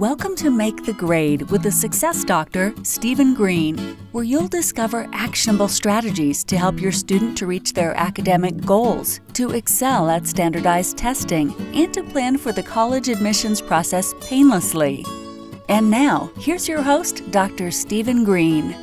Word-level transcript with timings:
Welcome 0.00 0.34
to 0.36 0.50
Make 0.50 0.86
the 0.86 0.94
Grade 0.94 1.42
with 1.50 1.62
the 1.62 1.70
Success 1.70 2.24
Doctor, 2.24 2.72
Stephen 2.84 3.34
Green, 3.34 3.76
where 4.12 4.24
you'll 4.24 4.48
discover 4.48 5.06
actionable 5.12 5.68
strategies 5.68 6.42
to 6.44 6.56
help 6.56 6.80
your 6.80 6.90
student 6.90 7.36
to 7.36 7.46
reach 7.46 7.74
their 7.74 7.94
academic 7.94 8.64
goals, 8.64 9.20
to 9.34 9.50
excel 9.50 10.08
at 10.08 10.26
standardized 10.26 10.96
testing, 10.96 11.54
and 11.74 11.92
to 11.92 12.02
plan 12.02 12.38
for 12.38 12.50
the 12.50 12.62
college 12.62 13.10
admissions 13.10 13.60
process 13.60 14.14
painlessly. 14.22 15.04
And 15.68 15.90
now, 15.90 16.30
here's 16.38 16.66
your 16.66 16.80
host, 16.80 17.30
Dr. 17.30 17.70
Stephen 17.70 18.24
Green. 18.24 18.74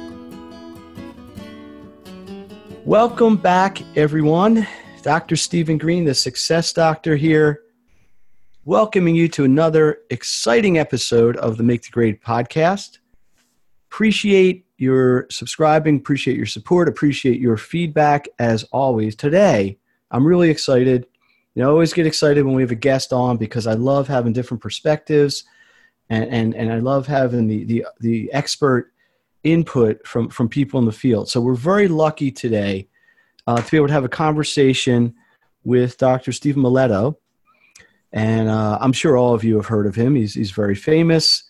Welcome 2.85 3.37
back, 3.37 3.81
everyone. 3.97 4.67
Dr. 5.01 5.35
Stephen 5.35 5.79
Green, 5.79 6.05
the 6.05 6.13
Success 6.13 6.73
Doctor 6.73 7.15
here 7.15 7.63
welcoming 8.67 9.15
you 9.15 9.29
to 9.29 9.45
another 9.45 9.99
exciting 10.09 10.77
episode 10.77 11.37
of 11.37 11.55
the 11.55 11.63
Make 11.63 11.83
the 11.83 11.89
Grade 11.89 12.21
podcast. 12.21 12.97
Appreciate 13.89 14.65
your 14.77 15.25
subscribing, 15.29 15.95
appreciate 15.95 16.35
your 16.35 16.45
support, 16.45 16.89
appreciate 16.89 17.39
your 17.39 17.55
feedback 17.55 18.27
as 18.39 18.65
always. 18.73 19.15
Today, 19.15 19.77
I'm 20.11 20.27
really 20.27 20.49
excited. 20.49 21.07
You 21.55 21.61
know, 21.61 21.69
I 21.69 21.71
always 21.71 21.93
get 21.93 22.05
excited 22.05 22.43
when 22.43 22.55
we 22.55 22.61
have 22.61 22.71
a 22.71 22.75
guest 22.75 23.13
on 23.13 23.37
because 23.37 23.67
I 23.67 23.73
love 23.73 24.09
having 24.09 24.33
different 24.33 24.61
perspectives 24.61 25.45
and, 26.09 26.25
and, 26.25 26.53
and 26.53 26.69
I 26.69 26.79
love 26.79 27.07
having 27.07 27.47
the, 27.47 27.63
the, 27.63 27.85
the 28.01 28.29
expert 28.33 28.91
input 29.45 30.05
from, 30.05 30.27
from 30.27 30.49
people 30.49 30.77
in 30.77 30.85
the 30.85 30.91
field. 30.91 31.29
So 31.29 31.39
we're 31.39 31.55
very 31.55 31.87
lucky 31.87 32.31
today 32.31 32.89
uh, 33.47 33.61
to 33.61 33.71
be 33.71 33.77
able 33.77 33.87
to 33.87 33.93
have 33.93 34.03
a 34.03 34.09
conversation 34.09 35.15
with 35.63 35.97
Dr. 35.97 36.33
Steven 36.33 36.61
Miletto 36.61 37.15
and 38.13 38.49
uh, 38.49 38.77
I'm 38.79 38.93
sure 38.93 39.17
all 39.17 39.33
of 39.33 39.43
you 39.43 39.55
have 39.57 39.65
heard 39.65 39.85
of 39.85 39.95
him. 39.95 40.15
He's, 40.15 40.33
he's 40.33 40.51
very 40.51 40.75
famous, 40.75 41.43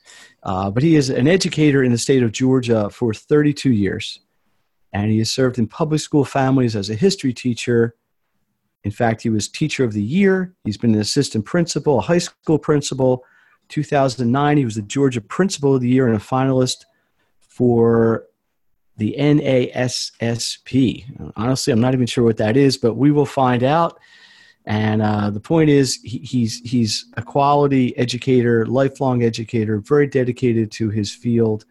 uh, 0.43 0.71
but 0.71 0.83
he 0.83 0.95
is 0.95 1.09
an 1.09 1.27
educator 1.27 1.83
in 1.83 1.91
the 1.91 1.97
state 1.97 2.23
of 2.23 2.31
Georgia 2.31 2.89
for 2.89 3.13
32 3.13 3.71
years. 3.71 4.19
And 4.93 5.11
he 5.11 5.19
has 5.19 5.29
served 5.29 5.59
in 5.59 5.67
public 5.67 6.01
school 6.01 6.25
families 6.25 6.75
as 6.75 6.89
a 6.89 6.95
history 6.95 7.33
teacher. 7.33 7.95
In 8.83 8.91
fact, 8.91 9.21
he 9.21 9.29
was 9.29 9.47
teacher 9.47 9.83
of 9.83 9.93
the 9.93 10.01
year. 10.01 10.55
He's 10.63 10.77
been 10.77 10.95
an 10.95 11.01
assistant 11.01 11.45
principal, 11.45 11.99
a 11.99 12.01
high 12.01 12.17
school 12.17 12.57
principal. 12.57 13.23
2009, 13.69 14.57
he 14.57 14.65
was 14.65 14.75
the 14.75 14.81
Georgia 14.81 15.21
Principal 15.21 15.75
of 15.75 15.81
the 15.81 15.89
Year 15.89 16.07
and 16.07 16.15
a 16.15 16.19
finalist 16.19 16.85
for 17.39 18.27
the 18.95 19.15
NASSP. 19.19 21.03
Honestly, 21.35 21.73
I'm 21.73 21.81
not 21.81 21.93
even 21.93 22.07
sure 22.07 22.23
what 22.23 22.37
that 22.37 22.55
is, 22.55 22.77
but 22.77 22.95
we 22.95 23.11
will 23.11 23.25
find 23.25 23.63
out. 23.63 23.99
And 24.67 25.01
uh, 25.01 25.29
the 25.29 25.39
point 25.39 25.69
is, 25.69 25.95
he, 26.03 26.19
he's 26.19 26.59
he's 26.59 27.05
a 27.15 27.21
quality 27.21 27.97
educator, 27.97 28.65
lifelong 28.65 29.23
educator, 29.23 29.79
very 29.79 30.07
dedicated 30.07 30.71
to 30.73 30.89
his 30.89 31.09
field, 31.09 31.63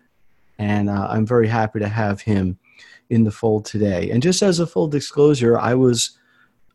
and 0.59 0.89
uh, 0.89 1.07
I'm 1.11 1.27
very 1.27 1.47
happy 1.47 1.79
to 1.81 1.89
have 1.89 2.23
him 2.23 2.59
in 3.11 3.23
the 3.23 3.31
fold 3.31 3.67
today. 3.67 4.11
And 4.11 4.23
just 4.23 4.43
as 4.43 4.61
a 4.61 4.67
full 4.67 4.89
disclosure, 4.89 5.59
I 5.59 5.75
was 5.75 6.19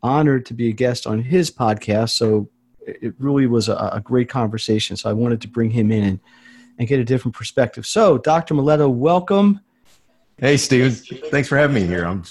honored 0.04 0.46
to 0.46 0.54
be 0.54 0.70
a 0.70 0.74
guest 0.74 1.08
on 1.08 1.24
his 1.24 1.50
podcast, 1.50 2.12
so 2.12 2.48
it 2.86 3.16
really 3.18 3.48
was 3.48 3.68
a, 3.68 3.90
a 3.92 4.00
great 4.00 4.30
conversation. 4.30 4.96
So 4.96 5.10
I 5.10 5.14
wanted 5.14 5.42
to 5.42 5.48
bring 5.48 5.72
him 5.72 5.92
in 5.92 6.04
and, 6.04 6.20
and 6.78 6.88
get 6.88 7.00
a 7.00 7.04
different 7.04 7.36
perspective. 7.36 7.88
So, 7.88 8.20
Dr. 8.20 8.54
Miletto, 8.54 8.94
welcome. 8.94 9.60
Hey, 10.42 10.58
Steven. 10.58 10.92
Thanks 10.92 11.48
for 11.48 11.56
having 11.56 11.76
me 11.76 11.86
here. 11.86 12.04
I'm 12.04 12.24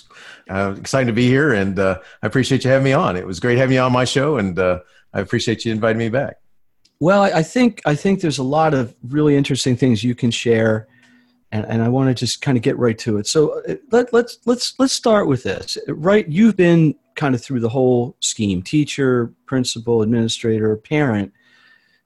uh, 0.50 0.74
excited 0.76 1.06
to 1.06 1.12
be 1.12 1.28
here, 1.28 1.52
and 1.52 1.78
uh, 1.78 2.00
I 2.24 2.26
appreciate 2.26 2.64
you 2.64 2.70
having 2.70 2.82
me 2.82 2.92
on. 2.92 3.16
It 3.16 3.24
was 3.24 3.38
great 3.38 3.56
having 3.56 3.76
you 3.76 3.80
on 3.82 3.92
my 3.92 4.04
show, 4.04 4.38
and 4.38 4.58
uh, 4.58 4.80
I 5.14 5.20
appreciate 5.20 5.64
you 5.64 5.70
inviting 5.70 5.98
me 5.98 6.08
back. 6.08 6.38
Well, 6.98 7.22
I 7.22 7.44
think 7.44 7.80
I 7.86 7.94
think 7.94 8.20
there's 8.20 8.38
a 8.38 8.42
lot 8.42 8.74
of 8.74 8.96
really 9.04 9.36
interesting 9.36 9.76
things 9.76 10.02
you 10.02 10.16
can 10.16 10.32
share, 10.32 10.88
and, 11.52 11.64
and 11.66 11.82
I 11.84 11.88
want 11.88 12.08
to 12.08 12.14
just 12.14 12.42
kind 12.42 12.58
of 12.58 12.64
get 12.64 12.76
right 12.78 12.98
to 12.98 13.18
it. 13.18 13.28
So 13.28 13.62
uh, 13.62 13.76
let, 13.92 14.12
let's 14.12 14.38
let's 14.44 14.74
let's 14.80 14.92
start 14.92 15.28
with 15.28 15.44
this. 15.44 15.78
Right, 15.86 16.28
you've 16.28 16.56
been 16.56 16.96
kind 17.14 17.36
of 17.36 17.40
through 17.40 17.60
the 17.60 17.68
whole 17.68 18.16
scheme: 18.18 18.60
teacher, 18.60 19.32
principal, 19.46 20.02
administrator, 20.02 20.76
parent. 20.76 21.32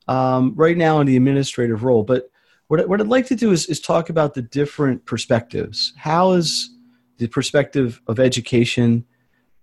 Um, 0.06 0.52
right 0.54 0.76
now 0.76 1.00
in 1.00 1.06
the 1.06 1.16
administrative 1.16 1.82
role, 1.82 2.02
but 2.02 2.28
what, 2.68 2.88
what 2.88 3.00
I'd 3.00 3.08
like 3.08 3.26
to 3.26 3.36
do 3.36 3.52
is, 3.52 3.66
is 3.66 3.80
talk 3.80 4.10
about 4.10 4.34
the 4.34 4.42
different 4.42 5.04
perspectives. 5.06 5.92
How 5.96 6.32
is 6.32 6.70
the 7.18 7.28
perspective 7.28 8.00
of 8.06 8.18
education 8.18 9.04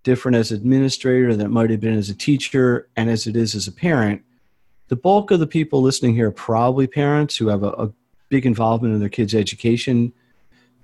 different 0.04 0.36
as 0.36 0.52
administrator 0.52 1.36
than 1.36 1.48
it 1.48 1.50
might 1.50 1.70
have 1.70 1.80
been 1.80 1.98
as 1.98 2.10
a 2.10 2.16
teacher 2.16 2.90
and 2.96 3.10
as 3.10 3.28
it 3.28 3.36
is 3.36 3.56
as 3.56 3.68
a 3.68 3.72
parent? 3.72 4.22
The 4.90 4.96
bulk 4.96 5.32
of 5.32 5.40
the 5.40 5.48
people 5.48 5.82
listening 5.82 6.16
here 6.16 6.28
are 6.28 6.32
probably 6.32 6.86
parents 6.86 7.38
who 7.38 7.48
have 7.48 7.64
a, 7.64 7.70
a 7.70 7.94
big 8.30 8.46
involvement 8.46 8.94
in 8.94 9.00
their 9.00 9.10
kids' 9.10 9.34
education, 9.34 10.14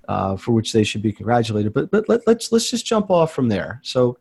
uh, 0.08 0.38
for 0.38 0.54
which 0.54 0.72
they 0.72 0.84
should 0.84 1.02
be 1.02 1.12
congratulated. 1.12 1.74
But 1.74 1.92
but 1.92 2.08
let, 2.08 2.26
let's 2.26 2.52
let's 2.52 2.70
just 2.70 2.86
jump 2.86 3.10
off 3.10 3.34
from 3.34 3.50
there. 3.50 3.82
So 3.84 4.18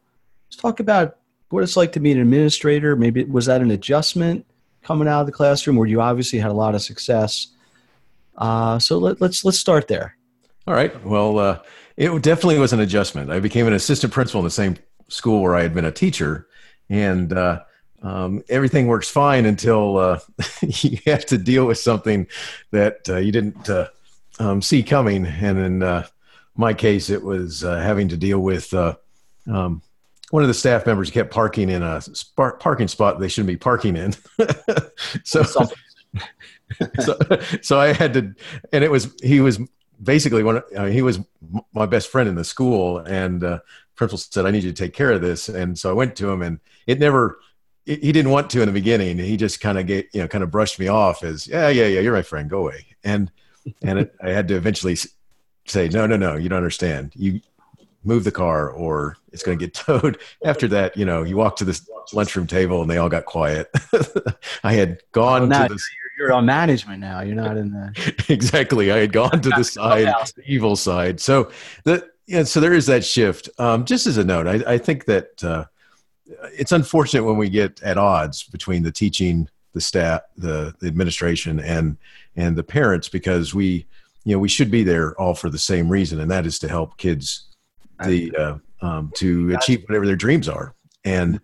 let's 0.49 0.57
talk 0.57 0.81
about 0.81 1.19
what 1.51 1.63
it's 1.63 1.77
like 1.77 1.93
to 1.93 2.01
be 2.01 2.11
an 2.11 2.21
administrator. 2.21 2.97
Maybe 2.97 3.25
was 3.25 3.47
that 3.47 3.61
an 3.61 3.71
adjustment 3.71 4.45
coming 4.83 5.07
out 5.07 5.21
of 5.21 5.27
the 5.27 5.33
classroom, 5.33 5.77
where 5.77 5.89
you 5.89 6.01
obviously 6.01 6.41
had 6.41 6.51
a 6.51 6.55
lot 6.55 6.75
of 6.75 6.83
success 6.83 7.49
uh, 8.37 8.79
so 8.79 8.99
let, 8.99 9.17
us 9.17 9.21
let's, 9.21 9.45
let's 9.45 9.59
start 9.59 9.89
there. 9.89 10.17
All 10.67 10.75
right. 10.75 11.05
Well, 11.05 11.39
uh, 11.39 11.59
it 11.97 12.23
definitely 12.23 12.59
was 12.59 12.73
an 12.73 12.81
adjustment. 12.81 13.31
I 13.31 13.41
became 13.41 13.67
an 13.67 13.73
assistant 13.73 14.13
principal 14.13 14.41
in 14.41 14.45
the 14.45 14.51
same 14.51 14.77
school 15.09 15.43
where 15.43 15.55
I 15.55 15.63
had 15.63 15.75
been 15.75 15.85
a 15.85 15.93
teacher, 15.93 16.49
and 16.89 17.33
uh, 17.33 17.63
um, 18.03 18.43
everything 18.49 18.87
works 18.87 19.09
fine 19.09 19.47
until 19.47 19.97
uh, 19.97 20.19
you 20.63 20.99
have 21.07 21.25
to 21.27 21.39
deal 21.39 21.67
with 21.67 21.79
something 21.79 22.27
that 22.73 23.09
uh, 23.09 23.17
you 23.17 23.33
didn't 23.33 23.69
uh, 23.71 23.89
um, 24.39 24.61
see 24.61 24.83
coming. 24.83 25.27
And 25.27 25.59
in 25.59 26.05
my 26.57 26.75
case, 26.75 27.11
it 27.11 27.23
was 27.23 27.61
having 27.61 28.09
to 28.09 28.17
deal 28.17 28.41
with 28.41 28.75
um, 28.75 29.83
one 30.31 30.43
of 30.43 30.49
the 30.49 30.55
staff 30.55 30.87
members 30.87 31.11
kept 31.11 31.33
parking 31.33 31.71
in 31.71 31.83
a 31.83 32.01
sp- 32.03 32.59
parking 32.59 32.89
spot 32.89 33.21
they 33.21 33.29
shouldn't 33.29 33.49
be 33.49 33.57
parking 33.57 33.97
in. 33.97 34.15
so 35.25 35.45
so, 37.01 37.19
so 37.63 37.81
I 37.81 37.93
had 37.93 38.15
to, 38.15 38.35
and 38.73 38.85
it 38.85 38.91
was 38.91 39.15
he 39.23 39.41
was 39.41 39.61
basically 40.03 40.43
one. 40.43 40.63
Uh, 40.77 40.87
he 40.87 41.03
was 41.03 41.21
my 41.73 41.87
best 41.87 42.09
friend 42.09 42.29
in 42.29 42.35
the 42.35 42.45
school, 42.45 42.99
and 42.99 43.45
uh, 43.45 43.61
principal 43.95 44.19
said, 44.19 44.47
"I 44.47 44.51
need 44.51 44.65
you 44.65 44.73
to 44.73 44.77
take 44.77 44.93
care 44.95 45.13
of 45.13 45.21
this." 45.21 45.49
And 45.49 45.79
so 45.79 45.91
I 45.91 45.93
went 45.93 46.17
to 46.17 46.31
him, 46.31 46.43
and 46.43 46.61
it 46.87 46.99
never. 46.99 47.39
It, 47.85 48.03
he 48.03 48.11
didn't 48.11 48.33
want 48.33 48.51
to 48.51 48.63
in 48.63 48.67
the 48.67 48.73
beginning. 48.73 49.19
He 49.19 49.37
just 49.37 49.61
kind 49.61 49.79
of 49.79 49.87
get 49.87 50.09
you 50.13 50.21
know 50.21 50.29
kind 50.29 50.43
of 50.43 50.51
brushed 50.51 50.79
me 50.79 50.89
off 50.89 51.23
as 51.23 51.47
yeah 51.47 51.69
yeah 51.69 51.87
yeah 51.87 52.01
you're 52.01 52.15
my 52.15 52.23
friend 52.23 52.51
go 52.51 52.61
away 52.61 52.85
and 53.05 53.31
and 53.83 54.01
it, 54.01 54.15
I 54.21 54.31
had 54.31 54.49
to 54.49 54.57
eventually 54.57 54.97
say 55.67 55.89
no 55.89 56.07
no 56.07 56.17
no 56.17 56.37
you 56.37 56.49
don't 56.49 56.59
understand 56.59 57.13
you 57.15 57.41
move 58.07 58.25
the 58.25 58.33
car 58.33 58.71
or 58.71 59.17
it's 59.33 59.43
going 59.43 59.59
to 59.59 59.65
get 59.65 59.75
towed. 59.87 60.19
After 60.45 60.69
that, 60.69 60.97
you 60.97 61.05
know, 61.05 61.23
you 61.25 61.37
walk 61.37 61.57
to 61.57 61.65
this 61.65 61.89
lunchroom 62.13 62.47
table 62.47 62.81
and 62.81 62.91
they 62.91 62.99
all 62.99 63.09
got 63.09 63.27
quiet. 63.27 63.69
I 64.65 64.73
had 64.73 65.01
gone 65.13 65.51
to 65.51 65.67
this 65.69 65.91
you're 66.19 66.33
on 66.33 66.47
management 66.47 67.01
now. 67.01 67.21
You're 67.21 67.35
not 67.35 67.57
in 67.57 67.71
the 67.71 68.25
exactly. 68.29 68.91
I 68.93 68.99
had 68.99 69.13
gone 69.13 69.41
to 69.41 69.51
the 69.51 69.65
side, 69.65 70.13
the 70.35 70.43
evil 70.47 70.77
side. 70.77 71.21
So 71.21 71.51
the 71.85 72.09
yeah, 72.27 72.43
so 72.43 72.61
there 72.61 72.73
is 72.73 72.87
that 72.87 73.05
shift. 73.05 73.49
Um, 73.59 73.85
just 73.85 74.07
as 74.07 74.17
a 74.17 74.25
note, 74.25 74.47
I, 74.47 74.75
I 74.75 74.79
think 74.79 75.05
that 75.05 75.45
uh, 75.45 75.65
it's 76.53 76.73
unfortunate 76.73 77.25
when 77.25 77.37
we 77.37 77.49
get 77.49 77.83
at 77.83 77.99
odds 77.99 78.43
between 78.45 78.83
the 78.83 78.91
teaching, 78.91 79.49
the 79.75 79.81
staff, 79.81 80.23
the, 80.37 80.75
the 80.81 80.87
administration, 80.87 81.61
and 81.61 81.97
and 82.35 82.57
the 82.57 82.65
parents 82.65 83.09
because 83.09 83.55
we 83.55 83.87
you 84.25 84.35
know 84.35 84.39
we 84.39 84.49
should 84.49 84.71
be 84.71 84.83
there 84.83 85.19
all 85.21 85.35
for 85.35 85.51
the 85.51 85.59
same 85.59 85.89
reason, 85.89 86.21
and 86.21 86.31
that 86.31 86.47
is 86.47 86.59
to 86.61 86.69
help 86.69 86.97
kids 86.99 87.49
the 88.05 88.35
uh, 88.37 88.59
um, 88.81 89.13
to 89.17 89.55
achieve 89.55 89.85
whatever 89.87 90.07
their 90.07 90.17
dreams 90.17 90.49
are. 90.49 90.75
And 91.05 91.41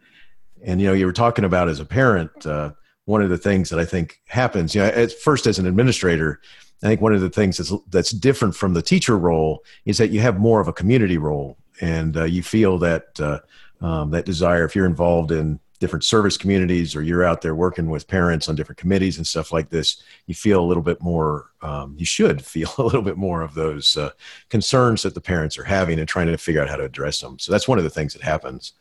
and 0.65 0.81
you 0.81 0.89
know 0.89 0.95
you 0.95 1.07
were 1.07 1.13
talking 1.13 1.45
about 1.45 1.69
as 1.69 1.81
a 1.81 1.85
parent. 1.85 2.47
Uh, 2.47 2.73
one 3.05 3.23
of 3.23 3.31
the 3.31 3.39
things 3.39 3.69
that 3.71 3.79
I 3.79 3.85
think 3.85 4.21
happens, 4.27 4.75
you 4.75 4.81
know, 4.81 4.89
at 4.89 5.13
first 5.13 5.47
as 5.47 5.59
an 5.59 5.67
administrator, 5.67 6.41
I 6.83 6.89
think 6.89 7.01
one 7.01 7.15
of 7.15 7.21
the 7.21 7.31
things 7.31 7.59
that's 7.59 7.73
that's 7.91 8.11
different 8.11 8.57
from 8.57 8.75
the 8.75 8.83
teacher 8.83 9.17
role 9.17 9.65
is 9.85 9.99
that 9.99 10.11
you 10.11 10.21
have 10.21 10.39
more 10.39 10.61
of 10.61 10.69
a 10.69 10.73
community 10.73 11.19
role, 11.19 11.57
and 11.81 12.17
uh, 12.17 12.25
you 12.25 12.43
feel 12.43 12.79
that 12.79 13.21
uh, 13.21 13.39
um, 13.85 14.11
that 14.11 14.27
desire. 14.27 14.65
If 14.65 14.75
you're 14.75 14.87
involved 14.87 15.31
in 15.31 15.61
different 15.79 16.05
service 16.05 16.37
communities, 16.37 16.95
or 16.95 17.03
you're 17.03 17.25
out 17.25 17.41
there 17.41 17.55
working 17.55 17.89
with 17.89 18.09
parents 18.09 18.49
on 18.49 18.57
different 18.57 18.79
committees 18.79 19.17
and 19.17 19.27
stuff 19.27 19.53
like 19.53 19.69
this, 19.69 20.03
you 20.27 20.35
feel 20.35 20.61
a 20.61 20.67
little 20.67 20.83
bit 20.83 21.01
more. 21.01 21.51
Um, 21.61 21.95
you 21.97 22.05
should 22.05 22.45
feel 22.45 22.71
a 22.79 22.83
little 22.83 23.03
bit 23.03 23.17
more 23.17 23.43
of 23.43 23.55
those 23.55 23.97
uh, 23.97 24.11
concerns 24.49 25.03
that 25.03 25.15
the 25.15 25.21
parents 25.21 25.57
are 25.59 25.65
having 25.65 26.01
and 26.01 26.09
trying 26.09 26.27
to 26.27 26.37
figure 26.37 26.63
out 26.63 26.69
how 26.69 26.77
to 26.77 26.85
address 26.85 27.21
them. 27.21 27.39
So 27.39 27.53
that's 27.53 27.69
one 27.69 27.79
of 27.79 27.85
the 27.85 27.91
things 27.91 28.13
that 28.15 28.23
happens. 28.23 28.73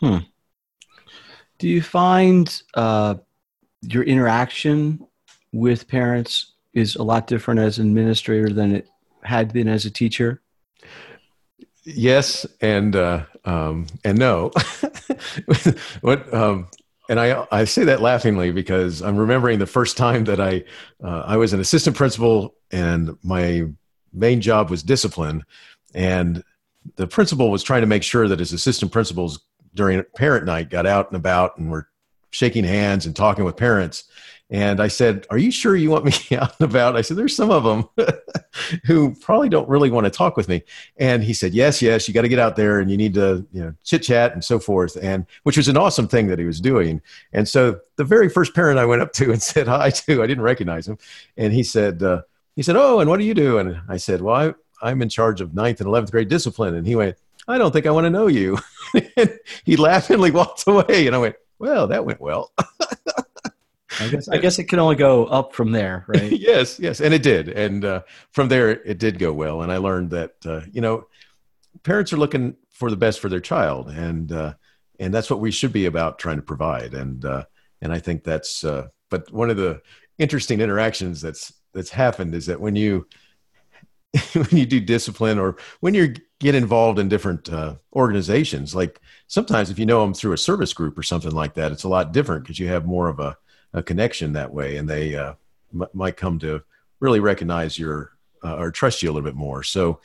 Hmm. 0.00 0.18
Do 1.58 1.68
you 1.68 1.80
find 1.80 2.62
uh, 2.74 3.14
your 3.92 4.02
interaction 4.04 5.06
with 5.52 5.88
parents 5.88 6.52
is 6.72 6.96
a 6.96 7.02
lot 7.02 7.26
different 7.26 7.60
as 7.60 7.78
an 7.78 7.86
administrator 7.86 8.50
than 8.50 8.74
it 8.74 8.88
had 9.22 9.52
been 9.52 9.68
as 9.68 9.84
a 9.84 9.90
teacher? 9.90 10.40
Yes, 11.84 12.46
and 12.60 12.96
uh, 12.96 13.24
um, 13.44 13.86
and 14.04 14.18
no. 14.18 14.50
what 16.00 16.32
um, 16.32 16.68
and 17.08 17.20
I 17.20 17.46
I 17.52 17.64
say 17.64 17.84
that 17.84 18.00
laughingly 18.00 18.50
because 18.50 19.02
I'm 19.02 19.16
remembering 19.16 19.58
the 19.58 19.66
first 19.66 19.96
time 19.96 20.24
that 20.24 20.40
I 20.40 20.64
uh, 21.02 21.24
I 21.26 21.36
was 21.36 21.52
an 21.52 21.60
assistant 21.60 21.96
principal 21.96 22.54
and 22.70 23.16
my 23.22 23.64
main 24.12 24.40
job 24.40 24.70
was 24.70 24.82
discipline, 24.82 25.44
and 25.94 26.42
the 26.96 27.06
principal 27.06 27.50
was 27.50 27.62
trying 27.62 27.82
to 27.82 27.86
make 27.86 28.02
sure 28.02 28.28
that 28.28 28.38
his 28.38 28.52
assistant 28.52 28.90
principals 28.90 29.40
during 29.74 30.02
parent 30.16 30.46
night 30.46 30.70
got 30.70 30.86
out 30.86 31.08
and 31.08 31.16
about 31.16 31.58
and 31.58 31.70
were 31.70 31.88
shaking 32.34 32.64
hands 32.64 33.06
and 33.06 33.14
talking 33.14 33.44
with 33.44 33.56
parents. 33.56 34.04
And 34.50 34.80
I 34.80 34.88
said, 34.88 35.26
Are 35.30 35.38
you 35.38 35.50
sure 35.50 35.74
you 35.74 35.90
want 35.90 36.04
me 36.04 36.12
out 36.36 36.54
and 36.58 36.68
about? 36.68 36.96
I 36.96 37.00
said, 37.00 37.16
There's 37.16 37.34
some 37.34 37.50
of 37.50 37.64
them 37.64 37.88
who 38.84 39.14
probably 39.14 39.48
don't 39.48 39.68
really 39.68 39.90
want 39.90 40.04
to 40.04 40.10
talk 40.10 40.36
with 40.36 40.48
me. 40.48 40.62
And 40.98 41.22
he 41.22 41.32
said, 41.32 41.54
Yes, 41.54 41.80
yes, 41.80 42.06
you 42.06 42.12
got 42.12 42.22
to 42.22 42.28
get 42.28 42.38
out 42.38 42.56
there 42.56 42.80
and 42.80 42.90
you 42.90 42.96
need 42.96 43.14
to, 43.14 43.46
you 43.52 43.62
know, 43.62 43.74
chit 43.84 44.02
chat 44.02 44.32
and 44.32 44.44
so 44.44 44.58
forth. 44.58 44.96
And 45.00 45.26
which 45.44 45.56
was 45.56 45.68
an 45.68 45.76
awesome 45.76 46.08
thing 46.08 46.26
that 46.26 46.38
he 46.38 46.44
was 46.44 46.60
doing. 46.60 47.00
And 47.32 47.48
so 47.48 47.80
the 47.96 48.04
very 48.04 48.28
first 48.28 48.54
parent 48.54 48.78
I 48.78 48.84
went 48.84 49.00
up 49.00 49.12
to 49.14 49.32
and 49.32 49.42
said 49.52 49.66
hi 49.66 49.90
to, 49.90 50.22
I 50.22 50.26
didn't 50.26 50.44
recognize 50.44 50.86
him. 50.86 50.98
And 51.36 51.52
he 51.52 51.62
said, 51.62 52.02
uh, 52.02 52.22
he 52.54 52.62
said, 52.62 52.76
Oh, 52.76 53.00
and 53.00 53.08
what 53.08 53.18
do 53.18 53.24
you 53.24 53.34
do? 53.34 53.58
And 53.58 53.80
I 53.88 53.96
said, 53.96 54.20
Well, 54.20 54.34
I, 54.34 54.54
I'm 54.82 55.00
in 55.00 55.08
charge 55.08 55.40
of 55.40 55.54
ninth 55.54 55.80
and 55.80 55.88
11th 55.88 56.10
grade 56.10 56.28
discipline. 56.28 56.74
And 56.74 56.86
he 56.86 56.96
went, 56.96 57.16
I 57.48 57.58
don't 57.58 57.72
think 57.72 57.86
I 57.86 57.90
want 57.90 58.04
to 58.04 58.10
know 58.10 58.26
you. 58.26 58.58
he 59.64 59.76
laughingly 59.76 60.30
walked 60.30 60.64
away. 60.66 61.06
And 61.06 61.14
I 61.14 61.18
went, 61.18 61.36
Well, 61.58 61.86
that 61.88 62.04
went 62.04 62.20
well. 62.20 62.52
I 64.00 64.08
guess 64.08 64.28
I 64.28 64.38
guess 64.38 64.58
it 64.58 64.64
can 64.64 64.78
only 64.78 64.96
go 64.96 65.26
up 65.26 65.54
from 65.54 65.72
there, 65.72 66.04
right? 66.08 66.32
yes, 66.32 66.80
yes, 66.80 67.00
and 67.00 67.14
it 67.14 67.22
did, 67.22 67.48
and 67.48 67.84
uh, 67.84 68.02
from 68.32 68.48
there 68.48 68.70
it 68.70 68.98
did 68.98 69.18
go 69.18 69.32
well. 69.32 69.62
And 69.62 69.70
I 69.70 69.76
learned 69.76 70.10
that 70.10 70.32
uh, 70.44 70.62
you 70.72 70.80
know 70.80 71.06
parents 71.82 72.12
are 72.12 72.16
looking 72.16 72.56
for 72.70 72.90
the 72.90 72.96
best 72.96 73.20
for 73.20 73.28
their 73.28 73.40
child, 73.40 73.90
and 73.90 74.32
uh, 74.32 74.54
and 74.98 75.14
that's 75.14 75.30
what 75.30 75.40
we 75.40 75.50
should 75.50 75.72
be 75.72 75.86
about 75.86 76.18
trying 76.18 76.36
to 76.36 76.42
provide. 76.42 76.94
And 76.94 77.24
uh, 77.24 77.44
and 77.80 77.92
I 77.92 77.98
think 77.98 78.24
that's. 78.24 78.64
Uh, 78.64 78.88
but 79.10 79.30
one 79.32 79.50
of 79.50 79.56
the 79.56 79.80
interesting 80.18 80.60
interactions 80.60 81.20
that's 81.20 81.52
that's 81.72 81.90
happened 81.90 82.34
is 82.34 82.46
that 82.46 82.60
when 82.60 82.74
you 82.74 83.06
when 84.32 84.48
you 84.50 84.66
do 84.66 84.80
discipline 84.80 85.38
or 85.38 85.56
when 85.80 85.94
you 85.94 86.14
get 86.40 86.54
involved 86.54 86.98
in 86.98 87.08
different 87.08 87.52
uh, 87.52 87.76
organizations, 87.94 88.74
like 88.74 89.00
sometimes 89.34 89.68
if 89.68 89.80
you 89.80 89.84
know 89.84 90.00
them 90.00 90.14
through 90.14 90.32
a 90.32 90.38
service 90.38 90.72
group 90.72 90.96
or 90.96 91.02
something 91.02 91.32
like 91.32 91.54
that, 91.54 91.72
it's 91.72 91.82
a 91.82 91.88
lot 91.88 92.12
different 92.12 92.44
because 92.44 92.60
you 92.60 92.68
have 92.68 92.86
more 92.86 93.08
of 93.08 93.18
a 93.18 93.36
a 93.72 93.82
connection 93.82 94.32
that 94.32 94.54
way, 94.54 94.76
and 94.76 94.88
they 94.88 95.16
uh, 95.16 95.34
m- 95.74 95.88
might 95.92 96.16
come 96.16 96.38
to 96.38 96.62
really 97.00 97.18
recognize 97.18 97.76
your 97.76 98.12
uh, 98.44 98.54
or 98.56 98.70
trust 98.70 99.02
you 99.02 99.10
a 99.10 99.12
little 99.12 99.28
bit 99.28 99.34
more. 99.34 99.64
So, 99.64 99.98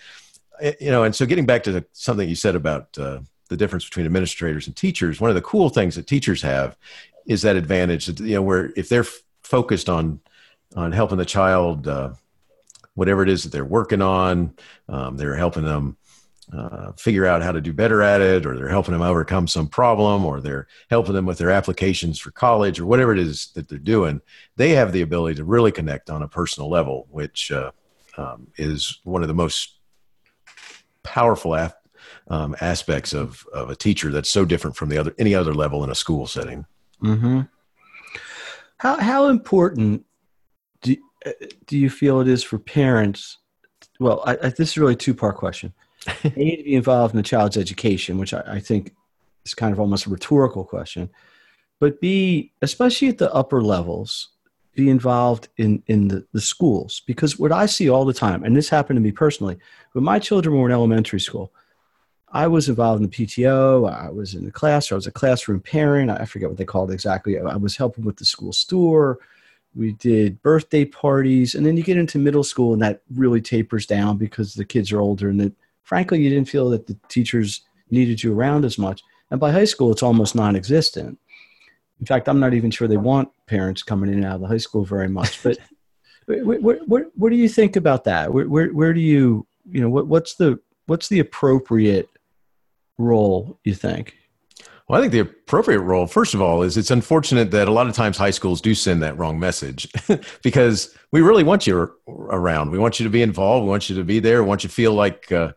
eh, 0.59 0.73
you 0.81 0.89
know, 0.89 1.03
and 1.03 1.15
so 1.15 1.27
getting 1.27 1.45
back 1.45 1.61
to 1.65 1.85
something 1.93 2.27
you 2.27 2.33
said 2.33 2.55
about 2.55 2.97
uh, 2.97 3.19
the 3.49 3.57
difference 3.57 3.85
between 3.85 4.07
administrators 4.07 4.65
and 4.65 4.75
teachers, 4.75 5.21
one 5.21 5.29
of 5.29 5.35
the 5.35 5.43
cool 5.43 5.69
things 5.69 5.93
that 5.95 6.07
teachers 6.07 6.41
have 6.41 6.75
is 7.27 7.43
that 7.43 7.55
advantage 7.55 8.07
that 8.07 8.19
you 8.19 8.33
know 8.33 8.41
where 8.41 8.73
if 8.75 8.89
they're 8.89 9.01
f- 9.01 9.21
focused 9.43 9.89
on 9.89 10.19
on 10.75 10.91
helping 10.91 11.19
the 11.19 11.25
child 11.25 11.87
uh, 11.87 12.09
whatever 12.95 13.21
it 13.21 13.29
is 13.29 13.43
that 13.43 13.51
they're 13.51 13.63
working 13.63 14.01
on 14.01 14.51
um, 14.87 15.17
they're 15.17 15.35
helping 15.35 15.65
them 15.65 15.95
uh, 16.51 16.91
figure 16.93 17.25
out 17.25 17.43
how 17.43 17.51
to 17.51 17.61
do 17.61 17.71
better 17.71 18.01
at 18.01 18.21
it, 18.21 18.45
or 18.45 18.57
they're 18.57 18.69
helping 18.69 18.93
them 18.93 19.01
overcome 19.01 19.47
some 19.47 19.67
problem, 19.67 20.25
or 20.25 20.41
they're 20.41 20.67
helping 20.89 21.13
them 21.13 21.25
with 21.25 21.37
their 21.37 21.51
applications 21.51 22.19
for 22.19 22.31
college, 22.31 22.79
or 22.79 22.85
whatever 22.85 23.11
it 23.11 23.19
is 23.19 23.51
that 23.53 23.69
they're 23.69 23.77
doing, 23.77 24.19
they 24.55 24.71
have 24.71 24.91
the 24.91 25.01
ability 25.01 25.35
to 25.35 25.43
really 25.43 25.71
connect 25.71 26.09
on 26.09 26.23
a 26.23 26.27
personal 26.27 26.69
level, 26.69 27.07
which 27.11 27.51
uh, 27.51 27.71
um, 28.17 28.47
is 28.57 28.99
one 29.03 29.21
of 29.21 29.27
the 29.27 29.33
most 29.33 29.79
powerful 31.03 31.53
af- 31.53 31.75
um, 32.29 32.55
aspects 32.61 33.13
of, 33.13 33.45
of 33.53 33.69
a 33.69 33.75
teacher 33.75 34.11
that's 34.11 34.29
so 34.29 34.43
different 34.43 34.75
from 34.75 34.89
the 34.89 34.97
other 34.97 35.13
any 35.19 35.35
other 35.35 35.53
level 35.53 35.83
in 35.83 35.89
a 35.89 35.95
school 35.95 36.25
setting. 36.25 36.65
Mm-hmm. 37.03 37.41
How 38.77 38.97
how 38.97 39.27
important 39.27 40.03
do 40.81 40.95
uh, 41.25 41.31
do 41.67 41.77
you 41.77 41.89
feel 41.89 42.21
it 42.21 42.27
is 42.27 42.43
for 42.43 42.57
parents? 42.57 43.37
Well, 43.99 44.23
I, 44.25 44.33
I, 44.33 44.49
this 44.49 44.69
is 44.69 44.77
really 44.77 44.93
a 44.93 44.97
two 44.97 45.13
part 45.13 45.37
question 45.37 45.73
they 46.23 46.43
need 46.43 46.57
to 46.57 46.63
be 46.63 46.75
involved 46.75 47.13
in 47.13 47.17
the 47.17 47.23
child's 47.23 47.57
education, 47.57 48.17
which 48.17 48.33
I, 48.33 48.43
I 48.45 48.59
think 48.59 48.93
is 49.45 49.53
kind 49.53 49.73
of 49.73 49.79
almost 49.79 50.05
a 50.05 50.09
rhetorical 50.09 50.63
question. 50.63 51.09
But 51.79 52.01
be, 52.01 52.51
especially 52.61 53.09
at 53.09 53.17
the 53.17 53.33
upper 53.33 53.61
levels, 53.61 54.29
be 54.75 54.89
involved 54.89 55.49
in, 55.57 55.83
in 55.87 56.07
the, 56.07 56.25
the 56.33 56.41
schools. 56.41 57.01
Because 57.05 57.39
what 57.39 57.51
I 57.51 57.65
see 57.65 57.89
all 57.89 58.05
the 58.05 58.13
time, 58.13 58.43
and 58.43 58.55
this 58.55 58.69
happened 58.69 58.97
to 58.97 59.01
me 59.01 59.11
personally, 59.11 59.57
when 59.93 60.03
my 60.03 60.19
children 60.19 60.55
were 60.55 60.67
in 60.67 60.73
elementary 60.73 61.19
school, 61.19 61.51
I 62.31 62.47
was 62.47 62.69
involved 62.69 63.01
in 63.01 63.09
the 63.09 63.15
PTO. 63.15 63.91
I 63.91 64.09
was 64.09 64.35
in 64.35 64.45
the 64.45 64.51
class. 64.51 64.91
I 64.91 64.95
was 64.95 65.07
a 65.07 65.11
classroom 65.11 65.61
parent. 65.61 66.11
I 66.11 66.25
forget 66.25 66.49
what 66.49 66.57
they 66.57 66.65
called 66.65 66.91
it 66.91 66.93
exactly. 66.93 67.39
I 67.39 67.55
was 67.55 67.75
helping 67.75 68.05
with 68.05 68.17
the 68.17 68.25
school 68.25 68.53
store. 68.53 69.19
We 69.75 69.93
did 69.93 70.41
birthday 70.41 70.85
parties, 70.85 71.55
and 71.55 71.65
then 71.65 71.77
you 71.77 71.83
get 71.83 71.97
into 71.97 72.17
middle 72.17 72.43
school, 72.43 72.73
and 72.73 72.81
that 72.81 73.01
really 73.15 73.41
tapers 73.41 73.85
down 73.85 74.17
because 74.17 74.53
the 74.53 74.65
kids 74.65 74.91
are 74.91 74.99
older, 74.99 75.29
and 75.29 75.39
the 75.39 75.53
frankly, 75.83 76.21
you 76.21 76.29
didn't 76.29 76.49
feel 76.49 76.69
that 76.69 76.87
the 76.87 76.97
teachers 77.07 77.61
needed 77.89 78.23
you 78.23 78.33
around 78.33 78.65
as 78.65 78.77
much. 78.77 79.01
And 79.31 79.39
by 79.39 79.51
high 79.51 79.65
school, 79.65 79.91
it's 79.91 80.03
almost 80.03 80.35
non 80.35 80.55
existent. 80.55 81.17
In 81.99 82.05
fact, 82.05 82.29
I'm 82.29 82.39
not 82.39 82.53
even 82.53 82.71
sure 82.71 82.87
they 82.87 82.97
want 82.97 83.29
parents 83.45 83.83
coming 83.83 84.09
in 84.09 84.17
and 84.17 84.25
out 84.25 84.35
of 84.35 84.41
the 84.41 84.47
high 84.47 84.57
school 84.57 84.85
very 84.85 85.09
much. 85.09 85.43
But 85.43 85.57
what, 86.25 86.61
what, 86.61 86.87
what, 86.87 87.03
what, 87.15 87.29
do 87.29 87.35
you 87.35 87.49
think 87.49 87.75
about 87.75 88.05
that? 88.05 88.33
Where, 88.33 88.47
where, 88.47 88.69
where 88.69 88.93
do 88.93 89.01
you, 89.01 89.45
you 89.69 89.81
know, 89.81 89.89
what, 89.89 90.07
what's 90.07 90.35
the, 90.35 90.59
what's 90.85 91.09
the 91.09 91.19
appropriate 91.19 92.09
role 92.97 93.59
you 93.63 93.73
think? 93.73 94.15
Well, 94.89 94.97
I 94.97 95.03
think 95.03 95.13
the 95.13 95.19
appropriate 95.19 95.81
role, 95.81 96.07
first 96.07 96.33
of 96.33 96.41
all, 96.41 96.63
is 96.63 96.75
it's 96.75 96.89
unfortunate 96.89 97.51
that 97.51 97.67
a 97.67 97.71
lot 97.71 97.85
of 97.85 97.93
times 97.93 98.17
high 98.17 98.31
schools 98.31 98.59
do 98.59 98.73
send 98.73 99.03
that 99.03 99.15
wrong 99.19 99.39
message 99.39 99.87
because 100.43 100.97
we 101.11 101.21
really 101.21 101.43
want 101.43 101.67
you 101.67 101.93
around. 102.07 102.71
We 102.71 102.79
want 102.79 102.99
you 102.99 103.03
to 103.03 103.09
be 103.11 103.21
involved. 103.21 103.65
We 103.65 103.69
want 103.69 103.87
you 103.87 103.95
to 103.97 104.03
be 104.03 104.19
there. 104.19 104.41
We 104.41 104.49
want 104.49 104.63
you 104.63 104.69
to 104.69 104.73
feel 104.73 104.95
like 104.95 105.31
uh, 105.31 105.51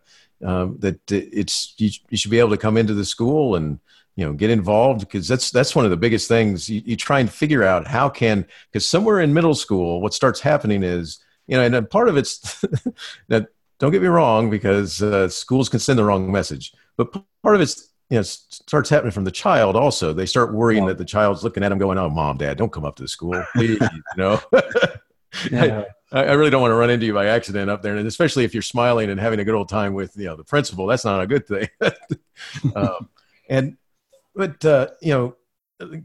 um, 0.45 0.77
that 0.81 0.99
it's 1.11 1.73
you, 1.79 1.89
you, 2.11 2.17
should 2.17 2.29
be 2.29 2.37
able 2.37 2.51
to 2.51 2.57
come 2.57 2.77
into 2.77 2.93
the 2.93 3.03
school 3.03 3.55
and 3.55 3.79
you 4.15 4.23
know 4.23 4.33
get 4.33 4.51
involved 4.51 4.99
because 4.99 5.27
that's 5.27 5.49
that's 5.49 5.75
one 5.75 5.83
of 5.85 5.89
the 5.89 5.97
biggest 5.97 6.27
things 6.27 6.69
you, 6.69 6.83
you 6.85 6.95
try 6.95 7.19
and 7.19 7.31
figure 7.31 7.63
out 7.63 7.87
how 7.87 8.09
can 8.09 8.45
because 8.71 8.87
somewhere 8.87 9.21
in 9.21 9.33
middle 9.33 9.55
school 9.55 10.01
what 10.01 10.13
starts 10.13 10.39
happening 10.39 10.83
is 10.83 11.17
you 11.47 11.57
know 11.57 11.63
and 11.63 11.89
part 11.89 12.09
of 12.09 12.17
it's 12.17 12.63
that 13.29 13.47
don't 13.79 13.91
get 13.91 14.01
me 14.01 14.07
wrong 14.07 14.51
because 14.51 15.01
uh, 15.01 15.27
schools 15.27 15.69
can 15.69 15.79
send 15.79 15.97
the 15.97 16.03
wrong 16.03 16.31
message 16.31 16.73
but 16.97 17.11
part 17.41 17.55
of 17.55 17.61
it's 17.61 17.92
you 18.13 18.19
know 18.19 18.23
starts 18.23 18.91
happening 18.91 19.11
from 19.11 19.23
the 19.23 19.31
child 19.31 19.75
also 19.75 20.13
they 20.13 20.27
start 20.27 20.53
worrying 20.53 20.83
yeah. 20.83 20.89
that 20.89 20.99
the 20.99 21.05
child's 21.05 21.43
looking 21.43 21.63
at 21.63 21.69
them 21.69 21.79
going 21.79 21.97
oh 21.97 22.09
mom 22.09 22.37
dad 22.37 22.57
don't 22.57 22.71
come 22.71 22.85
up 22.85 22.95
to 22.95 23.01
the 23.01 23.09
school 23.09 23.43
please 23.55 23.79
you 23.81 24.03
know 24.17 24.39
yeah. 25.51 25.85
I, 26.11 26.25
I, 26.25 26.33
really 26.33 26.51
don't 26.51 26.61
want 26.61 26.71
to 26.71 26.75
run 26.75 26.91
into 26.91 27.07
you 27.07 27.13
by 27.15 27.25
accident 27.25 27.71
up 27.71 27.81
there, 27.81 27.95
and 27.95 28.07
especially 28.07 28.43
if 28.43 28.53
you're 28.53 28.61
smiling 28.61 29.09
and 29.09 29.19
having 29.19 29.39
a 29.39 29.43
good 29.43 29.55
old 29.55 29.67
time 29.67 29.95
with 29.95 30.15
you 30.15 30.25
know 30.25 30.35
the 30.35 30.43
principal. 30.43 30.85
That's 30.85 31.03
not 31.03 31.21
a 31.21 31.25
good 31.25 31.47
thing. 31.47 31.67
um, 32.75 33.09
and 33.49 33.77
but 34.35 34.63
uh, 34.63 34.89
you 35.01 35.35
know, 35.81 35.99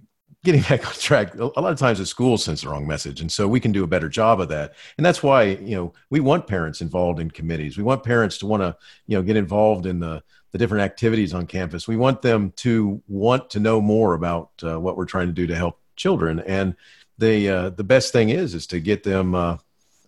getting 0.45 0.63
back 0.63 0.87
on 0.87 0.95
track, 0.95 1.35
a 1.35 1.45
lot 1.45 1.73
of 1.73 1.79
times 1.79 1.99
the 1.99 2.07
school 2.07 2.39
sends 2.39 2.63
the 2.63 2.71
wrong 2.71 2.87
message, 2.87 3.21
and 3.21 3.31
so 3.31 3.47
we 3.47 3.61
can 3.61 3.71
do 3.71 3.85
a 3.85 3.87
better 3.87 4.09
job 4.09 4.41
of 4.41 4.49
that. 4.49 4.75
And 4.97 5.05
that's 5.05 5.23
why 5.23 5.43
you 5.43 5.77
know 5.77 5.93
we 6.09 6.21
want 6.21 6.47
parents 6.47 6.81
involved 6.81 7.21
in 7.21 7.31
committees. 7.31 7.77
We 7.77 7.85
want 7.85 8.03
parents 8.03 8.39
to 8.39 8.47
want 8.47 8.63
to 8.63 8.75
you 9.07 9.17
know 9.19 9.23
get 9.23 9.37
involved 9.37 9.85
in 9.85 10.01
the 10.01 10.23
the 10.53 10.59
different 10.59 10.85
activities 10.85 11.35
on 11.35 11.47
campus. 11.47 11.87
We 11.87 11.97
want 11.97 12.23
them 12.23 12.53
to 12.57 13.03
want 13.09 13.51
to 13.51 13.61
know 13.61 13.81
more 13.81 14.15
about 14.15 14.51
uh, 14.63 14.81
what 14.81 14.97
we're 14.97 15.05
trying 15.05 15.27
to 15.27 15.33
do 15.33 15.47
to 15.47 15.55
help 15.55 15.79
children. 15.97 16.41
And 16.41 16.75
the 17.19 17.49
uh, 17.49 17.71
the 17.71 17.85
best 17.85 18.13
thing 18.13 18.31
is 18.31 18.55
is 18.55 18.67
to 18.69 18.81
get 18.81 19.03
them 19.03 19.35
uh, 19.35 19.59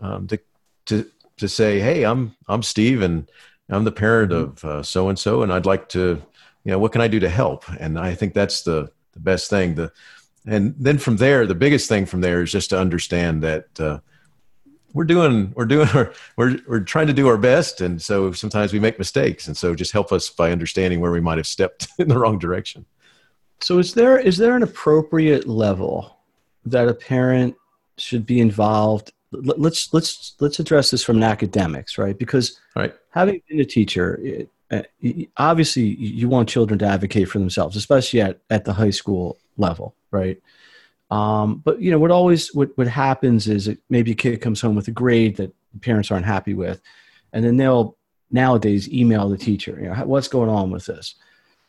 um, 0.00 0.26
to 0.28 0.38
to 0.86 1.10
to 1.38 1.48
say, 1.48 1.80
hey, 1.80 2.04
I'm 2.04 2.36
I'm 2.48 2.62
Steve, 2.62 3.02
and 3.02 3.30
I'm 3.68 3.84
the 3.84 3.92
parent 3.92 4.32
mm-hmm. 4.32 4.66
of 4.66 4.86
so 4.86 5.08
and 5.08 5.18
so, 5.18 5.42
and 5.42 5.52
I'd 5.52 5.66
like 5.66 5.88
to, 5.90 6.22
you 6.64 6.72
know, 6.72 6.78
what 6.78 6.92
can 6.92 7.00
I 7.00 7.08
do 7.08 7.20
to 7.20 7.28
help? 7.28 7.68
And 7.78 7.98
I 7.98 8.14
think 8.14 8.34
that's 8.34 8.62
the 8.62 8.90
the 9.12 9.20
best 9.20 9.50
thing. 9.50 9.74
The 9.74 9.92
and 10.46 10.74
then 10.78 10.98
from 10.98 11.16
there, 11.16 11.46
the 11.46 11.54
biggest 11.54 11.88
thing 11.88 12.06
from 12.06 12.22
there 12.22 12.42
is 12.42 12.52
just 12.52 12.70
to 12.70 12.78
understand 12.78 13.42
that. 13.42 14.02
We're 14.92 15.04
doing 15.04 15.52
we're 15.54 15.66
doing 15.66 15.88
our, 15.94 16.12
we're 16.36 16.58
we're 16.66 16.80
trying 16.80 17.06
to 17.08 17.12
do 17.12 17.28
our 17.28 17.38
best. 17.38 17.80
And 17.80 18.00
so 18.00 18.32
sometimes 18.32 18.72
we 18.72 18.80
make 18.80 18.98
mistakes. 18.98 19.46
And 19.46 19.56
so 19.56 19.74
just 19.74 19.92
help 19.92 20.12
us 20.12 20.28
by 20.30 20.52
understanding 20.52 21.00
where 21.00 21.12
we 21.12 21.20
might 21.20 21.38
have 21.38 21.46
stepped 21.46 21.88
in 21.98 22.08
the 22.08 22.18
wrong 22.18 22.38
direction. 22.38 22.84
So 23.60 23.78
is 23.78 23.94
there 23.94 24.18
is 24.18 24.38
there 24.38 24.56
an 24.56 24.62
appropriate 24.62 25.46
level 25.46 26.16
that 26.64 26.88
a 26.88 26.94
parent 26.94 27.56
should 27.98 28.26
be 28.26 28.40
involved? 28.40 29.12
Let's 29.32 29.92
let's 29.92 30.34
let's 30.40 30.58
address 30.58 30.90
this 30.90 31.04
from 31.04 31.18
an 31.18 31.22
academics 31.22 31.98
right? 31.98 32.18
Because 32.18 32.58
right. 32.74 32.94
having 33.10 33.40
been 33.48 33.60
a 33.60 33.64
teacher 33.64 34.18
it, 34.22 34.50
uh, 34.70 34.82
obviously 35.36 35.82
you 35.82 36.28
want 36.28 36.48
children 36.48 36.78
to 36.78 36.86
advocate 36.86 37.28
for 37.28 37.38
themselves 37.40 37.76
especially 37.76 38.20
at, 38.20 38.38
at 38.50 38.64
the 38.64 38.72
high 38.72 38.90
school 38.90 39.36
level 39.56 39.94
right 40.12 40.40
um, 41.10 41.56
but 41.64 41.80
you 41.80 41.90
know 41.90 41.98
what 41.98 42.10
always 42.10 42.54
what, 42.54 42.70
what 42.76 42.86
happens 42.86 43.48
is 43.48 43.68
it, 43.68 43.78
maybe 43.88 44.12
a 44.12 44.14
kid 44.14 44.40
comes 44.40 44.60
home 44.60 44.74
with 44.74 44.88
a 44.88 44.92
grade 44.92 45.36
that 45.36 45.54
parents 45.80 46.10
aren't 46.10 46.26
happy 46.26 46.54
with 46.54 46.80
and 47.32 47.44
then 47.44 47.56
they'll 47.56 47.96
nowadays 48.30 48.88
email 48.92 49.28
the 49.28 49.38
teacher 49.38 49.78
you 49.80 49.88
know 49.88 49.94
what's 50.06 50.28
going 50.28 50.48
on 50.48 50.70
with 50.70 50.86
this 50.86 51.14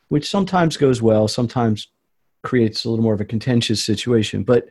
which 0.10 0.30
sometimes 0.30 0.78
goes 0.78 1.02
well 1.02 1.28
sometimes 1.28 1.88
creates 2.44 2.86
a 2.86 2.90
little 2.90 3.04
more 3.04 3.14
of 3.14 3.22
a 3.22 3.26
contentious 3.26 3.84
situation. 3.84 4.44
But 4.44 4.70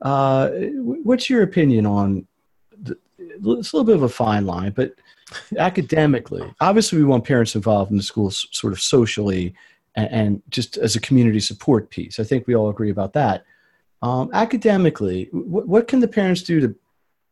uh, 0.00 0.48
what's 0.48 1.28
your 1.28 1.42
opinion 1.42 1.86
on? 1.86 2.26
The, 2.82 2.96
it's 3.18 3.72
a 3.72 3.76
little 3.76 3.84
bit 3.84 3.96
of 3.96 4.02
a 4.02 4.08
fine 4.08 4.46
line, 4.46 4.72
but 4.72 4.94
academically, 5.58 6.52
obviously, 6.60 6.98
we 6.98 7.04
want 7.04 7.24
parents 7.24 7.54
involved 7.54 7.90
in 7.90 7.96
the 7.96 8.02
schools, 8.02 8.46
sort 8.50 8.72
of 8.72 8.80
socially, 8.80 9.54
and, 9.94 10.10
and, 10.10 10.42
just 10.50 10.76
as 10.78 10.96
a 10.96 11.00
community 11.00 11.40
support 11.40 11.90
piece. 11.90 12.18
I 12.18 12.24
think 12.24 12.46
we 12.46 12.54
all 12.54 12.70
agree 12.70 12.90
about 12.90 13.12
that. 13.14 13.44
Um, 14.02 14.30
academically, 14.32 15.28
what, 15.32 15.68
what 15.68 15.88
can 15.88 16.00
the 16.00 16.08
parents 16.08 16.42
do 16.42 16.60
to 16.60 16.74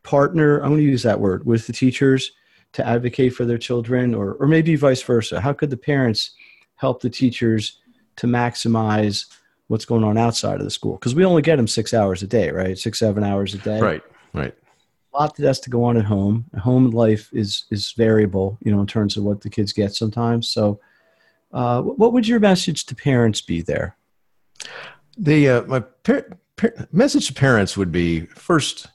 partner? 0.02 0.58
I'm 0.58 0.70
going 0.70 0.80
to 0.80 0.84
use 0.84 1.02
that 1.02 1.20
word 1.20 1.44
with 1.44 1.66
the 1.66 1.72
teachers 1.72 2.32
to 2.72 2.86
advocate 2.86 3.34
for 3.34 3.44
their 3.44 3.58
children, 3.58 4.14
or 4.14 4.34
or 4.34 4.46
maybe 4.46 4.76
vice 4.76 5.02
versa. 5.02 5.40
How 5.40 5.52
could 5.52 5.70
the 5.70 5.76
parents 5.76 6.32
help 6.76 7.02
the 7.02 7.10
teachers 7.10 7.80
to 8.16 8.26
maximize 8.26 9.26
what's 9.66 9.84
going 9.84 10.04
on 10.04 10.16
outside 10.16 10.58
of 10.58 10.64
the 10.64 10.70
school? 10.70 10.94
Because 10.94 11.14
we 11.14 11.24
only 11.24 11.42
get 11.42 11.56
them 11.56 11.66
six 11.66 11.92
hours 11.92 12.22
a 12.22 12.26
day 12.26 12.50
right? 12.50 12.78
Six 12.78 12.98
seven 12.98 13.24
hours 13.24 13.54
a 13.54 13.58
day. 13.58 13.80
Right 13.80 14.02
right. 14.32 14.54
A 15.12 15.18
lot 15.18 15.34
that 15.36 15.46
has 15.46 15.58
to 15.60 15.70
go 15.70 15.82
on 15.82 15.96
at 15.96 16.04
home. 16.04 16.44
Home 16.60 16.90
life 16.90 17.28
is 17.32 17.64
is 17.70 17.92
variable 17.92 18.58
you 18.62 18.72
know 18.72 18.80
in 18.80 18.86
terms 18.86 19.16
of 19.16 19.24
what 19.24 19.40
the 19.40 19.50
kids 19.50 19.72
get 19.72 19.94
sometimes. 19.94 20.48
So 20.48 20.80
uh, 21.52 21.82
what 21.82 22.12
would 22.12 22.28
your 22.28 22.38
message 22.38 22.86
to 22.86 22.94
parents 22.94 23.40
be 23.40 23.62
there? 23.62 23.96
The 25.18 25.48
uh, 25.48 25.62
my 25.62 25.80
par- 25.80 26.26
par- 26.26 26.38
message 26.92 27.26
to 27.26 27.34
parents 27.34 27.76
would 27.76 27.92
be 27.92 28.26
first 28.26 28.88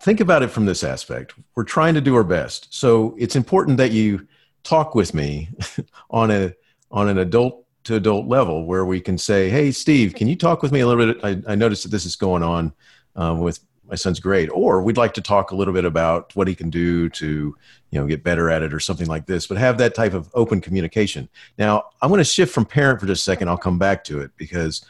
think 0.00 0.20
about 0.20 0.42
it 0.42 0.48
from 0.48 0.66
this 0.66 0.84
aspect 0.84 1.34
we're 1.54 1.64
trying 1.64 1.94
to 1.94 2.00
do 2.00 2.14
our 2.14 2.24
best 2.24 2.72
so 2.74 3.14
it's 3.18 3.36
important 3.36 3.76
that 3.76 3.92
you 3.92 4.26
talk 4.62 4.94
with 4.94 5.14
me 5.14 5.48
on 6.10 6.30
a 6.30 6.54
on 6.90 7.08
an 7.08 7.18
adult 7.18 7.62
to 7.84 7.96
adult 7.96 8.26
level 8.26 8.66
where 8.66 8.84
we 8.84 9.00
can 9.00 9.18
say, 9.18 9.50
"Hey, 9.50 9.72
Steve, 9.72 10.14
can 10.14 10.28
you 10.28 10.36
talk 10.36 10.62
with 10.62 10.72
me 10.72 10.80
a 10.80 10.86
little 10.86 11.14
bit? 11.14 11.24
I, 11.24 11.52
I 11.52 11.54
noticed 11.54 11.82
that 11.82 11.90
this 11.90 12.04
is 12.04 12.16
going 12.16 12.42
on 12.42 12.72
um, 13.16 13.40
with 13.40 13.60
my 13.92 13.96
son's 13.96 14.20
grade, 14.20 14.48
or 14.48 14.80
we'd 14.82 14.96
like 14.96 15.12
to 15.12 15.20
talk 15.20 15.50
a 15.50 15.54
little 15.54 15.74
bit 15.74 15.84
about 15.84 16.34
what 16.34 16.48
he 16.48 16.54
can 16.54 16.70
do 16.70 17.10
to, 17.10 17.54
you 17.90 18.00
know, 18.00 18.06
get 18.06 18.24
better 18.24 18.48
at 18.48 18.62
it, 18.62 18.72
or 18.72 18.80
something 18.80 19.06
like 19.06 19.26
this." 19.26 19.46
But 19.46 19.58
have 19.58 19.76
that 19.78 19.94
type 19.94 20.14
of 20.14 20.30
open 20.32 20.62
communication. 20.62 21.28
Now, 21.58 21.84
I'm 22.00 22.08
going 22.08 22.18
to 22.18 22.24
shift 22.24 22.54
from 22.54 22.64
parent 22.64 23.00
for 23.00 23.06
just 23.06 23.20
a 23.20 23.24
second. 23.24 23.48
I'll 23.48 23.58
come 23.58 23.78
back 23.78 24.02
to 24.04 24.20
it 24.20 24.30
because 24.38 24.82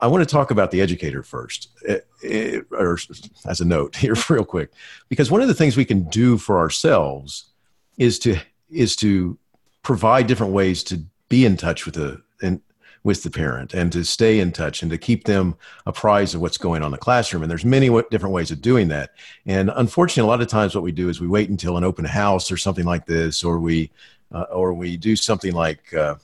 I 0.00 0.06
want 0.06 0.26
to 0.26 0.32
talk 0.32 0.50
about 0.50 0.70
the 0.70 0.80
educator 0.80 1.22
first, 1.22 1.68
it, 1.82 2.06
it, 2.22 2.64
or 2.70 2.98
as 3.46 3.60
a 3.60 3.66
note 3.66 3.96
here, 3.96 4.14
real 4.30 4.46
quick, 4.46 4.72
because 5.10 5.30
one 5.30 5.42
of 5.42 5.48
the 5.48 5.54
things 5.54 5.76
we 5.76 5.84
can 5.84 6.04
do 6.08 6.38
for 6.38 6.58
ourselves 6.58 7.50
is 7.98 8.18
to 8.20 8.38
is 8.70 8.96
to 8.96 9.36
provide 9.82 10.26
different 10.26 10.54
ways 10.54 10.82
to 10.84 11.02
be 11.28 11.44
in 11.44 11.58
touch 11.58 11.84
with 11.84 11.96
the 11.96 12.22
and 12.40 12.62
with 13.04 13.22
the 13.22 13.30
parent 13.30 13.74
and 13.74 13.92
to 13.92 14.04
stay 14.04 14.40
in 14.40 14.52
touch 14.52 14.82
and 14.82 14.90
to 14.90 14.98
keep 14.98 15.24
them 15.24 15.56
apprised 15.86 16.34
of 16.34 16.40
what's 16.40 16.58
going 16.58 16.82
on 16.82 16.86
in 16.86 16.92
the 16.92 16.98
classroom. 16.98 17.42
And 17.42 17.50
there's 17.50 17.64
many 17.64 17.86
w- 17.86 18.06
different 18.10 18.34
ways 18.34 18.50
of 18.50 18.60
doing 18.60 18.88
that. 18.88 19.10
And 19.46 19.70
unfortunately 19.76 20.26
a 20.28 20.30
lot 20.30 20.40
of 20.40 20.48
times 20.48 20.74
what 20.74 20.84
we 20.84 20.92
do 20.92 21.08
is 21.08 21.20
we 21.20 21.28
wait 21.28 21.48
until 21.48 21.76
an 21.76 21.84
open 21.84 22.04
house 22.04 22.50
or 22.50 22.56
something 22.56 22.84
like 22.84 23.06
this 23.06 23.44
or 23.44 23.58
we 23.58 23.90
uh, 24.32 24.46
or 24.52 24.74
we 24.74 24.96
do 24.96 25.16
something 25.16 25.54
like 25.54 25.94
uh, 25.94 26.16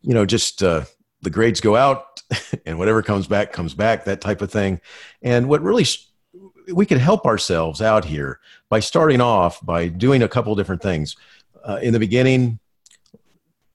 you 0.00 0.14
know 0.14 0.24
just 0.24 0.62
uh, 0.62 0.84
the 1.22 1.30
grades 1.30 1.60
go 1.60 1.76
out 1.76 2.22
and 2.66 2.78
whatever 2.78 3.02
comes 3.02 3.26
back 3.26 3.52
comes 3.52 3.74
back 3.74 4.04
that 4.04 4.20
type 4.20 4.40
of 4.40 4.50
thing. 4.50 4.80
And 5.22 5.48
what 5.48 5.62
really 5.62 5.84
sh- 5.84 6.08
we 6.72 6.86
can 6.86 6.98
help 6.98 7.26
ourselves 7.26 7.82
out 7.82 8.04
here 8.04 8.40
by 8.70 8.80
starting 8.80 9.20
off 9.20 9.64
by 9.64 9.88
doing 9.88 10.22
a 10.22 10.28
couple 10.28 10.54
different 10.54 10.82
things. 10.82 11.16
Uh, 11.62 11.78
in 11.82 11.94
the 11.94 11.98
beginning 11.98 12.58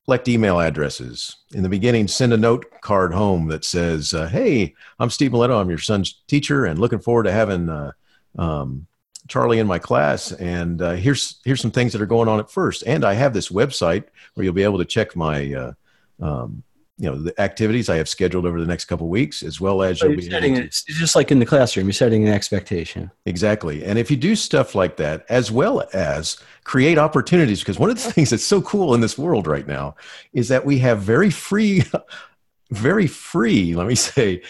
collect 0.09 0.27
email 0.27 0.59
addresses. 0.59 1.35
In 1.53 1.61
the 1.61 1.69
beginning, 1.69 2.07
send 2.07 2.33
a 2.33 2.37
note 2.37 2.65
card 2.81 3.13
home 3.13 3.47
that 3.49 3.63
says, 3.63 4.11
uh, 4.11 4.27
"Hey, 4.27 4.73
I'm 4.97 5.11
Steve 5.11 5.29
Miletto. 5.29 5.61
I'm 5.61 5.69
your 5.69 5.77
son's 5.77 6.23
teacher, 6.25 6.65
and 6.65 6.79
looking 6.79 6.97
forward 6.97 7.25
to 7.25 7.31
having 7.31 7.69
uh, 7.69 7.91
um, 8.35 8.87
Charlie 9.27 9.59
in 9.59 9.67
my 9.67 9.77
class. 9.77 10.31
And 10.31 10.81
uh, 10.81 10.93
here's 10.93 11.39
here's 11.45 11.61
some 11.61 11.69
things 11.69 11.93
that 11.93 12.01
are 12.01 12.07
going 12.07 12.27
on 12.27 12.39
at 12.39 12.49
first. 12.49 12.83
And 12.87 13.05
I 13.05 13.13
have 13.13 13.35
this 13.35 13.49
website 13.49 14.05
where 14.33 14.43
you'll 14.43 14.51
be 14.55 14.63
able 14.63 14.79
to 14.79 14.85
check 14.85 15.15
my 15.15 15.53
uh, 15.53 15.73
um, 16.19 16.63
you 16.99 17.09
know 17.09 17.17
the 17.17 17.41
activities 17.41 17.87
I 17.87 17.95
have 17.95 18.09
scheduled 18.09 18.45
over 18.45 18.59
the 18.59 18.67
next 18.67 18.85
couple 18.85 19.07
weeks, 19.07 19.41
as 19.41 19.61
well 19.61 19.81
as 19.81 20.01
you'll 20.01 20.17
be 20.17 20.29
setting 20.29 20.55
to, 20.55 20.63
it's 20.63 20.83
just 20.83 21.15
like 21.15 21.31
in 21.31 21.39
the 21.39 21.45
classroom. 21.45 21.85
You're 21.87 21.93
setting 21.93 22.27
an 22.27 22.33
expectation. 22.33 23.09
Exactly, 23.25 23.85
and 23.85 23.97
if 23.97 24.11
you 24.11 24.17
do 24.17 24.35
stuff 24.35 24.75
like 24.75 24.97
that, 24.97 25.25
as 25.29 25.49
well 25.49 25.87
as 25.93 26.37
create 26.65 26.97
opportunities, 26.97 27.59
because 27.59 27.79
one 27.79 27.89
of 27.89 27.95
the 27.95 28.11
things 28.11 28.31
that's 28.31 28.43
so 28.43 28.61
cool 28.61 28.93
in 28.93 28.99
this 28.99 29.17
world 29.17 29.47
right 29.47 29.65
now 29.65 29.95
is 30.33 30.49
that 30.49 30.65
we 30.65 30.79
have 30.79 30.99
very 30.99 31.29
free, 31.29 31.83
very 32.69 33.07
free. 33.07 33.73
Let 33.73 33.87
me 33.87 33.95
say. 33.95 34.43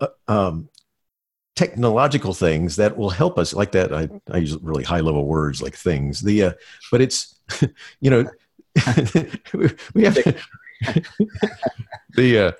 Uh, 0.00 0.06
um, 0.28 0.68
technological 1.56 2.32
things 2.32 2.76
that 2.76 2.96
will 2.96 3.10
help 3.10 3.38
us 3.38 3.52
like 3.52 3.72
that 3.72 3.92
I, 3.92 4.08
I 4.30 4.38
use 4.38 4.56
really 4.62 4.82
high 4.82 5.00
level 5.00 5.26
words 5.26 5.60
like 5.60 5.76
things 5.76 6.22
the 6.22 6.44
uh, 6.44 6.52
but 6.90 7.02
it's 7.02 7.38
you 8.00 8.08
know 8.08 8.24
we 9.92 10.04
have 10.04 10.14
to, 10.14 10.34
the 12.20 12.38
uh, 12.38 12.52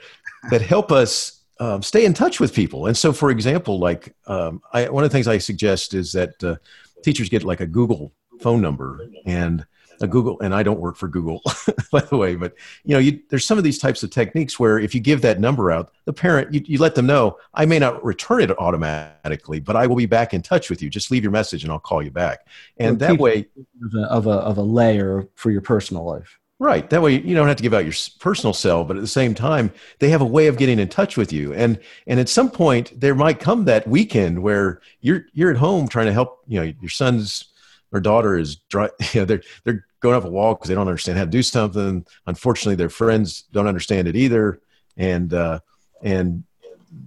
that 0.51 0.63
help 0.63 0.91
us 0.91 1.43
um, 1.61 1.83
stay 1.83 2.05
in 2.05 2.15
touch 2.15 2.41
with 2.41 2.55
people. 2.55 2.87
And 2.87 2.97
so, 2.97 3.13
for 3.13 3.31
example, 3.31 3.79
like 3.79 4.15
um, 4.27 4.63
I, 4.73 4.89
one 4.89 5.05
of 5.05 5.11
the 5.11 5.15
things 5.15 5.29
I 5.29 5.39
suggest 5.39 5.95
is 5.95 6.13
that 6.13 6.43
uh, 6.43 6.57
teachers 7.05 7.29
get 7.29 7.45
like 7.45 7.61
a 7.61 7.67
Google 7.67 8.13
phone 8.41 8.63
number 8.63 9.07
and 9.27 9.67
a 10.03 10.09
Google, 10.09 10.41
and 10.41 10.55
I 10.55 10.63
don't 10.63 10.81
work 10.81 10.97
for 10.97 11.09
Google, 11.09 11.43
by 11.93 12.01
the 12.01 12.17
way, 12.17 12.35
but 12.35 12.55
you 12.85 12.95
know, 12.95 12.99
you, 12.99 13.21
there's 13.29 13.45
some 13.45 13.59
of 13.59 13.65
these 13.65 13.79
types 13.79 14.03
of 14.03 14.09
techniques 14.09 14.59
where 14.59 14.79
if 14.79 14.95
you 14.95 15.01
give 15.01 15.21
that 15.21 15.41
number 15.41 15.71
out, 15.71 15.91
the 16.07 16.13
parent, 16.15 16.55
you, 16.55 16.63
you 16.65 16.79
let 16.79 16.95
them 16.95 17.05
know, 17.05 17.37
I 17.53 17.67
may 17.67 17.79
not 17.79 18.03
return 18.03 18.41
it 18.41 18.59
automatically, 18.59 19.61
but 19.61 19.77
I 19.77 19.87
will 19.87 19.97
be 19.97 20.07
back 20.07 20.33
in 20.33 20.41
touch 20.41 20.71
with 20.71 20.81
you. 20.81 20.89
Just 20.89 21.11
leave 21.11 21.23
your 21.23 21.33
message 21.33 21.65
and 21.65 21.71
I'll 21.71 21.79
call 21.79 22.03
you 22.03 22.11
back. 22.11 22.47
And 22.79 22.99
that 23.01 23.19
way, 23.19 23.49
of 23.85 23.95
a, 23.95 24.05
of 24.05 24.27
a, 24.27 24.31
of 24.31 24.57
a 24.57 24.63
layer 24.63 25.29
for 25.35 25.51
your 25.51 25.61
personal 25.61 26.07
life. 26.07 26.40
Right. 26.61 26.91
That 26.91 27.01
way 27.01 27.19
you 27.19 27.35
don't 27.35 27.49
have 27.49 27.57
to 27.57 27.63
give 27.63 27.73
out 27.73 27.87
your 27.87 27.95
personal 28.19 28.53
cell, 28.53 28.85
but 28.85 28.99
at 28.99 29.01
the 29.01 29.09
same 29.09 29.35
time, 29.35 29.73
they 29.99 30.11
have 30.11 30.21
a 30.21 30.27
way 30.27 30.47
of 30.47 30.59
getting 30.59 30.79
in 30.79 30.89
touch 30.89 31.17
with 31.17 31.33
you. 31.33 31.55
And 31.55 31.81
and 32.07 32.21
at 32.21 32.29
some 32.29 32.51
point, 32.51 33.01
there 33.01 33.15
might 33.15 33.41
come 33.41 33.65
that 33.65 33.89
weekend 33.89 34.43
where 34.43 34.83
you're 35.01 35.25
you're 35.33 35.51
at 35.51 35.57
home 35.57 35.89
trying 35.89 36.05
to 36.07 36.13
help. 36.13 36.45
You 36.47 36.61
know, 36.61 36.73
your 36.83 36.91
son's 36.91 37.47
or 37.93 38.01
daughter 38.01 38.39
is 38.39 38.57
dry. 38.57 38.91
You 39.15 39.23
know, 39.23 39.25
they're 39.25 39.43
they're 39.65 39.87
going 40.01 40.15
up 40.15 40.27
a 40.27 40.31
wall 40.31 40.55
because 40.55 40.69
they 40.69 40.75
don't 40.75 40.87
understand 40.87 41.17
how 41.17 41.25
to 41.25 41.31
do 41.31 41.43
something. 41.43 42.05
Unfortunately, 42.27 42.75
their 42.75 42.91
friends 42.91 43.45
don't 43.55 43.67
understand 43.67 44.07
it 44.07 44.15
either, 44.15 44.61
and 44.99 45.33
uh, 45.33 45.61
and 46.03 46.45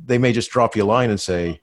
they 0.07 0.17
may 0.17 0.33
just 0.33 0.49
drop 0.49 0.75
you 0.75 0.83
a 0.83 0.85
line 0.85 1.11
and 1.11 1.21
say, 1.21 1.61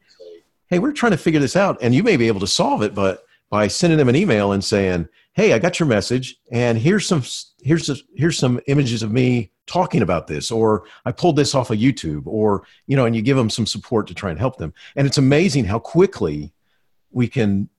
"Hey, 0.69 0.79
we're 0.79 0.93
trying 0.93 1.11
to 1.11 1.19
figure 1.19 1.41
this 1.41 1.57
out," 1.57 1.77
and 1.83 1.93
you 1.93 2.05
may 2.05 2.17
be 2.17 2.29
able 2.29 2.39
to 2.39 2.47
solve 2.47 2.83
it, 2.83 2.95
but 2.95 3.25
by 3.51 3.67
sending 3.67 3.99
them 3.99 4.09
an 4.09 4.15
email 4.15 4.53
and 4.53 4.63
saying, 4.63 5.09
"Hey, 5.41 5.55
I 5.55 5.59
got 5.59 5.81
your 5.81 5.89
message, 5.89 6.37
and 6.53 6.77
here's 6.77 7.07
some 7.07 7.23
here's 7.63 7.91
here's 8.15 8.37
some 8.37 8.61
images 8.67 9.03
of 9.03 9.11
me 9.11 9.53
talking 9.67 10.03
about 10.03 10.27
this, 10.27 10.51
or 10.51 10.85
I 11.07 11.13
pulled 11.13 11.37
this 11.37 11.55
off 11.55 11.71
of 11.71 11.79
YouTube, 11.79 12.27
or 12.27 12.65
you 12.87 12.95
know," 12.95 13.07
and 13.07 13.17
you 13.17 13.23
give 13.23 13.39
them 13.39 13.49
some 13.49 13.65
support 13.65 14.07
to 14.09 14.15
try 14.15 14.29
and 14.29 14.39
help 14.39 14.59
them. 14.59 14.75
And 14.97 15.07
it's 15.07 15.17
amazing 15.17 15.65
how 15.65 15.79
quickly 15.79 16.53
we 17.11 17.27
can, 17.27 17.71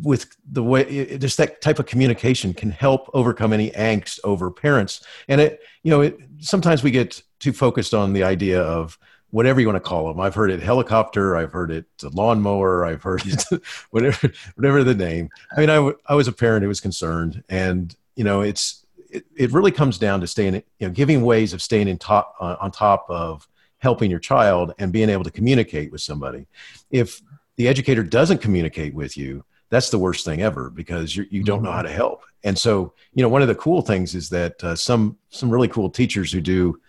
with 0.00 0.36
the 0.48 0.62
way 0.62 1.18
just 1.18 1.38
that 1.38 1.60
type 1.60 1.80
of 1.80 1.86
communication 1.86 2.54
can 2.54 2.70
help 2.70 3.10
overcome 3.14 3.52
any 3.52 3.72
angst 3.72 4.20
over 4.22 4.48
parents. 4.48 5.04
And 5.26 5.40
it, 5.40 5.60
you 5.82 5.90
know, 5.90 6.02
it, 6.02 6.16
sometimes 6.38 6.84
we 6.84 6.92
get 6.92 7.20
too 7.40 7.52
focused 7.52 7.94
on 7.94 8.12
the 8.12 8.22
idea 8.22 8.62
of 8.62 8.96
whatever 9.34 9.60
you 9.60 9.66
want 9.66 9.74
to 9.74 9.80
call 9.80 10.06
them. 10.06 10.20
I've 10.20 10.36
heard 10.36 10.52
it 10.52 10.62
helicopter. 10.62 11.36
I've 11.36 11.50
heard 11.50 11.72
it 11.72 11.86
lawnmower. 12.04 12.84
I've 12.84 13.02
heard 13.02 13.20
it 13.26 13.42
whatever, 13.90 14.30
whatever 14.54 14.84
the 14.84 14.94
name. 14.94 15.28
I 15.56 15.58
mean, 15.58 15.70
I, 15.70 15.74
w- 15.74 15.98
I 16.06 16.14
was 16.14 16.28
a 16.28 16.32
parent 16.32 16.62
who 16.62 16.68
was 16.68 16.80
concerned, 16.80 17.42
and 17.48 17.94
you 18.14 18.22
know, 18.22 18.42
it's 18.42 18.86
it, 19.10 19.26
it 19.34 19.50
really 19.50 19.72
comes 19.72 19.98
down 19.98 20.20
to 20.20 20.28
staying, 20.28 20.54
you 20.54 20.86
know, 20.86 20.90
giving 20.90 21.22
ways 21.22 21.52
of 21.52 21.62
staying 21.62 21.88
in 21.88 21.98
top 21.98 22.36
uh, 22.38 22.54
on 22.60 22.70
top 22.70 23.06
of 23.08 23.48
helping 23.78 24.08
your 24.08 24.20
child 24.20 24.72
and 24.78 24.92
being 24.92 25.08
able 25.08 25.24
to 25.24 25.32
communicate 25.32 25.90
with 25.90 26.00
somebody. 26.00 26.46
If 26.92 27.20
the 27.56 27.66
educator 27.66 28.04
doesn't 28.04 28.38
communicate 28.38 28.94
with 28.94 29.16
you, 29.16 29.44
that's 29.68 29.90
the 29.90 29.98
worst 29.98 30.24
thing 30.24 30.42
ever 30.42 30.70
because 30.70 31.16
you, 31.16 31.26
you 31.28 31.42
don't 31.42 31.64
know 31.64 31.72
how 31.72 31.82
to 31.82 31.90
help. 31.90 32.24
And 32.44 32.56
so, 32.56 32.92
you 33.14 33.22
know, 33.24 33.28
one 33.28 33.42
of 33.42 33.48
the 33.48 33.56
cool 33.56 33.82
things 33.82 34.14
is 34.14 34.28
that 34.28 34.62
uh, 34.62 34.76
some 34.76 35.18
some 35.30 35.50
really 35.50 35.66
cool 35.66 35.90
teachers 35.90 36.30
who 36.30 36.40
do 36.40 36.80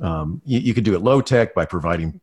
um, 0.00 0.42
you, 0.44 0.60
you 0.60 0.74
could 0.74 0.84
do 0.84 0.94
it 0.94 1.02
low 1.02 1.20
tech 1.20 1.54
by 1.54 1.64
providing 1.64 2.20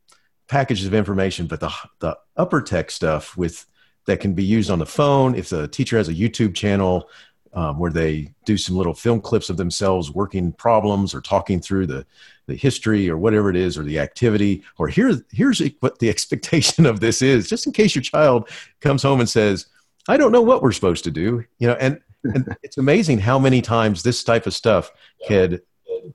packages 0.48 0.86
of 0.86 0.94
information, 0.94 1.48
but 1.48 1.60
the 1.60 1.72
the 2.00 2.18
upper 2.36 2.62
tech 2.62 2.92
stuff 2.92 3.38
with 3.38 3.66
that 4.06 4.20
can 4.20 4.34
be 4.34 4.44
used 4.44 4.70
on 4.70 4.80
the 4.80 4.86
phone. 4.86 5.36
If 5.36 5.50
the 5.50 5.68
teacher 5.68 5.98
has 5.98 6.10
a 6.10 6.13
YouTube 6.13 6.56
channel 6.56 7.10
um, 7.54 7.78
where 7.80 7.92
they 7.92 8.34
do 8.46 8.58
some 8.58 8.75
little 8.75 8.94
film 8.94 9.22
clips 9.22 9.50
of 9.50 9.58
themselves 9.58 10.12
working 10.12 10.51
problems 10.54 11.13
or 11.13 11.22
talking 11.22 11.60
through 11.60 11.88
the 11.88 12.06
the 12.48 12.56
history 12.56 13.10
or 13.10 13.18
whatever 13.18 13.50
it 13.50 13.56
is 13.56 13.78
or 13.78 13.84
the 13.84 14.00
activity, 14.00 14.63
or 14.78 14.88
here 14.88 15.13
here's 15.32 15.62
what 15.80 16.00
the 16.00 16.10
expectation 16.16 16.86
of 16.86 17.00
this 17.00 17.22
is, 17.22 17.50
just 17.50 17.66
in 17.66 17.74
case 17.74 17.96
your 17.96 18.01
child 18.01 18.50
comes 18.82 19.04
home 19.04 19.20
and 19.20 19.30
says, 19.30 19.68
"I 20.08 20.18
don't 20.18 20.32
know 20.32 20.42
what 20.42 20.62
we're 20.62 20.72
supposed 20.72 21.04
to 21.06 21.12
do," 21.12 21.46
you 21.60 21.68
know, 21.68 21.75
and 21.75 22.01
and 22.24 22.56
it's 22.63 22.78
amazing 22.78 23.20
how 23.20 23.40
many 23.40 23.62
times 23.62 24.04
this 24.04 24.24
type 24.24 24.46
of 24.46 24.54
stuff 24.54 24.92
could 25.28 25.62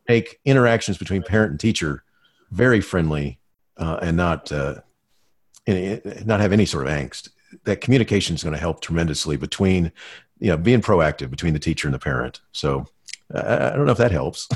make 0.08 0.40
interactions 0.44 0.98
between 0.98 1.22
parent 1.22 1.50
and 1.52 1.60
teacher 1.60 2.02
very 2.50 2.80
friendly 2.80 3.38
uh, 3.76 3.98
and 4.02 4.16
not 4.16 4.50
uh, 4.52 4.80
not 5.66 6.40
have 6.40 6.52
any 6.52 6.64
sort 6.64 6.86
of 6.86 6.92
angst, 6.92 7.30
that 7.64 7.80
communication 7.80 8.34
is 8.34 8.42
going 8.42 8.54
to 8.54 8.60
help 8.60 8.80
tremendously 8.80 9.36
between, 9.36 9.92
you 10.38 10.48
know, 10.48 10.56
being 10.56 10.80
proactive 10.80 11.30
between 11.30 11.52
the 11.52 11.58
teacher 11.58 11.88
and 11.88 11.94
the 11.94 11.98
parent. 11.98 12.40
So 12.52 12.86
I, 13.34 13.70
don't 13.70 13.86
know 13.86 13.92
if 13.92 13.98
that 13.98 14.12
helps. 14.12 14.48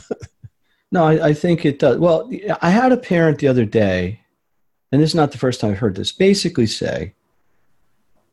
no, 0.92 1.04
I, 1.04 1.28
I 1.28 1.34
think 1.34 1.64
it 1.64 1.78
does. 1.78 1.99
Well, 1.99 2.30
I 2.62 2.70
had 2.70 2.92
a 2.92 2.96
parent 2.96 3.38
the 3.38 3.49
other 3.49 3.64
day, 3.64 4.20
and 4.92 5.02
this 5.02 5.10
is 5.10 5.14
not 5.14 5.32
the 5.32 5.38
first 5.38 5.60
time 5.60 5.72
I've 5.72 5.78
heard 5.78 5.96
this, 5.96 6.12
basically 6.12 6.66
say, 6.66 7.14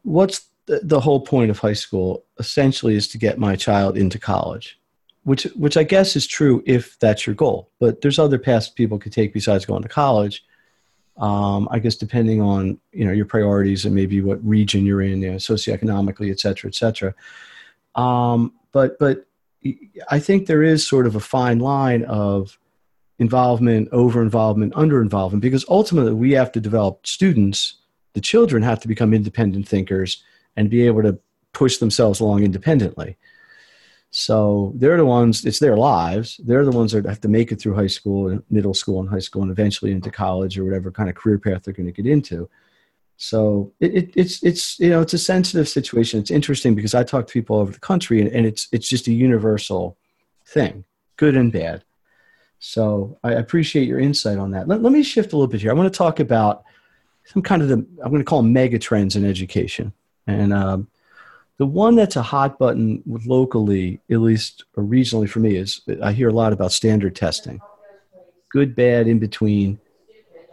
what's 0.03 0.47
the, 0.67 0.81
the 0.83 0.99
whole 0.99 1.21
point 1.21 1.49
of 1.49 1.59
high 1.59 1.73
school 1.73 2.25
essentially 2.39 2.95
is 2.95 3.07
to 3.09 3.17
get 3.17 3.39
my 3.39 3.55
child 3.55 3.97
into 3.97 4.19
college 4.19 4.79
which 5.27 5.43
which 5.55 5.75
I 5.75 5.83
guess 5.83 6.15
is 6.15 6.25
true 6.25 6.63
if 6.65 6.97
that's 6.99 7.27
your 7.27 7.35
goal. 7.35 7.69
But 7.81 7.99
there's 7.99 8.17
other 8.17 8.39
paths 8.39 8.69
people 8.69 8.97
could 8.97 9.11
take 9.11 9.33
besides 9.33 9.65
going 9.65 9.83
to 9.83 9.89
college. 9.89 10.45
Um, 11.17 11.67
I 11.69 11.79
guess 11.79 11.97
depending 11.97 12.41
on 12.41 12.79
you 12.93 13.03
know 13.03 13.11
your 13.11 13.25
priorities 13.25 13.83
and 13.83 13.93
maybe 13.93 14.21
what 14.21 14.41
region 14.47 14.85
you're 14.85 15.01
in, 15.01 15.21
you 15.21 15.31
know, 15.31 15.35
socioeconomically, 15.35 16.31
et 16.31 16.39
cetera, 16.39 16.69
et 16.69 16.75
cetera. 16.75 17.13
Um, 17.95 18.53
but 18.71 18.97
but 18.99 19.25
I 20.09 20.19
think 20.19 20.47
there 20.47 20.63
is 20.63 20.87
sort 20.87 21.05
of 21.05 21.17
a 21.17 21.19
fine 21.19 21.59
line 21.59 22.05
of 22.05 22.57
involvement, 23.19 23.89
over 23.91 24.21
involvement, 24.21 24.71
under 24.77 25.01
involvement, 25.01 25.41
because 25.41 25.65
ultimately 25.67 26.13
we 26.13 26.31
have 26.31 26.53
to 26.53 26.61
develop 26.61 27.05
students. 27.05 27.79
The 28.13 28.21
children 28.21 28.63
have 28.63 28.79
to 28.79 28.87
become 28.87 29.13
independent 29.13 29.67
thinkers 29.67 30.23
and 30.55 30.69
be 30.69 30.87
able 30.87 31.01
to 31.01 31.19
push 31.51 31.79
themselves 31.79 32.21
along 32.21 32.43
independently. 32.43 33.17
So 34.11 34.71
they're 34.75 34.97
the 34.97 35.05
ones, 35.05 35.45
it's 35.45 35.59
their 35.59 35.77
lives. 35.77 36.39
They're 36.43 36.65
the 36.65 36.71
ones 36.71 36.93
that 36.93 37.05
have 37.05 37.21
to 37.21 37.27
make 37.27 37.51
it 37.51 37.59
through 37.59 37.75
high 37.75 37.87
school 37.87 38.29
and 38.29 38.41
middle 38.49 38.73
school 38.73 38.99
and 38.99 39.09
high 39.09 39.19
school 39.19 39.41
and 39.41 39.51
eventually 39.51 39.91
into 39.91 40.09
college 40.09 40.57
or 40.57 40.63
whatever 40.63 40.91
kind 40.91 41.09
of 41.09 41.15
career 41.15 41.37
path 41.37 41.63
they're 41.63 41.73
going 41.73 41.87
to 41.87 41.91
get 41.91 42.09
into. 42.09 42.49
So 43.17 43.73
it, 43.79 43.95
it, 43.95 44.11
it's, 44.15 44.43
it's, 44.43 44.79
you 44.79 44.89
know, 44.89 45.01
it's 45.01 45.13
a 45.13 45.17
sensitive 45.17 45.67
situation. 45.67 46.19
It's 46.19 46.31
interesting 46.31 46.75
because 46.75 46.95
I 46.95 47.03
talk 47.03 47.27
to 47.27 47.33
people 47.33 47.55
all 47.55 47.63
over 47.63 47.71
the 47.71 47.79
country 47.79 48.21
and, 48.21 48.31
and 48.31 48.45
it's, 48.45 48.67
it's 48.71 48.87
just 48.87 49.07
a 49.07 49.13
universal 49.13 49.97
thing, 50.45 50.85
good 51.17 51.35
and 51.35 51.51
bad. 51.51 51.83
So 52.59 53.19
I 53.23 53.33
appreciate 53.33 53.87
your 53.87 53.99
insight 53.99 54.37
on 54.37 54.51
that. 54.51 54.67
Let, 54.67 54.81
let 54.81 54.93
me 54.93 55.03
shift 55.03 55.33
a 55.33 55.35
little 55.35 55.51
bit 55.51 55.61
here. 55.61 55.71
I 55.71 55.73
want 55.73 55.91
to 55.91 55.97
talk 55.97 56.19
about 56.19 56.63
some 57.25 57.41
kind 57.41 57.61
of 57.61 57.67
the, 57.67 57.75
I'm 57.75 58.09
going 58.09 58.19
to 58.19 58.23
call 58.23 58.41
them 58.41 58.53
mega 58.53 58.79
trends 58.79 59.15
in 59.15 59.25
education. 59.25 59.93
And 60.27 60.53
um, 60.53 60.87
the 61.57 61.65
one 61.65 61.95
that's 61.95 62.15
a 62.15 62.21
hot 62.21 62.59
button 62.59 63.01
locally, 63.05 63.99
at 64.11 64.19
least 64.19 64.65
or 64.75 64.83
regionally 64.83 65.27
for 65.27 65.39
me, 65.39 65.55
is 65.55 65.81
I 66.01 66.11
hear 66.11 66.29
a 66.29 66.33
lot 66.33 66.53
about 66.53 66.71
standard 66.71 67.15
testing, 67.15 67.59
good, 68.49 68.75
bad, 68.75 69.07
in 69.07 69.17
between. 69.17 69.79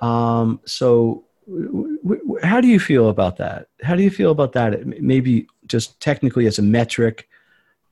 Um, 0.01 0.61
so, 0.65 1.25
w- 1.47 1.99
w- 2.03 2.39
how 2.43 2.61
do 2.61 2.69
you 2.69 2.81
feel 2.81 3.11
about 3.11 3.37
that? 3.37 3.69
How 3.83 3.97
do 3.97 4.03
you 4.03 4.11
feel 4.11 4.31
about 4.31 4.53
that? 4.53 4.87
Maybe 4.87 5.47
just 5.67 6.01
technically 6.01 6.47
as 6.47 6.59
a 6.59 6.63
metric. 6.63 7.29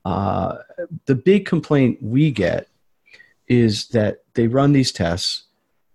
Uh, 0.05 0.57
the 1.05 1.15
big 1.15 1.45
complaint 1.45 1.99
we 2.01 2.31
get 2.31 2.67
is 3.47 3.87
that 3.89 4.23
they 4.33 4.47
run 4.47 4.73
these 4.73 4.91
tests, 4.91 5.43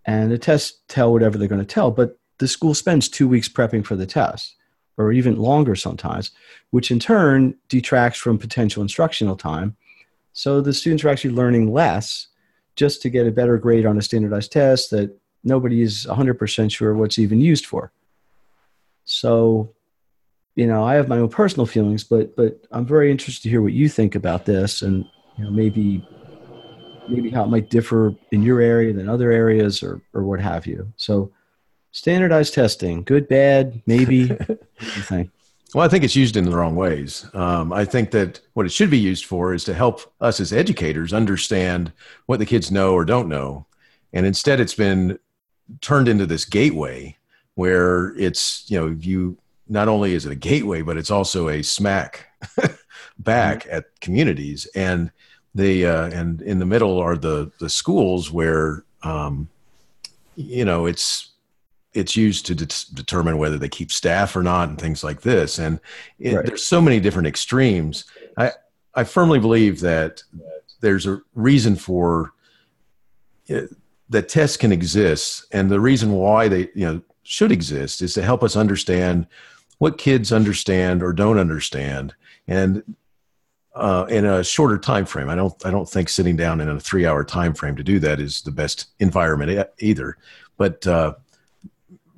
and 0.04 0.30
the 0.30 0.38
tests 0.38 0.78
tell 0.86 1.12
whatever 1.12 1.36
they're 1.36 1.48
going 1.48 1.60
to 1.60 1.66
tell, 1.66 1.90
but 1.90 2.16
the 2.38 2.46
school 2.46 2.74
spends 2.74 3.08
two 3.08 3.26
weeks 3.26 3.48
prepping 3.48 3.84
for 3.84 3.96
the 3.96 4.06
test 4.06 4.54
or 4.98 5.12
even 5.12 5.36
longer 5.36 5.74
sometimes, 5.74 6.32
which 6.70 6.90
in 6.90 6.98
turn 6.98 7.54
detracts 7.68 8.18
from 8.18 8.36
potential 8.36 8.82
instructional 8.82 9.36
time. 9.36 9.76
So 10.32 10.60
the 10.60 10.74
students 10.74 11.04
are 11.04 11.08
actually 11.08 11.34
learning 11.34 11.72
less 11.72 12.26
just 12.76 13.00
to 13.02 13.10
get 13.10 13.26
a 13.26 13.32
better 13.32 13.56
grade 13.58 13.86
on 13.86 13.96
a 13.96 14.02
standardized 14.02 14.52
test 14.52 14.90
that 14.90 15.16
nobody 15.44 15.82
is 15.82 16.06
100% 16.08 16.70
sure 16.70 16.94
what's 16.94 17.18
even 17.18 17.40
used 17.40 17.66
for. 17.66 17.92
So, 19.04 19.74
you 20.54 20.66
know, 20.66 20.84
I 20.84 20.94
have 20.94 21.08
my 21.08 21.18
own 21.18 21.28
personal 21.30 21.66
feelings, 21.66 22.04
but 22.04 22.36
but 22.36 22.60
I'm 22.70 22.84
very 22.84 23.10
interested 23.10 23.44
to 23.44 23.48
hear 23.48 23.62
what 23.62 23.72
you 23.72 23.88
think 23.88 24.14
about 24.14 24.44
this, 24.44 24.82
and 24.82 25.06
you 25.36 25.44
know, 25.44 25.50
maybe 25.50 26.06
maybe 27.08 27.30
how 27.30 27.44
it 27.44 27.48
might 27.48 27.70
differ 27.70 28.14
in 28.32 28.42
your 28.42 28.60
area 28.60 28.92
than 28.92 29.08
other 29.08 29.32
areas, 29.32 29.82
or 29.82 30.02
or 30.12 30.24
what 30.24 30.40
have 30.40 30.66
you. 30.66 30.92
So, 30.96 31.32
standardized 31.92 32.54
testing 32.54 33.02
good 33.02 33.28
bad 33.28 33.80
maybe 33.86 34.28
well 35.74 35.84
i 35.84 35.88
think 35.88 36.04
it's 36.04 36.16
used 36.16 36.36
in 36.36 36.44
the 36.44 36.56
wrong 36.56 36.76
ways. 36.76 37.26
Um, 37.34 37.72
i 37.72 37.84
think 37.84 38.10
that 38.12 38.40
what 38.54 38.66
it 38.66 38.72
should 38.72 38.90
be 38.90 38.98
used 38.98 39.24
for 39.24 39.54
is 39.54 39.64
to 39.64 39.74
help 39.74 40.12
us 40.20 40.40
as 40.40 40.52
educators 40.52 41.12
understand 41.12 41.92
what 42.26 42.38
the 42.38 42.46
kids 42.46 42.70
know 42.70 42.94
or 42.94 43.04
don't 43.04 43.28
know. 43.28 43.66
And 44.12 44.26
instead 44.26 44.60
it's 44.60 44.74
been 44.74 45.18
turned 45.80 46.08
into 46.08 46.26
this 46.26 46.44
gateway 46.44 47.16
where 47.54 48.14
it's 48.16 48.70
you 48.70 48.78
know 48.78 48.96
you 49.00 49.36
not 49.68 49.88
only 49.88 50.14
is 50.14 50.24
it 50.24 50.32
a 50.32 50.36
gateway 50.36 50.82
but 50.82 50.96
it's 50.96 51.10
also 51.10 51.48
a 51.48 51.62
smack 51.62 52.26
back 53.18 53.64
mm-hmm. 53.64 53.76
at 53.76 54.00
communities. 54.00 54.66
And 54.74 55.10
the 55.54 55.86
uh, 55.86 56.08
and 56.10 56.40
in 56.42 56.58
the 56.58 56.66
middle 56.66 56.98
are 56.98 57.16
the 57.16 57.50
the 57.58 57.68
schools 57.68 58.30
where 58.30 58.84
um, 59.02 59.48
you 60.36 60.64
know 60.64 60.86
it's 60.86 61.27
it's 61.98 62.16
used 62.16 62.46
to 62.46 62.54
de- 62.54 62.94
determine 62.94 63.38
whether 63.38 63.58
they 63.58 63.68
keep 63.68 63.90
staff 63.90 64.34
or 64.36 64.42
not 64.42 64.68
and 64.68 64.80
things 64.80 65.02
like 65.02 65.20
this 65.22 65.58
and 65.58 65.80
it, 66.18 66.34
right. 66.34 66.46
there's 66.46 66.66
so 66.66 66.80
many 66.80 67.00
different 67.00 67.28
extremes 67.28 68.04
i 68.36 68.52
i 68.94 69.04
firmly 69.04 69.38
believe 69.38 69.80
that 69.80 70.22
there's 70.80 71.06
a 71.06 71.20
reason 71.34 71.76
for 71.76 72.32
it, 73.46 73.70
that 74.08 74.28
tests 74.28 74.56
can 74.56 74.72
exist 74.72 75.46
and 75.52 75.70
the 75.70 75.80
reason 75.80 76.12
why 76.12 76.48
they 76.48 76.68
you 76.74 76.86
know 76.86 77.00
should 77.22 77.52
exist 77.52 78.00
is 78.00 78.14
to 78.14 78.22
help 78.22 78.42
us 78.42 78.56
understand 78.56 79.26
what 79.78 79.98
kids 79.98 80.32
understand 80.32 81.02
or 81.02 81.12
don't 81.12 81.38
understand 81.38 82.14
and 82.46 82.82
uh, 83.78 84.06
in 84.08 84.24
a 84.24 84.42
shorter 84.42 84.76
time 84.76 85.06
frame. 85.06 85.28
I 85.28 85.36
don't 85.36 85.54
I 85.64 85.70
don't 85.70 85.88
think 85.88 86.08
sitting 86.08 86.36
down 86.36 86.60
in 86.60 86.68
a 86.68 86.80
three 86.80 87.06
hour 87.06 87.24
time 87.24 87.54
frame 87.54 87.76
to 87.76 87.84
do 87.84 87.98
that 88.00 88.18
is 88.18 88.42
the 88.42 88.50
best 88.50 88.88
environment 88.98 89.68
either. 89.78 90.16
But 90.56 90.86
uh, 90.86 91.14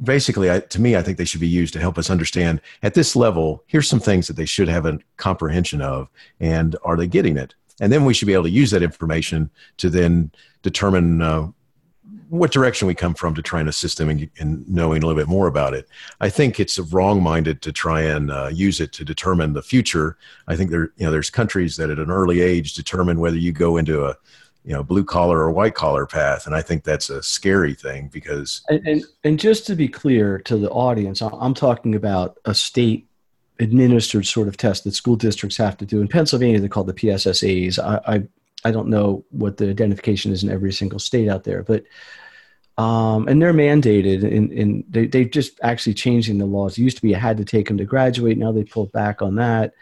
basically, 0.03 0.51
I, 0.51 0.61
to 0.61 0.81
me, 0.81 0.97
I 0.97 1.03
think 1.03 1.19
they 1.19 1.25
should 1.25 1.41
be 1.41 1.49
used 1.49 1.73
to 1.75 1.81
help 1.81 1.99
us 1.99 2.11
understand 2.11 2.61
at 2.83 2.95
this 2.95 3.15
level. 3.17 3.65
Here's 3.67 3.89
some 3.89 4.01
things 4.01 4.27
that 4.27 4.37
they 4.37 4.47
should 4.47 4.69
have 4.69 4.87
a 4.87 4.99
comprehension 5.17 5.81
of, 5.81 6.09
and 6.39 6.77
are 6.85 6.97
they 6.97 7.07
getting 7.07 7.37
it? 7.37 7.55
And 7.81 7.93
then 7.93 8.05
we 8.05 8.15
should 8.15 8.27
be 8.27 8.35
able 8.35 8.45
to 8.45 8.51
use 8.51 8.71
that 8.73 8.83
information 8.83 9.51
to 9.79 9.89
then 9.89 10.31
determine 10.63 11.23
uh, 11.23 11.49
what 12.29 12.53
direction 12.53 12.87
we 12.87 12.95
come 12.95 13.15
from 13.15 13.35
to 13.35 13.43
try 13.43 13.59
and 13.59 13.69
assist 13.69 13.99
them 13.99 14.09
in, 14.09 14.31
in, 14.37 14.65
knowing 14.69 15.03
a 15.03 15.07
little 15.07 15.21
bit 15.21 15.29
more 15.29 15.49
about 15.49 15.75
it. 15.75 15.89
I 16.21 16.29
think 16.29 16.61
it's 16.61 16.79
wrong-minded 16.79 17.61
to 17.63 17.73
try 17.73 18.03
and 18.03 18.31
uh, 18.31 18.51
use 18.53 18.81
it 18.81 18.93
to 18.93 19.05
determine 19.05 19.53
the 19.53 19.63
future. 19.63 20.17
I 20.47 20.55
think 20.55 20.71
there, 20.71 20.93
you 20.97 21.07
know, 21.07 21.11
there's 21.11 21.31
countries 21.31 21.77
that 21.77 21.91
at 21.91 21.99
an 21.99 22.11
early 22.11 22.41
age 22.41 22.75
determine 22.75 23.19
whether 23.19 23.37
you 23.37 23.51
go 23.51 23.79
into 23.79 24.05
a 24.05 24.17
you 24.65 24.73
know 24.73 24.83
blue 24.83 25.05
collar 25.05 25.39
or 25.39 25.51
white 25.51 25.75
collar 25.75 26.07
path. 26.07 26.47
And 26.47 26.55
i 26.55 26.63
think 26.63 26.85
that's 26.85 27.11
a 27.11 27.23
scary 27.23 27.75
thing 27.75 28.09
because 28.13 28.63
and, 28.69 28.87
and, 28.87 29.05
and 29.25 29.41
just 29.41 29.67
to 29.67 29.75
be 29.75 29.89
clear 29.89 30.39
to 30.41 30.57
the 30.57 30.71
audience 30.71 31.23
i'm 31.23 31.55
talking 31.55 31.95
about 31.95 32.39
a 32.45 32.55
state 32.55 33.07
administered 33.59 34.27
sort 34.27 34.49
of 34.49 34.57
test 34.57 34.85
that 34.85 34.95
school 34.95 35.17
districts 35.17 35.59
have 35.59 35.77
to 35.79 35.87
do. 35.87 36.01
In 36.01 36.09
pennsylvania 36.09 36.61
they're 36.61 36.69
called 36.69 36.89
the 36.89 36.95
pssas 36.95 37.79
i 37.79 38.15
i, 38.15 38.23
I 38.65 38.71
don't 38.71 38.89
know 38.89 39.25
what 39.31 39.57
the 39.57 39.71
identification 39.71 40.33
is 40.33 40.43
in 40.43 40.51
every 40.51 40.73
single 40.73 40.99
state 40.99 41.29
out 41.29 41.45
there 41.45 41.63
but 41.63 41.85
um, 42.79 43.29
and 43.29 43.43
they're 43.43 43.53
mandated 43.53 44.23
in, 44.23 44.51
in 44.53 44.85
they, 44.89 45.07
they 45.07 45.27
just 45.27 45.61
actually 45.63 45.93
changing 45.93 46.39
the 46.39 46.47
laws. 46.47 46.79
It 46.79 46.83
used 46.83 46.97
to 46.97 47.03
be 47.03 47.11
you 47.11 47.17
had 47.17 47.37
to 47.37 47.45
take 47.45 47.69
them 47.69 47.77
to 47.77 47.85
graduate. 47.85 48.39
Now 48.39 48.53
they 48.53 48.65
pulled 48.65 48.91
back 48.91 49.21
on 49.21 49.35
that 49.35 49.75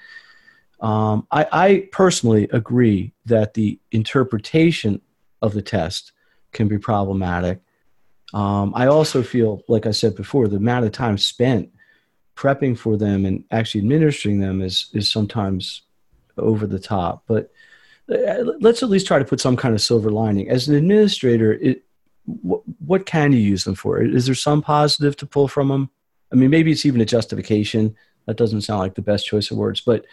um, 0.80 1.26
I, 1.30 1.46
I 1.52 1.88
personally 1.92 2.48
agree 2.52 3.12
that 3.26 3.54
the 3.54 3.78
interpretation 3.90 5.00
of 5.42 5.52
the 5.54 5.62
test 5.62 6.12
can 6.52 6.68
be 6.68 6.78
problematic. 6.78 7.60
Um, 8.34 8.72
I 8.74 8.86
also 8.86 9.22
feel, 9.22 9.62
like 9.68 9.86
I 9.86 9.90
said 9.90 10.14
before, 10.14 10.48
the 10.48 10.56
amount 10.56 10.84
of 10.84 10.92
time 10.92 11.18
spent 11.18 11.70
prepping 12.36 12.78
for 12.78 12.96
them 12.96 13.26
and 13.26 13.42
actually 13.50 13.80
administering 13.80 14.38
them 14.38 14.62
is 14.62 14.90
is 14.92 15.10
sometimes 15.10 15.82
over 16.36 16.66
the 16.66 16.78
top. 16.78 17.24
But 17.26 17.50
uh, 18.08 18.44
let's 18.60 18.82
at 18.82 18.90
least 18.90 19.06
try 19.06 19.18
to 19.18 19.24
put 19.24 19.40
some 19.40 19.56
kind 19.56 19.74
of 19.74 19.80
silver 19.80 20.10
lining. 20.10 20.48
As 20.48 20.68
an 20.68 20.76
administrator, 20.76 21.54
it, 21.54 21.82
what, 22.24 22.62
what 22.78 23.06
can 23.06 23.32
you 23.32 23.38
use 23.38 23.64
them 23.64 23.74
for? 23.74 24.00
Is 24.00 24.26
there 24.26 24.34
some 24.34 24.62
positive 24.62 25.16
to 25.16 25.26
pull 25.26 25.48
from 25.48 25.68
them? 25.68 25.90
I 26.32 26.36
mean, 26.36 26.50
maybe 26.50 26.70
it's 26.70 26.86
even 26.86 27.00
a 27.00 27.06
justification. 27.06 27.96
That 28.26 28.36
doesn't 28.36 28.60
sound 28.62 28.80
like 28.80 28.94
the 28.94 29.02
best 29.02 29.26
choice 29.26 29.50
of 29.50 29.56
words, 29.56 29.80
but 29.80 30.04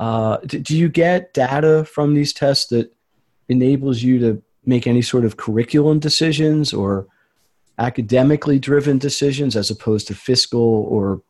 uh, 0.00 0.38
do, 0.38 0.58
do 0.58 0.76
you 0.76 0.88
get 0.88 1.34
data 1.34 1.84
from 1.84 2.14
these 2.14 2.32
tests 2.32 2.66
that 2.68 2.94
enables 3.48 4.02
you 4.02 4.18
to 4.18 4.42
make 4.66 4.86
any 4.86 5.02
sort 5.02 5.24
of 5.24 5.36
curriculum 5.36 5.98
decisions 5.98 6.72
or 6.72 7.06
academically 7.78 8.58
driven 8.58 8.98
decisions 8.98 9.56
as 9.56 9.70
opposed 9.70 10.06
to 10.06 10.14
fiscal 10.14 10.86
or 10.88 11.22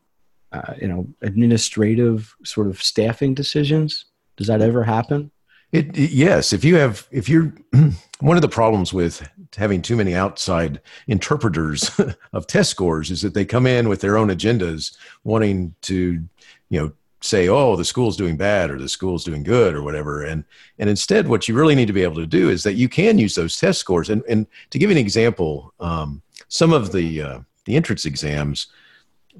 uh, 0.53 0.74
you 0.81 0.87
know 0.87 1.07
administrative 1.22 2.35
sort 2.44 2.66
of 2.66 2.83
staffing 2.83 3.35
decisions? 3.35 4.07
Does 4.37 4.46
that 4.46 4.61
ever 4.61 4.83
happen? 4.85 5.31
It, 5.74 5.98
it, 5.98 6.11
yes, 6.12 6.53
if 6.53 6.64
you 6.64 6.77
have, 6.77 7.09
if 7.11 7.29
you're, 7.29 7.53
one 8.20 8.37
of 8.37 8.42
the 8.42 8.48
problems 8.48 8.92
with 8.92 9.29
having 9.57 9.83
too 9.83 9.96
many 9.96 10.14
outside 10.14 10.81
interpreters 11.09 11.90
of 12.33 12.46
test 12.46 12.70
scores 12.70 13.11
is 13.11 13.22
that 13.22 13.35
they 13.35 13.44
come 13.44 13.66
in 13.66 13.88
with 13.88 14.00
their 14.00 14.16
own 14.16 14.29
agendas, 14.29 14.96
wanting 15.24 15.74
to, 15.83 16.22
you 16.68 16.81
know, 16.81 16.92
say, 17.24 17.48
oh, 17.48 17.74
the 17.74 17.84
school's 17.84 18.16
doing 18.16 18.37
bad 18.37 18.70
or 18.70 18.78
the 18.78 18.88
school's 18.88 19.24
doing 19.24 19.42
good 19.42 19.74
or 19.74 19.82
whatever. 19.82 20.22
And 20.22 20.44
and 20.78 20.90
instead, 20.90 21.28
what 21.28 21.48
you 21.48 21.54
really 21.54 21.74
need 21.74 21.87
to 21.87 21.92
be 21.92 22.02
able 22.02 22.16
to 22.16 22.26
do 22.26 22.50
is 22.50 22.62
that 22.64 22.74
you 22.74 22.88
can 22.88 23.18
use 23.18 23.34
those 23.34 23.58
test 23.58 23.80
scores. 23.80 24.10
And 24.10 24.22
and 24.28 24.46
to 24.70 24.78
give 24.78 24.90
you 24.90 24.96
an 24.96 25.00
example, 25.00 25.72
um, 25.80 26.22
some 26.48 26.72
of 26.72 26.92
the 26.92 27.22
uh, 27.22 27.38
the 27.64 27.76
entrance 27.76 28.04
exams 28.04 28.66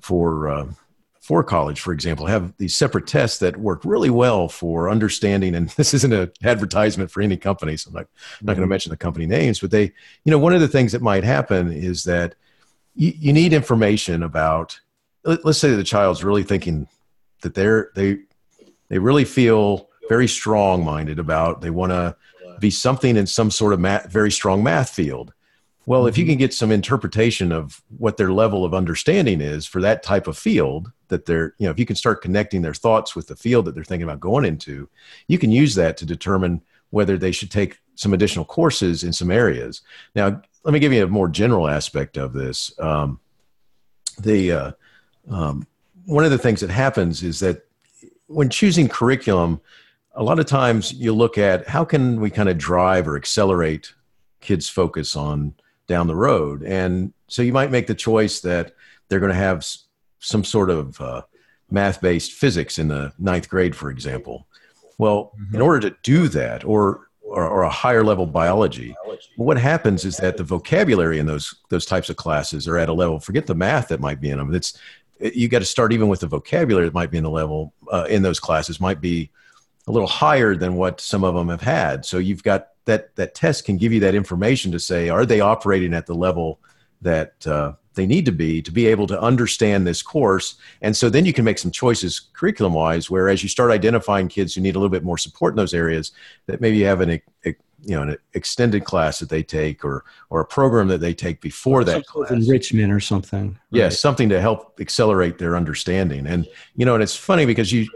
for 0.01 0.49
uh, 0.49 0.67
for 1.21 1.43
college, 1.43 1.81
for 1.81 1.93
example, 1.93 2.27
have 2.27 2.55
these 2.59 2.75
separate 2.75 3.07
tests 3.07 3.39
that 3.39 3.57
work 3.57 3.83
really 3.85 4.11
well 4.11 4.49
for 4.49 4.91
understanding. 4.91 5.55
And 5.55 5.69
this 5.77 5.95
isn't 5.95 6.13
an 6.13 6.31
advertisement 6.43 7.11
for 7.11 7.23
any 7.23 7.37
company, 7.37 7.77
so 7.77 7.89
I'm 7.89 7.95
not, 7.95 8.05
mm-hmm. 8.05 8.47
not 8.47 8.53
going 8.55 8.67
to 8.67 8.71
mention 8.71 8.91
the 8.91 8.97
company 8.97 9.27
names. 9.27 9.61
But 9.61 9.71
they, 9.71 9.93
you 10.25 10.31
know, 10.31 10.39
one 10.39 10.55
of 10.55 10.61
the 10.61 10.69
things 10.69 10.93
that 10.93 11.03
might 11.03 11.25
happen 11.25 11.73
is 11.73 12.05
that 12.05 12.35
you, 12.95 13.13
you 13.17 13.33
need 13.33 13.53
information 13.53 14.23
about. 14.23 14.81
Let's 15.27 15.59
say 15.59 15.71
the 15.71 15.83
child's 15.83 16.23
really 16.23 16.43
thinking 16.43 16.87
that 17.45 17.55
they're 17.55 17.91
they 17.95 18.19
they 18.89 18.99
really 18.99 19.25
feel 19.25 19.89
very 20.09 20.29
strong 20.29 20.85
minded 20.85 21.19
about 21.19 21.61
they 21.61 21.71
want 21.71 21.93
to 21.93 22.17
be 22.59 22.71
something 22.71 23.17
in 23.17 23.27
some 23.27 23.51
sort 23.51 23.73
of 23.73 23.81
math, 23.81 24.11
very 24.11 24.31
strong 24.31 24.63
math 24.63 24.91
field 24.91 25.33
well, 25.87 26.07
if 26.07 26.17
you 26.17 26.25
mm-hmm. 26.25 26.33
can 26.33 26.39
get 26.39 26.55
some 26.55 26.73
interpretation 26.73 27.53
of 27.53 27.83
what 27.99 28.17
their 28.17 28.33
level 28.33 28.65
of 28.65 28.75
understanding 28.75 29.41
is 29.41 29.67
for 29.67 29.81
that 29.83 30.03
type 30.03 30.27
of 30.27 30.39
field 30.39 30.91
that 31.09 31.27
they're, 31.27 31.55
you 31.59 31.67
know, 31.67 31.71
if 31.71 31.79
you 31.79 31.87
can 31.87 31.97
start 31.97 32.23
connecting 32.23 32.63
their 32.63 32.75
thoughts 32.75 33.15
with 33.15 33.27
the 33.27 33.37
field 33.37 33.67
that 33.67 33.75
they're 33.75 33.85
thinking 33.85 34.09
about 34.09 34.21
going 34.21 34.45
into, 34.45 34.89
you 35.29 35.39
can 35.39 35.51
use 35.51 35.75
that 35.75 35.97
to 35.99 36.07
determine 36.07 36.63
whether 36.91 37.19
they 37.19 37.33
should 37.33 37.51
take 37.51 37.79
some 37.97 38.15
additional 38.15 38.45
courses 38.45 39.05
in 39.05 39.13
some 39.13 39.31
areas. 39.31 39.83
Now, 40.15 40.41
let 40.65 40.73
me 40.73 40.81
give 40.81 40.93
you 40.93 41.05
a 41.05 41.09
more 41.09 41.29
general 41.29 41.69
aspect 41.69 42.17
of 42.17 42.33
this. 42.33 42.73
Um, 42.81 43.21
the 44.19 44.53
uh, 44.53 44.73
um, 45.29 45.67
one 46.05 46.25
of 46.25 46.31
the 46.31 46.39
things 46.39 46.61
that 46.61 46.71
happens 46.71 47.23
is 47.23 47.41
that 47.41 47.67
when 48.27 48.49
choosing 48.49 48.89
curriculum, 48.89 49.61
a 50.15 50.23
lot 50.23 50.39
of 50.39 50.47
times 50.47 50.93
you 50.93 51.13
look 51.13 51.39
at 51.39 51.67
how 51.69 51.85
can 51.85 52.21
we 52.21 52.31
kind 52.31 52.49
of 52.49 52.59
drive 52.59 53.09
or 53.09 53.17
accelerate 53.17 53.93
kids' 54.41 54.69
focus 54.69 55.17
on 55.17 55.55
down 55.87 56.07
the 56.07 56.17
road. 56.17 56.63
And 56.63 57.13
so 57.29 57.43
you 57.43 57.53
might 57.53 57.71
make 57.71 57.87
the 57.87 57.95
choice 57.95 58.41
that 58.41 58.75
they're 59.09 59.21
going 59.21 59.33
to 59.33 59.39
have 59.39 59.67
some 60.21 60.45
sort 60.45 60.71
of 60.71 61.01
uh, 61.01 61.23
math 61.71 62.01
based 62.01 62.33
physics 62.33 62.79
in 62.79 62.89
the 62.89 63.13
ninth 63.19 63.49
grade, 63.49 63.75
for 63.75 63.91
example. 63.91 64.47
Well, 64.99 65.33
mm-hmm. 65.39 65.57
in 65.57 65.61
order 65.61 65.91
to 65.91 65.97
do 66.03 66.29
that, 66.29 66.65
or, 66.65 67.09
or, 67.23 67.47
or 67.49 67.63
a 67.63 67.71
higher 67.71 68.05
level 68.05 68.27
biology, 68.27 68.95
what 69.37 69.59
happens 69.59 70.05
is 70.05 70.17
that 70.19 70.37
the 70.37 70.45
vocabulary 70.45 71.19
in 71.19 71.27
those 71.27 71.55
those 71.69 71.87
types 71.87 72.09
of 72.09 72.17
classes 72.17 72.69
are 72.69 72.79
at 72.79 72.89
a 72.89 72.93
level. 72.93 73.19
Forget 73.19 73.47
the 73.47 73.55
math 73.55 73.89
that 73.89 74.01
might 74.01 74.21
be 74.21 74.31
in 74.31 74.39
them. 74.39 74.55
It's 74.55 74.79
you 75.21 75.49
got 75.49 75.61
to 75.61 75.65
start 75.65 75.93
even 75.93 76.09
with 76.09 76.21
the 76.21 76.27
vocabulary 76.27 76.87
that 76.87 76.95
might 76.95 77.11
be 77.11 77.19
in 77.19 77.25
the 77.25 77.31
level 77.31 77.73
uh, 77.93 78.07
in 78.09 78.23
those 78.23 78.41
classes 78.41 78.81
might 78.81 79.01
be 79.01 79.31
a 79.87 79.93
little 79.93 80.09
higher 80.09 80.55
than 80.55 80.75
what 80.75 81.01
some 81.01 81.25
of 81.25 81.35
them 81.35 81.49
have 81.49 81.61
had. 81.61 82.05
So 82.05 82.19
you've 82.19 82.43
got 82.43 82.69
that 82.85 83.15
that 83.17 83.35
test 83.35 83.65
can 83.65 83.77
give 83.77 83.93
you 83.93 84.01
that 84.01 84.15
information 84.15 84.73
to 84.73 84.79
say 84.79 85.09
are 85.09 85.27
they 85.27 85.41
operating 85.41 85.95
at 85.95 86.07
the 86.07 86.15
level 86.15 86.61
that 87.03 87.47
uh, 87.47 87.73
they 87.95 88.07
need 88.07 88.27
to 88.27 88.33
be 88.33 88.61
to 88.63 88.71
be 88.71 88.87
able 88.87 89.07
to 89.07 89.21
understand 89.21 89.87
this 89.87 90.03
course 90.03 90.57
and 90.83 90.97
so 90.97 91.09
then 91.09 91.25
you 91.25 91.33
can 91.33 91.45
make 91.45 91.59
some 91.59 91.71
choices 91.71 92.21
curriculum 92.33 92.75
wise 92.75 93.11
whereas 93.11 93.43
you 93.43 93.49
start 93.49 93.71
identifying 93.71 94.29
kids 94.29 94.55
who 94.55 94.61
need 94.61 94.75
a 94.75 94.79
little 94.79 94.91
bit 94.91 95.05
more 95.05 95.19
support 95.19 95.53
in 95.53 95.57
those 95.57 95.75
areas 95.75 96.13
that 96.47 96.61
maybe 96.61 96.77
you 96.77 96.87
have 96.87 97.01
an 97.01 97.21
you 97.85 97.95
know 97.95 98.03
an 98.03 98.17
extended 98.35 98.85
class 98.85 99.19
that 99.19 99.29
they 99.29 99.43
take 99.43 99.85
or 99.85 100.05
or 100.31 100.41
a 100.41 100.45
program 100.45 100.89
that 100.89 100.99
they 100.99 101.15
take 101.15 101.41
before 101.41 101.85
that 101.85 102.07
class. 102.07 102.31
enrichment 102.31 102.93
or 102.93 103.01
something 103.01 103.59
yes 103.71 103.93
right. 103.93 103.93
something 103.93 104.29
to 104.29 104.41
help 104.41 104.79
accelerate 104.81 105.39
their 105.39 105.57
understanding 105.57 106.27
and 106.27 106.47
you 106.77 106.85
know 106.85 106.95
and 106.95 107.03
it's 107.03 107.17
funny 107.17 107.47
because 107.47 107.73
you 107.73 107.87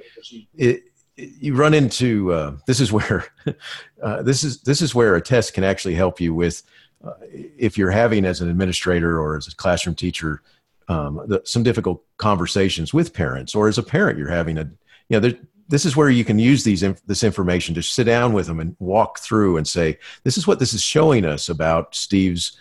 it, 0.56 0.84
you 1.16 1.54
run 1.54 1.74
into 1.74 2.32
uh, 2.32 2.56
this 2.66 2.80
is 2.80 2.92
where 2.92 3.26
uh, 4.02 4.22
this 4.22 4.44
is 4.44 4.60
this 4.62 4.80
is 4.82 4.94
where 4.94 5.16
a 5.16 5.20
test 5.20 5.54
can 5.54 5.64
actually 5.64 5.94
help 5.94 6.20
you 6.20 6.34
with 6.34 6.62
uh, 7.04 7.12
if 7.30 7.78
you're 7.78 7.90
having 7.90 8.24
as 8.24 8.40
an 8.40 8.50
administrator 8.50 9.20
or 9.20 9.36
as 9.36 9.48
a 9.48 9.56
classroom 9.56 9.94
teacher 9.94 10.42
um, 10.88 11.20
the, 11.26 11.42
some 11.44 11.62
difficult 11.62 12.02
conversations 12.16 12.94
with 12.94 13.12
parents 13.12 13.54
or 13.54 13.68
as 13.68 13.78
a 13.78 13.82
parent 13.82 14.18
you're 14.18 14.28
having 14.28 14.58
a 14.58 14.70
you 15.08 15.18
know 15.18 15.20
there, 15.20 15.38
this 15.68 15.84
is 15.84 15.96
where 15.96 16.10
you 16.10 16.24
can 16.24 16.38
use 16.38 16.64
these 16.64 16.80
this 17.06 17.22
information 17.22 17.74
to 17.74 17.82
sit 17.82 18.04
down 18.04 18.32
with 18.32 18.46
them 18.46 18.60
and 18.60 18.76
walk 18.78 19.18
through 19.18 19.56
and 19.56 19.68
say 19.68 19.98
this 20.24 20.38
is 20.38 20.46
what 20.46 20.58
this 20.58 20.72
is 20.72 20.82
showing 20.82 21.24
us 21.24 21.48
about 21.48 21.94
Steve's 21.94 22.56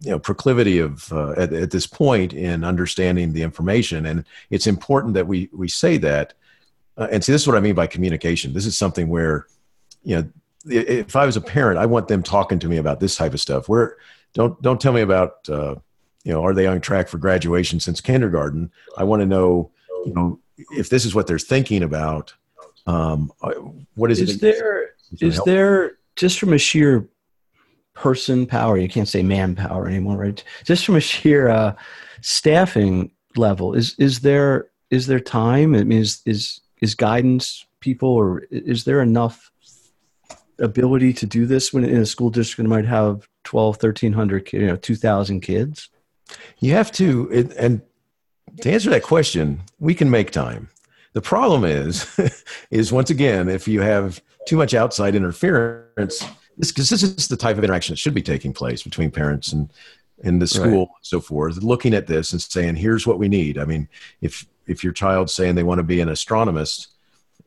you 0.00 0.10
know 0.10 0.18
proclivity 0.18 0.80
of 0.80 1.10
uh, 1.12 1.32
at, 1.32 1.52
at 1.52 1.70
this 1.70 1.86
point 1.86 2.32
in 2.32 2.64
understanding 2.64 3.32
the 3.32 3.42
information 3.42 4.06
and 4.06 4.24
it's 4.50 4.66
important 4.66 5.14
that 5.14 5.26
we 5.26 5.48
we 5.52 5.68
say 5.68 5.96
that 5.98 6.34
uh, 6.96 7.08
and 7.10 7.24
see, 7.24 7.32
this 7.32 7.42
is 7.42 7.48
what 7.48 7.56
I 7.56 7.60
mean 7.60 7.74
by 7.74 7.86
communication. 7.86 8.52
This 8.52 8.66
is 8.66 8.76
something 8.76 9.08
where, 9.08 9.46
you 10.02 10.16
know, 10.16 10.28
if 10.66 11.16
I 11.16 11.26
was 11.26 11.36
a 11.36 11.40
parent, 11.40 11.78
I 11.78 11.86
want 11.86 12.08
them 12.08 12.22
talking 12.22 12.58
to 12.60 12.68
me 12.68 12.78
about 12.78 13.00
this 13.00 13.16
type 13.16 13.34
of 13.34 13.40
stuff. 13.40 13.68
Where 13.68 13.96
don't 14.32 14.60
don't 14.62 14.80
tell 14.80 14.92
me 14.92 15.02
about, 15.02 15.48
uh, 15.48 15.76
you 16.24 16.32
know, 16.32 16.44
are 16.44 16.54
they 16.54 16.66
on 16.66 16.80
track 16.80 17.08
for 17.08 17.18
graduation 17.18 17.80
since 17.80 18.00
kindergarten? 18.00 18.70
I 18.96 19.04
want 19.04 19.20
to 19.20 19.26
know, 19.26 19.70
you 20.06 20.14
know, 20.14 20.38
if 20.56 20.88
this 20.88 21.04
is 21.04 21.14
what 21.14 21.26
they're 21.26 21.38
thinking 21.38 21.82
about. 21.82 22.34
Um, 22.86 23.32
uh, 23.42 23.52
what 23.94 24.10
is, 24.10 24.20
is 24.20 24.36
it? 24.36 24.40
There 24.40 24.90
is 25.20 25.40
there 25.44 25.98
just 26.16 26.38
from 26.38 26.52
a 26.52 26.58
sheer 26.58 27.08
person 27.94 28.46
power? 28.46 28.76
You 28.76 28.88
can't 28.88 29.08
say 29.08 29.22
manpower 29.22 29.86
anymore, 29.86 30.16
right? 30.16 30.42
Just 30.64 30.84
from 30.84 30.96
a 30.96 31.00
sheer 31.00 31.48
uh, 31.48 31.74
staffing 32.20 33.10
level, 33.36 33.74
is 33.74 33.94
is 33.98 34.20
there 34.20 34.68
is 34.90 35.06
there 35.06 35.20
time? 35.20 35.74
I 35.74 35.84
mean, 35.84 36.00
is 36.00 36.20
is 36.26 36.60
is 36.80 36.94
guidance 36.94 37.64
people 37.80 38.08
or 38.08 38.40
is 38.50 38.84
there 38.84 39.02
enough 39.02 39.50
ability 40.58 41.12
to 41.12 41.26
do 41.26 41.46
this 41.46 41.72
when 41.72 41.84
in 41.84 41.98
a 41.98 42.06
school 42.06 42.30
district 42.30 42.66
that 42.66 42.68
might 42.68 42.86
have 42.86 43.28
12 43.44 43.76
1300 43.82 44.52
you 44.52 44.66
know 44.66 44.76
2000 44.76 45.40
kids 45.40 45.90
you 46.60 46.72
have 46.72 46.92
to 46.92 47.28
and 47.56 47.82
to 48.60 48.70
answer 48.70 48.90
that 48.90 49.02
question 49.02 49.60
we 49.78 49.94
can 49.94 50.10
make 50.10 50.30
time 50.30 50.68
the 51.12 51.20
problem 51.20 51.64
is 51.64 52.06
is 52.70 52.92
once 52.92 53.10
again 53.10 53.48
if 53.48 53.66
you 53.66 53.80
have 53.80 54.22
too 54.46 54.56
much 54.56 54.74
outside 54.74 55.14
interference 55.14 56.24
because 56.56 56.88
this, 56.88 57.00
this, 57.00 57.02
is 57.02 57.28
the 57.28 57.36
type 57.36 57.58
of 57.58 57.64
interaction 57.64 57.92
that 57.92 57.98
should 57.98 58.14
be 58.14 58.22
taking 58.22 58.52
place 58.52 58.82
between 58.82 59.10
parents 59.10 59.52
and 59.52 59.70
in 60.22 60.38
the 60.38 60.46
school 60.46 60.64
right. 60.64 60.78
and 60.78 60.88
so 61.02 61.20
forth 61.20 61.56
looking 61.58 61.94
at 61.94 62.06
this 62.06 62.32
and 62.32 62.40
saying 62.40 62.76
here's 62.76 63.06
what 63.06 63.18
we 63.18 63.28
need 63.28 63.58
i 63.58 63.64
mean 63.64 63.88
if 64.20 64.46
if 64.66 64.84
your 64.84 64.92
child's 64.92 65.32
saying 65.32 65.54
they 65.54 65.62
want 65.62 65.78
to 65.78 65.84
be 65.84 66.00
an 66.00 66.08
astronomist 66.08 66.88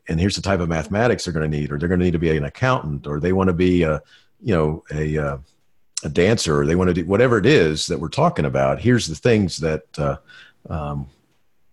and 0.08 0.20
here's 0.20 0.36
the 0.36 0.42
type 0.42 0.60
of 0.60 0.68
mathematics 0.68 1.24
they're 1.24 1.32
going 1.32 1.50
to 1.50 1.58
need 1.58 1.70
or 1.70 1.78
they're 1.78 1.88
going 1.88 1.98
to 1.98 2.04
need 2.04 2.12
to 2.12 2.18
be 2.18 2.34
an 2.36 2.44
accountant 2.44 3.06
or 3.06 3.20
they 3.20 3.32
want 3.32 3.48
to 3.48 3.54
be 3.54 3.82
a 3.82 4.00
you 4.40 4.54
know 4.54 4.84
a 4.92 5.18
uh, 5.18 5.38
a 6.04 6.08
dancer 6.08 6.60
or 6.60 6.66
they 6.66 6.76
want 6.76 6.88
to 6.88 6.94
do 6.94 7.04
whatever 7.04 7.38
it 7.38 7.46
is 7.46 7.86
that 7.86 7.98
we're 7.98 8.08
talking 8.08 8.44
about 8.44 8.78
here's 8.78 9.06
the 9.06 9.14
things 9.14 9.56
that 9.56 9.98
uh, 9.98 10.16
um, 10.68 11.08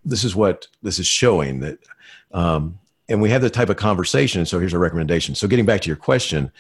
this 0.04 0.24
is 0.24 0.36
what 0.36 0.68
this 0.82 1.00
is 1.00 1.08
showing 1.08 1.60
that 1.60 1.80
um, 2.32 2.80
and 3.08 3.22
we 3.22 3.30
have 3.30 3.42
the 3.42 3.50
type 3.50 3.70
of 3.70 3.78
conversation 3.78 4.46
so 4.46 4.60
here's 4.60 4.74
a 4.74 4.80
recommendation 4.80 5.36
so 5.36 5.48
getting 5.48 5.66
back 5.66 5.82
to 5.82 5.88
your 5.88 5.98
question 5.98 6.52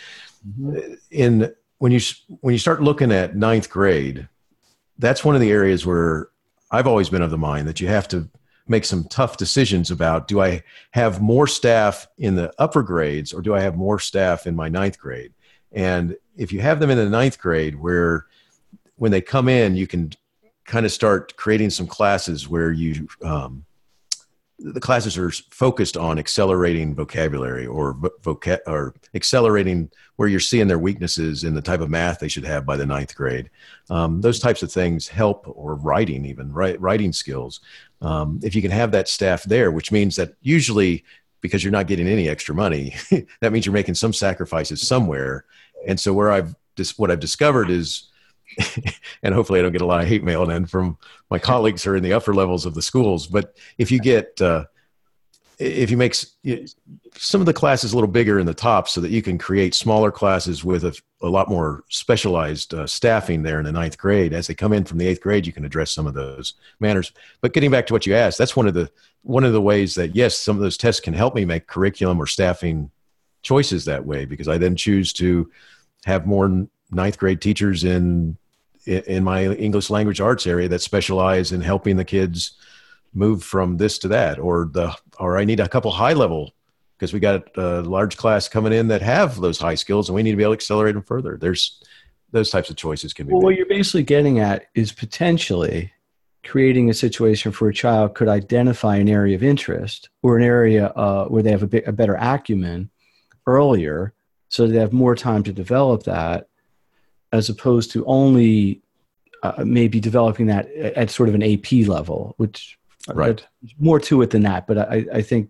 mm-hmm. 0.47 0.93
in 1.11 1.53
when 1.79 1.91
you 1.91 1.99
when 2.41 2.53
you 2.53 2.59
start 2.59 2.81
looking 2.81 3.11
at 3.11 3.35
ninth 3.35 3.69
grade 3.69 4.27
that's 4.97 5.25
one 5.25 5.35
of 5.35 5.41
the 5.41 5.51
areas 5.51 5.85
where 5.85 6.29
i've 6.71 6.87
always 6.87 7.09
been 7.09 7.21
of 7.21 7.31
the 7.31 7.37
mind 7.37 7.67
that 7.67 7.79
you 7.79 7.87
have 7.87 8.07
to 8.07 8.29
make 8.67 8.85
some 8.85 9.03
tough 9.05 9.37
decisions 9.37 9.91
about 9.91 10.27
do 10.27 10.41
I 10.41 10.63
have 10.91 11.21
more 11.21 11.47
staff 11.47 12.07
in 12.17 12.35
the 12.35 12.53
upper 12.57 12.81
grades 12.81 13.33
or 13.33 13.41
do 13.41 13.53
I 13.53 13.61
have 13.61 13.75
more 13.75 13.99
staff 13.99 14.47
in 14.47 14.55
my 14.55 14.69
ninth 14.69 14.99
grade? 14.99 15.33
And 15.71 16.15
if 16.35 16.51
you 16.51 16.61
have 16.61 16.79
them 16.79 16.89
in 16.89 16.97
the 16.97 17.09
ninth 17.09 17.39
grade, 17.39 17.75
where 17.75 18.25
when 18.95 19.11
they 19.11 19.21
come 19.21 19.49
in, 19.49 19.75
you 19.75 19.87
can 19.87 20.11
kind 20.65 20.85
of 20.85 20.91
start 20.91 21.35
creating 21.37 21.69
some 21.69 21.87
classes 21.87 22.49
where 22.49 22.71
you 22.71 23.07
um, 23.21 23.65
the 24.57 24.79
classes 24.79 25.17
are 25.17 25.31
focused 25.51 25.97
on 25.97 26.17
accelerating 26.17 26.95
vocabulary 26.95 27.65
or 27.67 27.93
voca- 27.93 28.61
or 28.67 28.95
accelerating 29.13 29.91
where 30.15 30.29
you're 30.29 30.39
seeing 30.39 30.67
their 30.67 30.79
weaknesses 30.79 31.43
in 31.43 31.53
the 31.53 31.61
type 31.61 31.81
of 31.81 31.89
math 31.89 32.19
they 32.19 32.29
should 32.29 32.45
have 32.45 32.65
by 32.65 32.77
the 32.77 32.85
ninth 32.85 33.13
grade. 33.15 33.49
Um, 33.89 34.21
those 34.21 34.39
types 34.39 34.63
of 34.63 34.71
things 34.71 35.09
help, 35.09 35.45
or 35.45 35.75
writing 35.75 36.25
even 36.25 36.53
right, 36.53 36.79
writing 36.79 37.11
skills. 37.11 37.59
Um, 38.01 38.39
if 38.43 38.55
you 38.55 38.61
can 38.61 38.71
have 38.71 38.91
that 38.91 39.09
staff 39.09 39.43
there, 39.43 39.71
which 39.71 39.91
means 39.91 40.15
that 40.15 40.35
usually 40.41 41.03
because 41.41 41.63
you're 41.63 41.71
not 41.71 41.87
getting 41.87 42.07
any 42.07 42.29
extra 42.29 42.55
money, 42.55 42.95
that 43.41 43.51
means 43.51 43.65
you're 43.65 43.73
making 43.73 43.95
some 43.95 44.13
sacrifices 44.13 44.87
somewhere. 44.87 45.45
And 45.85 45.99
so 45.99 46.13
where 46.13 46.31
I've 46.31 46.55
just 46.77 46.97
what 46.97 47.11
I've 47.11 47.19
discovered 47.19 47.69
is 47.69 48.09
and 49.23 49.33
hopefully 49.33 49.59
I 49.59 49.63
don't 49.63 49.71
get 49.71 49.81
a 49.81 49.85
lot 49.85 50.01
of 50.01 50.07
hate 50.07 50.23
mail 50.23 50.45
then 50.45 50.65
from 50.65 50.97
my 51.29 51.39
colleagues 51.39 51.83
who 51.83 51.91
are 51.91 51.95
in 51.95 52.03
the 52.03 52.13
upper 52.13 52.33
levels 52.33 52.65
of 52.65 52.73
the 52.73 52.81
schools. 52.81 53.27
But 53.27 53.55
if 53.77 53.91
you 53.91 53.99
get 53.99 54.41
uh, 54.41 54.65
if 55.57 55.89
you 55.89 55.97
make 55.97 56.15
some 57.15 57.41
of 57.41 57.45
the 57.45 57.53
classes 57.53 57.93
a 57.93 57.95
little 57.95 58.09
bigger 58.09 58.39
in 58.39 58.45
the 58.45 58.53
top 58.53 58.89
so 58.89 58.99
that 58.99 59.11
you 59.11 59.21
can 59.21 59.37
create 59.37 59.73
smaller 59.73 60.11
classes 60.11 60.65
with 60.65 60.83
a, 60.83 60.97
a 61.21 61.29
lot 61.29 61.49
more 61.49 61.83
specialized 61.89 62.73
uh, 62.73 62.85
staffing 62.85 63.43
there 63.43 63.59
in 63.59 63.65
the 63.65 63.71
ninth 63.71 63.97
grade 63.97 64.33
as 64.33 64.47
they 64.47 64.53
come 64.53 64.73
in 64.73 64.83
from 64.83 64.97
the 64.97 65.07
eighth 65.07 65.21
grade 65.21 65.47
you 65.47 65.53
can 65.53 65.65
address 65.65 65.91
some 65.91 66.07
of 66.07 66.13
those 66.13 66.55
manners 66.79 67.11
but 67.41 67.53
getting 67.53 67.71
back 67.71 67.87
to 67.87 67.93
what 67.93 68.05
you 68.05 68.13
asked 68.13 68.37
that's 68.37 68.55
one 68.55 68.67
of 68.67 68.73
the 68.73 68.89
one 69.21 69.43
of 69.43 69.53
the 69.53 69.61
ways 69.61 69.95
that 69.95 70.15
yes 70.15 70.37
some 70.37 70.57
of 70.57 70.61
those 70.61 70.77
tests 70.77 71.01
can 71.01 71.13
help 71.13 71.33
me 71.33 71.45
make 71.45 71.67
curriculum 71.67 72.21
or 72.21 72.27
staffing 72.27 72.91
choices 73.41 73.85
that 73.85 74.05
way 74.05 74.25
because 74.25 74.47
i 74.47 74.57
then 74.57 74.75
choose 74.75 75.13
to 75.13 75.49
have 76.05 76.27
more 76.27 76.67
ninth 76.91 77.17
grade 77.17 77.41
teachers 77.41 77.83
in 77.83 78.37
in 78.85 79.23
my 79.23 79.45
english 79.45 79.89
language 79.89 80.21
arts 80.21 80.45
area 80.45 80.67
that 80.67 80.81
specialize 80.81 81.51
in 81.51 81.61
helping 81.61 81.97
the 81.97 82.05
kids 82.05 82.57
move 83.13 83.43
from 83.43 83.77
this 83.77 83.97
to 83.97 84.07
that 84.07 84.39
or 84.39 84.69
the 84.73 84.95
or 85.19 85.37
i 85.37 85.45
need 85.45 85.59
a 85.59 85.67
couple 85.67 85.91
high 85.91 86.13
level 86.13 86.53
because 86.97 87.13
we 87.13 87.19
got 87.19 87.45
a 87.57 87.81
large 87.81 88.17
class 88.17 88.47
coming 88.47 88.73
in 88.73 88.87
that 88.87 89.01
have 89.01 89.39
those 89.41 89.59
high 89.59 89.75
skills 89.75 90.09
and 90.09 90.15
we 90.15 90.23
need 90.23 90.31
to 90.31 90.37
be 90.37 90.43
able 90.43 90.53
to 90.53 90.57
accelerate 90.57 90.93
them 90.93 91.03
further 91.03 91.37
there's 91.37 91.81
those 92.31 92.49
types 92.49 92.69
of 92.69 92.75
choices 92.75 93.13
can 93.13 93.25
be 93.25 93.33
well, 93.33 93.41
made. 93.41 93.45
what 93.45 93.55
you're 93.55 93.65
basically 93.65 94.03
getting 94.03 94.39
at 94.39 94.65
is 94.75 94.91
potentially 94.91 95.91
creating 96.43 96.89
a 96.89 96.93
situation 96.93 97.51
for 97.51 97.69
a 97.69 97.73
child 97.73 98.13
could 98.13 98.27
identify 98.27 98.97
an 98.97 99.09
area 99.09 99.35
of 99.35 99.43
interest 99.43 100.09
or 100.21 100.37
an 100.37 100.43
area 100.43 100.87
uh, 100.89 101.25
where 101.25 101.41
they 101.41 101.51
have 101.51 101.63
a, 101.63 101.67
bit, 101.67 101.87
a 101.87 101.91
better 101.91 102.15
acumen 102.15 102.89
earlier 103.47 104.13
so 104.49 104.67
they 104.67 104.77
have 104.77 104.93
more 104.93 105.15
time 105.15 105.43
to 105.43 105.51
develop 105.51 106.03
that 106.03 106.47
as 107.35 107.49
opposed 107.49 107.91
to 107.91 108.05
only 108.05 108.81
uh, 109.43 109.63
maybe 109.63 109.99
developing 109.99 110.47
that 110.47 110.71
at 110.73 111.09
sort 111.09 111.29
of 111.29 111.35
an 111.35 111.43
ap 111.43 111.71
level 111.87 112.33
which 112.37 112.79
right. 113.13 113.45
more 113.77 113.99
to 113.99 114.21
it 114.21 114.31
than 114.31 114.41
that 114.41 114.65
but 114.65 114.77
i, 114.77 115.05
I 115.13 115.21
think 115.21 115.49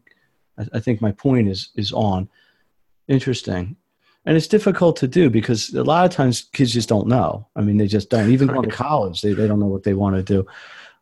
I 0.73 0.79
think 0.79 1.01
my 1.01 1.11
point 1.11 1.47
is 1.47 1.69
is 1.75 1.91
on. 1.91 2.29
Interesting. 3.07 3.75
And 4.27 4.35
it's 4.35 4.47
difficult 4.47 4.95
to 4.97 5.07
do 5.07 5.29
because 5.29 5.73
a 5.75 5.83
lot 5.83 6.05
of 6.05 6.11
times 6.11 6.49
kids 6.53 6.73
just 6.73 6.89
don't 6.89 7.07
know. 7.07 7.47
I 7.55 7.61
mean 7.61 7.77
they 7.77 7.87
just 7.87 8.09
don't. 8.09 8.31
Even 8.31 8.47
going 8.47 8.67
to 8.69 8.75
college 8.75 9.21
they, 9.21 9.33
they 9.33 9.47
don't 9.47 9.59
know 9.59 9.67
what 9.67 9.83
they 9.83 9.93
want 9.93 10.15
to 10.15 10.23
do. 10.23 10.47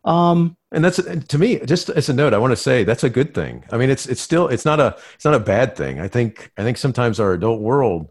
Um, 0.08 0.56
and 0.70 0.84
that's 0.84 1.00
to 1.02 1.38
me 1.38 1.60
just 1.60 1.88
as 1.88 2.10
a 2.10 2.12
note 2.12 2.34
i 2.34 2.38
want 2.38 2.50
to 2.50 2.56
say 2.56 2.84
that's 2.84 3.04
a 3.04 3.10
good 3.10 3.32
thing. 3.32 3.64
I 3.70 3.78
mean 3.78 3.90
it's 3.90 4.06
it's 4.06 4.20
still 4.20 4.48
it's 4.48 4.64
not 4.64 4.80
a 4.80 4.96
it's 5.14 5.24
not 5.24 5.34
a 5.34 5.40
bad 5.40 5.76
thing. 5.76 6.00
I 6.00 6.08
think 6.08 6.52
i 6.58 6.62
think 6.62 6.76
sometimes 6.76 7.20
our 7.20 7.32
adult 7.32 7.60
world 7.60 8.10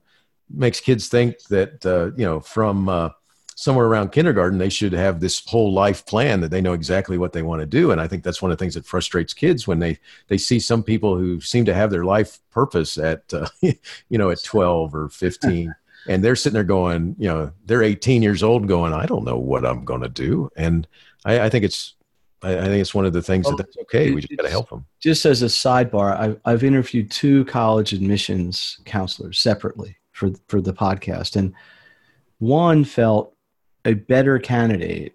makes 0.49 0.79
kids 0.79 1.07
think 1.07 1.41
that 1.43 1.85
uh, 1.85 2.15
you 2.17 2.25
know 2.25 2.39
from 2.39 2.89
uh, 2.89 3.09
somewhere 3.55 3.85
around 3.85 4.11
kindergarten 4.11 4.57
they 4.57 4.69
should 4.69 4.93
have 4.93 5.19
this 5.19 5.45
whole 5.45 5.73
life 5.73 6.05
plan 6.05 6.41
that 6.41 6.51
they 6.51 6.61
know 6.61 6.73
exactly 6.73 7.17
what 7.17 7.33
they 7.33 7.41
want 7.41 7.59
to 7.61 7.65
do. 7.65 7.91
And 7.91 8.01
i 8.01 8.07
think 8.07 8.23
that's 8.23 8.41
one 8.41 8.51
of 8.51 8.57
the 8.57 8.63
things 8.63 8.73
that 8.73 8.85
frustrates 8.85 9.33
kids 9.33 9.67
when 9.67 9.79
they 9.79 9.99
they 10.27 10.37
see 10.37 10.59
some 10.59 10.83
people 10.83 11.17
who 11.17 11.39
seem 11.41 11.65
to 11.65 11.73
have 11.73 11.91
their 11.91 12.05
life 12.05 12.39
purpose 12.51 12.97
at 12.97 13.33
uh, 13.33 13.47
you 13.61 14.17
know 14.17 14.29
at 14.29 14.43
12 14.43 14.95
or 14.95 15.09
15 15.09 15.73
and 16.07 16.23
they're 16.23 16.35
sitting 16.35 16.55
there 16.55 16.63
going 16.63 17.15
you 17.17 17.27
know 17.27 17.51
they're 17.65 17.83
18 17.83 18.21
years 18.21 18.43
old 18.43 18.67
going 18.67 18.93
i 18.93 19.05
don't 19.05 19.23
know 19.23 19.37
what 19.37 19.65
i'm 19.65 19.85
going 19.85 20.01
to 20.01 20.09
do. 20.09 20.49
And 20.55 20.87
I, 21.25 21.41
I, 21.41 21.49
think 21.49 21.63
it's 21.63 21.95
I, 22.41 22.57
I, 22.57 22.63
think 22.65 22.81
it's 22.81 22.93
one 22.93 23.05
of 23.05 23.13
the 23.13 23.21
things 23.21 23.45
that 23.45 23.55
that's 23.57 23.77
okay. 23.77 24.11
We 24.11 24.21
just 24.21 24.35
got 24.35 24.43
to 24.43 24.49
help 24.49 24.69
them 24.69 24.85
just 24.99 25.25
as 25.25 25.41
a 25.41 25.47
sidebar 25.47 26.17
I've, 26.17 26.39
I've 26.45 26.63
interviewed 26.63 27.09
two 27.11 27.45
college 27.45 27.93
admissions 27.93 28.79
counselors 28.85 29.39
separately 29.39 29.97
for 30.13 30.31
for 30.47 30.61
the 30.61 30.73
podcast 30.73 31.35
and 31.35 31.53
one 32.39 32.83
felt 32.83 33.35
a 33.85 33.93
better 33.93 34.39
candidate 34.39 35.13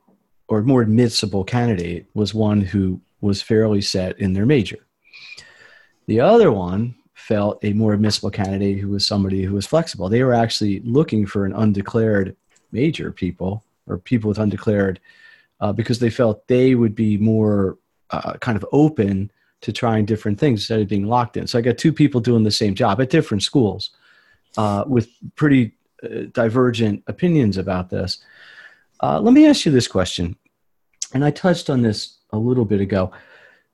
or 0.48 0.62
more 0.62 0.82
admissible 0.82 1.44
candidate 1.44 2.06
was 2.14 2.34
one 2.34 2.60
who 2.60 3.00
was 3.20 3.42
fairly 3.42 3.80
set 3.80 4.18
in 4.18 4.32
their 4.32 4.46
major. 4.46 4.78
The 6.06 6.20
other 6.20 6.50
one 6.50 6.94
felt 7.14 7.62
a 7.62 7.72
more 7.74 7.92
admissible 7.92 8.30
candidate 8.30 8.78
who 8.78 8.88
was 8.88 9.06
somebody 9.06 9.42
who 9.42 9.54
was 9.54 9.66
flexible. 9.66 10.08
They 10.08 10.22
were 10.22 10.34
actually 10.34 10.80
looking 10.80 11.26
for 11.26 11.44
an 11.44 11.52
undeclared 11.52 12.34
major 12.72 13.12
people 13.12 13.62
or 13.86 13.98
people 13.98 14.28
with 14.28 14.38
undeclared 14.38 15.00
uh, 15.60 15.72
because 15.72 15.98
they 15.98 16.10
felt 16.10 16.46
they 16.46 16.74
would 16.74 16.94
be 16.94 17.18
more 17.18 17.76
uh, 18.10 18.34
kind 18.34 18.56
of 18.56 18.64
open 18.72 19.30
to 19.60 19.72
trying 19.72 20.06
different 20.06 20.38
things 20.38 20.60
instead 20.60 20.80
of 20.80 20.88
being 20.88 21.06
locked 21.06 21.36
in. 21.36 21.46
So 21.46 21.58
I 21.58 21.62
got 21.62 21.76
two 21.76 21.92
people 21.92 22.20
doing 22.20 22.44
the 22.44 22.50
same 22.50 22.74
job 22.74 23.00
at 23.00 23.10
different 23.10 23.42
schools 23.42 23.90
uh, 24.56 24.84
with 24.86 25.08
pretty 25.36 25.72
uh, 26.02 26.24
divergent 26.32 27.02
opinions 27.06 27.56
about 27.56 27.90
this. 27.90 28.18
Uh, 29.00 29.20
let 29.20 29.32
me 29.32 29.46
ask 29.46 29.64
you 29.64 29.72
this 29.72 29.88
question, 29.88 30.36
and 31.14 31.24
I 31.24 31.30
touched 31.30 31.70
on 31.70 31.82
this 31.82 32.18
a 32.30 32.38
little 32.38 32.64
bit 32.64 32.80
ago. 32.80 33.12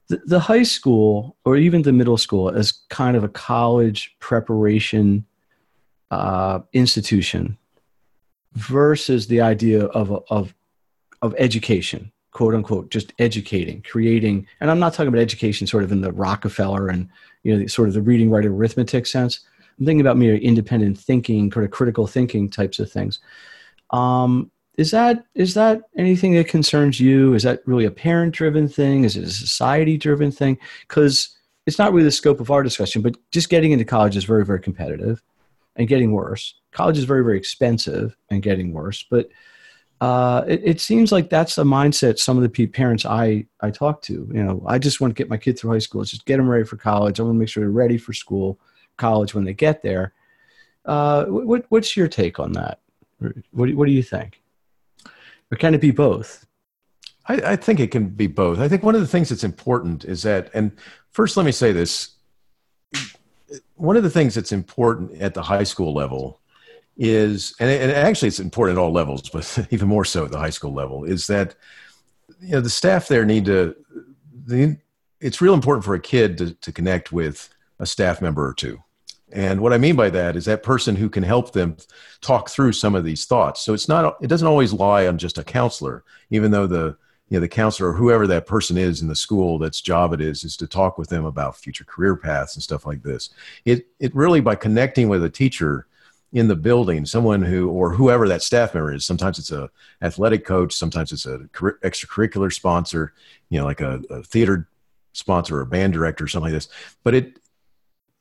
The, 0.08 0.20
the 0.26 0.40
high 0.40 0.64
school, 0.64 1.37
or 1.44 1.56
even 1.56 1.82
the 1.82 1.92
middle 1.92 2.18
school, 2.18 2.50
as 2.50 2.72
kind 2.90 3.16
of 3.16 3.24
a 3.24 3.28
college 3.28 4.14
preparation 4.20 5.24
uh, 6.10 6.60
institution, 6.72 7.56
versus 8.54 9.26
the 9.26 9.40
idea 9.40 9.87
of 9.87 10.24
of 10.28 10.54
of 11.22 11.34
education, 11.38 12.12
quote 12.32 12.54
unquote, 12.54 12.90
just 12.90 13.12
educating, 13.18 13.82
creating. 13.82 14.46
And 14.60 14.70
I'm 14.70 14.78
not 14.78 14.92
talking 14.92 15.08
about 15.08 15.20
education 15.20 15.66
sort 15.66 15.84
of 15.84 15.92
in 15.92 16.02
the 16.02 16.12
Rockefeller 16.12 16.88
and 16.88 17.08
you 17.42 17.56
know 17.56 17.66
sort 17.66 17.88
of 17.88 17.94
the 17.94 18.02
reading, 18.02 18.30
writing, 18.30 18.52
arithmetic 18.52 19.06
sense. 19.06 19.40
I'm 19.78 19.87
thinking 19.87 20.00
about 20.00 20.16
more 20.16 20.30
independent 20.30 20.98
thinking, 20.98 21.50
kind 21.50 21.64
of 21.64 21.70
critical 21.72 22.06
thinking 22.06 22.50
types 22.50 22.78
of 22.78 22.90
things. 22.90 23.20
Um, 23.90 24.50
is 24.76 24.90
that 24.90 25.24
is 25.34 25.54
that 25.54 25.82
anything 25.96 26.34
that 26.34 26.48
concerns 26.48 26.98
you 26.98 27.34
is 27.34 27.42
that 27.44 27.62
really 27.66 27.84
a 27.84 27.90
parent 27.90 28.34
driven 28.34 28.68
thing 28.68 29.04
is 29.04 29.16
it 29.16 29.24
a 29.24 29.30
society 29.30 29.96
driven 29.96 30.30
thing 30.30 30.58
because 30.88 31.37
it's 31.66 31.78
not 31.78 31.92
really 31.92 32.04
the 32.04 32.10
scope 32.10 32.40
of 32.40 32.50
our 32.50 32.62
discussion 32.62 33.00
but 33.00 33.16
just 33.30 33.48
getting 33.48 33.72
into 33.72 33.84
college 33.84 34.16
is 34.16 34.24
very 34.24 34.44
very 34.44 34.60
competitive 34.60 35.22
and 35.76 35.87
getting 35.88 36.12
worse 36.12 36.54
college 36.72 36.98
is 36.98 37.04
very 37.04 37.22
very 37.22 37.37
expensive 37.37 38.16
and 38.30 38.42
getting 38.42 38.72
worse 38.72 39.04
but 39.08 39.28
uh, 40.00 40.44
it, 40.46 40.60
it, 40.64 40.80
seems 40.80 41.12
like 41.12 41.30
that's 41.30 41.54
the 41.54 41.64
mindset 41.64 42.18
some 42.18 42.37
of 42.37 42.42
the 42.42 42.66
parents 42.66 43.06
I, 43.06 43.46
I 43.60 43.70
talk 43.70 44.02
to. 44.02 44.28
You 44.34 44.42
know, 44.42 44.62
I 44.66 44.78
just 44.78 45.00
want 45.00 45.14
to 45.14 45.18
get 45.18 45.30
my 45.30 45.38
kid 45.38 45.58
through 45.58 45.70
high 45.70 45.78
school. 45.78 46.04
Just 46.04 46.26
get 46.26 46.37
them 46.37 46.48
ready 46.48 46.64
for 46.64 46.76
college. 46.76 47.18
I 47.18 47.22
want 47.22 47.37
to 47.37 47.38
make 47.38 47.48
sure 47.48 47.62
they're 47.62 47.70
ready 47.70 47.96
for 47.96 48.12
school, 48.12 48.58
college 48.96 49.35
when 49.35 49.44
they 49.44 49.54
get 49.54 49.83
there. 49.83 50.12
Uh, 50.85 51.24
what, 51.26 51.64
what's 51.68 51.96
your 51.96 52.09
take 52.09 52.38
on 52.38 52.52
that? 52.52 52.80
What, 53.52 53.72
what 53.74 53.87
do 53.87 53.92
you 53.92 54.02
think? 54.02 54.42
Or 55.50 55.57
can 55.57 55.74
it 55.74 55.80
be 55.80 55.90
both? 55.90 56.46
I, 57.26 57.35
I, 57.35 57.57
think 57.57 57.80
it 57.80 57.90
can 57.90 58.09
be 58.09 58.26
both. 58.26 58.59
I 58.59 58.68
think 58.68 58.83
one 58.83 58.94
of 58.94 59.00
the 59.00 59.07
things 59.07 59.30
that's 59.30 59.44
important 59.44 60.04
is 60.04 60.22
that, 60.24 60.50
and 60.52 60.72
first, 61.11 61.37
let 61.37 61.46
me 61.46 61.52
say 61.52 61.72
this. 61.72 62.11
One 63.76 63.96
of 63.96 64.02
the 64.02 64.11
things 64.11 64.35
that's 64.35 64.52
important 64.52 65.20
at 65.20 65.33
the 65.33 65.42
high 65.42 65.62
school 65.62 65.94
level 65.94 66.40
is, 66.96 67.54
and, 67.61 67.70
and 67.70 67.92
actually 67.92 68.28
it's 68.28 68.40
important 68.40 68.78
at 68.78 68.83
all 68.83 68.92
levels, 68.92 69.28
but 69.30 69.66
even 69.70 69.88
more 69.88 70.04
so 70.04 70.24
at 70.24 70.33
the 70.33 70.38
high 70.38 70.50
school 70.50 70.72
level, 70.72 71.04
is 71.04 71.26
that 71.28 71.54
you 72.40 72.52
know 72.52 72.61
the 72.61 72.70
staff 72.70 73.09
there 73.09 73.24
need 73.24 73.46
to. 73.46 73.74
The, 74.46 74.76
it's 75.20 75.40
real 75.40 75.54
important 75.54 75.85
for 75.85 75.94
a 75.94 76.00
kid 76.00 76.37
to, 76.38 76.52
to 76.52 76.72
connect 76.72 77.11
with 77.11 77.48
a 77.78 77.87
staff 77.87 78.22
member 78.22 78.46
or 78.46 78.54
two 78.54 78.82
and 79.34 79.60
what 79.60 79.72
I 79.72 79.78
mean 79.78 79.96
by 79.96 80.10
that 80.10 80.37
is 80.37 80.44
that 80.44 80.62
person 80.62 80.94
who 80.94 81.10
can 81.10 81.24
help 81.24 81.52
them 81.52 81.76
talk 82.20 82.48
through 82.48 82.72
some 82.72 82.94
of 82.94 83.04
these 83.04 83.26
thoughts. 83.26 83.60
So 83.62 83.74
it's 83.74 83.88
not 83.88 84.16
it 84.22 84.28
doesn't 84.28 84.46
always 84.46 84.72
lie 84.72 85.08
on 85.08 85.18
just 85.18 85.38
a 85.38 85.44
counselor, 85.44 86.04
even 86.30 86.52
though 86.52 86.68
the 86.68 86.96
you 87.28 87.37
know 87.37 87.40
the 87.40 87.48
counselor 87.48 87.90
or 87.90 87.94
whoever 87.94 88.28
that 88.28 88.46
person 88.46 88.78
is 88.78 89.02
in 89.02 89.08
the 89.08 89.16
school 89.16 89.58
that's 89.58 89.80
job 89.80 90.12
it 90.12 90.20
is 90.20 90.44
is 90.44 90.56
to 90.58 90.68
talk 90.68 90.98
with 90.98 91.08
them 91.08 91.24
about 91.24 91.56
future 91.56 91.84
career 91.84 92.14
paths 92.16 92.54
and 92.54 92.62
stuff 92.62 92.87
like 92.87 93.02
this. 93.02 93.30
It 93.64 93.88
it 93.98 94.14
really 94.14 94.40
by 94.40 94.54
connecting 94.54 95.08
with 95.08 95.24
a 95.24 95.30
teacher 95.30 95.88
in 96.32 96.46
the 96.46 96.56
building, 96.56 97.04
someone 97.04 97.42
who 97.42 97.70
or 97.70 97.92
whoever 97.92 98.28
that 98.28 98.42
staff 98.42 98.74
member 98.74 98.92
is. 98.92 99.04
Sometimes 99.04 99.38
it's 99.40 99.52
a 99.52 99.68
athletic 100.00 100.44
coach, 100.44 100.74
sometimes 100.74 101.10
it's 101.10 101.26
a 101.26 101.38
extracurricular 101.38 102.52
sponsor, 102.52 103.14
you 103.48 103.58
know, 103.58 103.64
like 103.64 103.80
a, 103.80 104.00
a 104.10 104.22
theater 104.22 104.68
sponsor 105.12 105.58
or 105.58 105.60
a 105.62 105.66
band 105.66 105.92
director 105.92 106.24
or 106.24 106.28
something 106.28 106.52
like 106.52 106.56
this. 106.56 106.68
But 107.02 107.14
it 107.14 107.38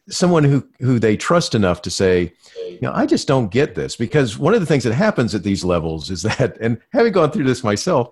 someone 0.09 0.43
who 0.43 0.67
who 0.79 0.99
they 0.99 1.15
trust 1.15 1.55
enough 1.55 1.81
to 1.81 1.89
say 1.89 2.33
you 2.67 2.79
know 2.81 2.91
i 2.93 3.05
just 3.05 3.27
don't 3.27 3.51
get 3.51 3.73
this 3.73 3.95
because 3.95 4.37
one 4.37 4.53
of 4.53 4.59
the 4.59 4.65
things 4.65 4.83
that 4.83 4.93
happens 4.93 5.33
at 5.33 5.43
these 5.43 5.63
levels 5.63 6.09
is 6.11 6.21
that 6.37 6.57
and 6.59 6.79
having 6.91 7.13
gone 7.13 7.31
through 7.31 7.45
this 7.45 7.63
myself 7.63 8.09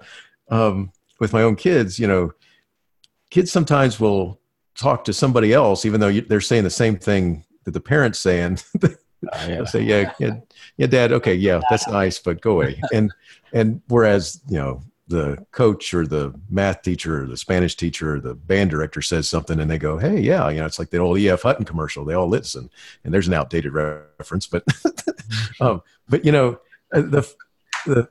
um, 0.49 0.91
with 1.19 1.33
my 1.33 1.41
own 1.41 1.55
kids 1.55 1.99
you 1.99 2.07
know 2.07 2.31
kids 3.29 3.51
sometimes 3.51 3.99
will 3.99 4.39
talk 4.75 5.03
to 5.03 5.13
somebody 5.13 5.53
else 5.53 5.85
even 5.85 5.99
though 5.99 6.11
they're 6.11 6.41
saying 6.41 6.63
the 6.63 6.69
same 6.69 6.95
thing 6.97 7.43
that 7.65 7.71
the 7.71 7.81
parents 7.81 8.19
saying 8.19 8.57
uh, 8.83 8.87
yeah. 9.47 9.65
say 9.65 9.81
yeah, 9.81 10.13
yeah 10.19 10.35
yeah 10.77 10.87
dad 10.87 11.11
okay 11.11 11.35
yeah 11.35 11.59
that's 11.69 11.87
nice 11.87 12.19
but 12.19 12.41
go 12.41 12.53
away 12.53 12.81
and 12.93 13.13
and 13.53 13.81
whereas 13.87 14.41
you 14.47 14.57
know 14.57 14.81
the 15.11 15.45
coach 15.51 15.93
or 15.93 16.07
the 16.07 16.33
math 16.49 16.81
teacher 16.81 17.23
or 17.23 17.27
the 17.27 17.37
Spanish 17.37 17.75
teacher 17.75 18.15
or 18.15 18.19
the 18.19 18.33
band 18.33 18.71
director 18.71 19.01
says 19.01 19.29
something 19.29 19.59
and 19.59 19.69
they 19.69 19.77
go, 19.77 19.97
Hey, 19.97 20.19
yeah, 20.19 20.49
you 20.49 20.59
know, 20.59 20.65
it's 20.65 20.79
like 20.79 20.89
the 20.89 20.97
old 20.97 21.19
EF 21.19 21.43
Hutton 21.43 21.65
commercial. 21.65 22.03
They 22.03 22.15
all 22.15 22.27
listen 22.27 22.69
and 23.03 23.13
there's 23.13 23.27
an 23.27 23.35
outdated 23.35 23.73
reference, 23.73 24.47
but, 24.47 24.63
um, 25.61 25.83
but 26.09 26.25
you 26.25 26.31
know, 26.31 26.59
uh, 26.93 27.01
the, 27.01 27.33
the, 27.85 28.09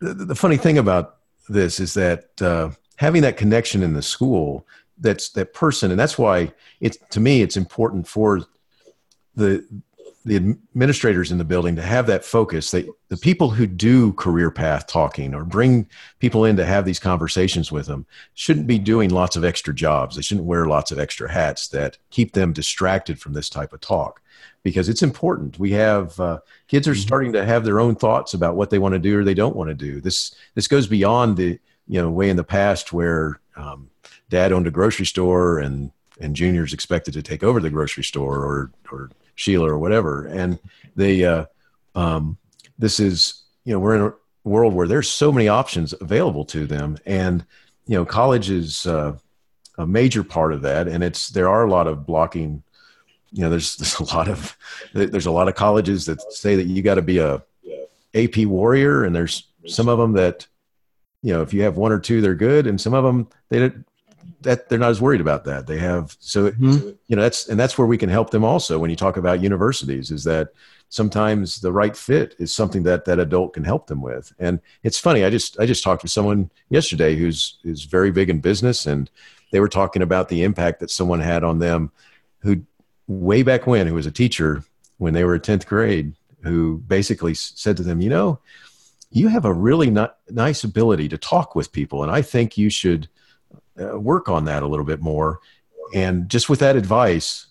the, 0.00 0.14
the, 0.14 0.34
funny 0.34 0.56
thing 0.56 0.78
about 0.78 1.16
this 1.48 1.80
is 1.80 1.94
that, 1.94 2.40
uh, 2.40 2.70
having 2.96 3.22
that 3.22 3.36
connection 3.36 3.82
in 3.82 3.92
the 3.92 4.02
school 4.02 4.66
that's 4.98 5.30
that 5.30 5.52
person 5.52 5.90
and 5.90 5.98
that's 5.98 6.16
why 6.16 6.52
it's 6.80 6.96
to 7.10 7.18
me 7.18 7.42
it's 7.42 7.56
important 7.56 8.06
for 8.06 8.42
the 9.34 9.66
the 10.24 10.36
administrators 10.36 11.30
in 11.30 11.36
the 11.36 11.44
building 11.44 11.76
to 11.76 11.82
have 11.82 12.06
that 12.06 12.24
focus 12.24 12.70
that 12.70 12.88
the 13.08 13.16
people 13.16 13.50
who 13.50 13.66
do 13.66 14.12
career 14.14 14.50
path 14.50 14.86
talking 14.86 15.34
or 15.34 15.44
bring 15.44 15.86
people 16.18 16.46
in 16.46 16.56
to 16.56 16.64
have 16.64 16.86
these 16.86 16.98
conversations 16.98 17.70
with 17.70 17.86
them 17.86 18.06
shouldn't 18.32 18.66
be 18.66 18.78
doing 18.78 19.10
lots 19.10 19.36
of 19.36 19.44
extra 19.44 19.74
jobs. 19.74 20.16
They 20.16 20.22
shouldn't 20.22 20.46
wear 20.46 20.66
lots 20.66 20.90
of 20.90 20.98
extra 20.98 21.30
hats 21.30 21.68
that 21.68 21.98
keep 22.10 22.32
them 22.32 22.54
distracted 22.54 23.20
from 23.20 23.34
this 23.34 23.50
type 23.50 23.74
of 23.74 23.82
talk 23.82 24.22
because 24.62 24.88
it's 24.88 25.02
important. 25.02 25.58
We 25.58 25.72
have 25.72 26.18
uh, 26.18 26.40
kids 26.68 26.88
are 26.88 26.92
mm-hmm. 26.92 27.00
starting 27.00 27.32
to 27.34 27.44
have 27.44 27.64
their 27.64 27.78
own 27.78 27.94
thoughts 27.94 28.32
about 28.32 28.56
what 28.56 28.70
they 28.70 28.78
want 28.78 28.94
to 28.94 28.98
do 28.98 29.18
or 29.18 29.24
they 29.24 29.34
don't 29.34 29.56
want 29.56 29.68
to 29.68 29.74
do. 29.74 30.00
This 30.00 30.34
this 30.54 30.68
goes 30.68 30.86
beyond 30.86 31.36
the 31.36 31.58
you 31.86 32.00
know 32.00 32.10
way 32.10 32.30
in 32.30 32.36
the 32.36 32.44
past 32.44 32.94
where 32.94 33.40
um, 33.56 33.90
dad 34.30 34.52
owned 34.52 34.66
a 34.66 34.70
grocery 34.70 35.06
store 35.06 35.58
and 35.58 35.92
and 36.18 36.34
juniors 36.34 36.72
expected 36.72 37.12
to 37.12 37.22
take 37.22 37.42
over 37.42 37.60
the 37.60 37.70
grocery 37.70 38.04
store 38.04 38.38
or 38.38 38.72
or 38.90 39.10
Sheila 39.34 39.70
or 39.70 39.78
whatever. 39.78 40.26
And 40.26 40.58
they, 40.96 41.24
uh, 41.24 41.46
um, 41.94 42.38
this 42.78 43.00
is, 43.00 43.42
you 43.64 43.72
know, 43.72 43.78
we're 43.78 43.96
in 43.96 44.02
a 44.02 44.48
world 44.48 44.74
where 44.74 44.88
there's 44.88 45.08
so 45.08 45.32
many 45.32 45.48
options 45.48 45.94
available 46.00 46.44
to 46.46 46.66
them. 46.66 46.98
And, 47.06 47.44
you 47.86 47.96
know, 47.96 48.04
college 48.04 48.50
is 48.50 48.86
uh, 48.86 49.16
a 49.78 49.86
major 49.86 50.24
part 50.24 50.52
of 50.52 50.62
that. 50.62 50.88
And 50.88 51.02
it's, 51.02 51.28
there 51.28 51.48
are 51.48 51.64
a 51.64 51.70
lot 51.70 51.86
of 51.86 52.06
blocking, 52.06 52.62
you 53.32 53.42
know, 53.42 53.50
there's, 53.50 53.76
there's 53.78 53.98
a 53.98 54.14
lot 54.14 54.28
of, 54.28 54.56
there's 54.92 55.26
a 55.26 55.30
lot 55.30 55.48
of 55.48 55.54
colleges 55.54 56.06
that 56.06 56.20
say 56.32 56.56
that 56.56 56.66
you 56.66 56.82
got 56.82 56.94
to 56.94 57.02
be 57.02 57.18
a 57.18 57.42
AP 58.14 58.38
warrior. 58.46 59.04
And 59.04 59.14
there's 59.14 59.48
some 59.66 59.88
of 59.88 59.98
them 59.98 60.12
that, 60.12 60.46
you 61.22 61.32
know, 61.32 61.42
if 61.42 61.54
you 61.54 61.62
have 61.62 61.76
one 61.76 61.90
or 61.90 61.98
two, 61.98 62.20
they're 62.20 62.34
good. 62.34 62.66
And 62.66 62.80
some 62.80 62.94
of 62.94 63.02
them, 63.02 63.28
they 63.48 63.72
that 64.42 64.68
they're 64.68 64.78
not 64.78 64.90
as 64.90 65.00
worried 65.00 65.20
about 65.20 65.44
that. 65.44 65.66
They 65.66 65.78
have 65.78 66.16
so 66.20 66.50
mm-hmm. 66.50 66.90
you 67.06 67.16
know 67.16 67.22
that's 67.22 67.48
and 67.48 67.58
that's 67.58 67.78
where 67.78 67.86
we 67.86 67.98
can 67.98 68.08
help 68.08 68.30
them 68.30 68.44
also 68.44 68.78
when 68.78 68.90
you 68.90 68.96
talk 68.96 69.16
about 69.16 69.42
universities 69.42 70.10
is 70.10 70.24
that 70.24 70.50
sometimes 70.94 71.60
the 71.60 71.72
right 71.72 71.96
fit 71.96 72.36
is 72.38 72.54
something 72.54 72.84
that 72.84 73.04
that 73.04 73.18
adult 73.18 73.54
can 73.54 73.64
help 73.64 73.88
them 73.88 74.00
with. 74.00 74.32
And 74.38 74.60
it's 74.84 74.98
funny, 74.98 75.24
I 75.24 75.30
just 75.30 75.58
I 75.58 75.66
just 75.66 75.82
talked 75.82 76.02
to 76.02 76.08
someone 76.08 76.50
yesterday 76.70 77.16
who's 77.16 77.58
is 77.64 77.84
very 77.84 78.12
big 78.12 78.30
in 78.30 78.40
business 78.40 78.86
and 78.86 79.10
they 79.50 79.60
were 79.60 79.68
talking 79.68 80.02
about 80.02 80.28
the 80.28 80.42
impact 80.44 80.80
that 80.80 80.90
someone 80.90 81.20
had 81.20 81.42
on 81.42 81.58
them 81.58 81.90
who 82.38 82.62
way 83.06 83.42
back 83.42 83.66
when 83.66 83.86
who 83.86 83.94
was 83.94 84.06
a 84.06 84.12
teacher 84.12 84.62
when 84.98 85.14
they 85.14 85.24
were 85.24 85.34
in 85.34 85.40
10th 85.40 85.66
grade 85.66 86.14
who 86.42 86.78
basically 86.86 87.34
said 87.34 87.76
to 87.76 87.82
them, 87.82 88.00
you 88.00 88.10
know, 88.10 88.38
you 89.10 89.28
have 89.28 89.44
a 89.44 89.52
really 89.52 89.90
not, 89.90 90.18
nice 90.30 90.62
ability 90.62 91.08
to 91.08 91.18
talk 91.18 91.54
with 91.54 91.72
people 91.72 92.02
and 92.02 92.12
I 92.12 92.22
think 92.22 92.56
you 92.56 92.70
should 92.70 93.08
uh, 93.80 93.98
work 93.98 94.28
on 94.28 94.44
that 94.46 94.62
a 94.62 94.66
little 94.66 94.84
bit 94.84 95.00
more. 95.00 95.40
And 95.94 96.28
just 96.28 96.48
with 96.48 96.60
that 96.60 96.76
advice, 96.76 97.46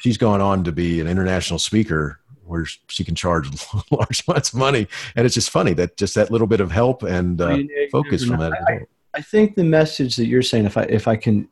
she's 0.00 0.18
gone 0.18 0.40
on 0.40 0.64
to 0.64 0.72
be 0.72 1.00
an 1.00 1.06
international 1.06 1.58
speaker 1.58 2.20
where 2.44 2.66
she 2.88 3.04
can 3.04 3.14
charge 3.14 3.48
large 3.90 4.24
amounts 4.26 4.52
of 4.52 4.58
money. 4.58 4.86
And 5.16 5.26
it's 5.26 5.34
just 5.34 5.50
funny 5.50 5.72
that 5.74 5.96
just 5.96 6.14
that 6.14 6.30
little 6.30 6.46
bit 6.46 6.60
of 6.60 6.70
help 6.70 7.02
and 7.02 7.40
uh, 7.40 7.58
focus 7.90 8.24
from 8.24 8.38
that. 8.40 8.52
I, 8.68 8.80
I 9.14 9.20
think 9.22 9.54
the 9.54 9.64
message 9.64 10.16
that 10.16 10.26
you're 10.26 10.42
saying, 10.42 10.66
if 10.66 10.76
I 10.76 10.82
if 10.82 11.08
I 11.08 11.16
can 11.16 11.48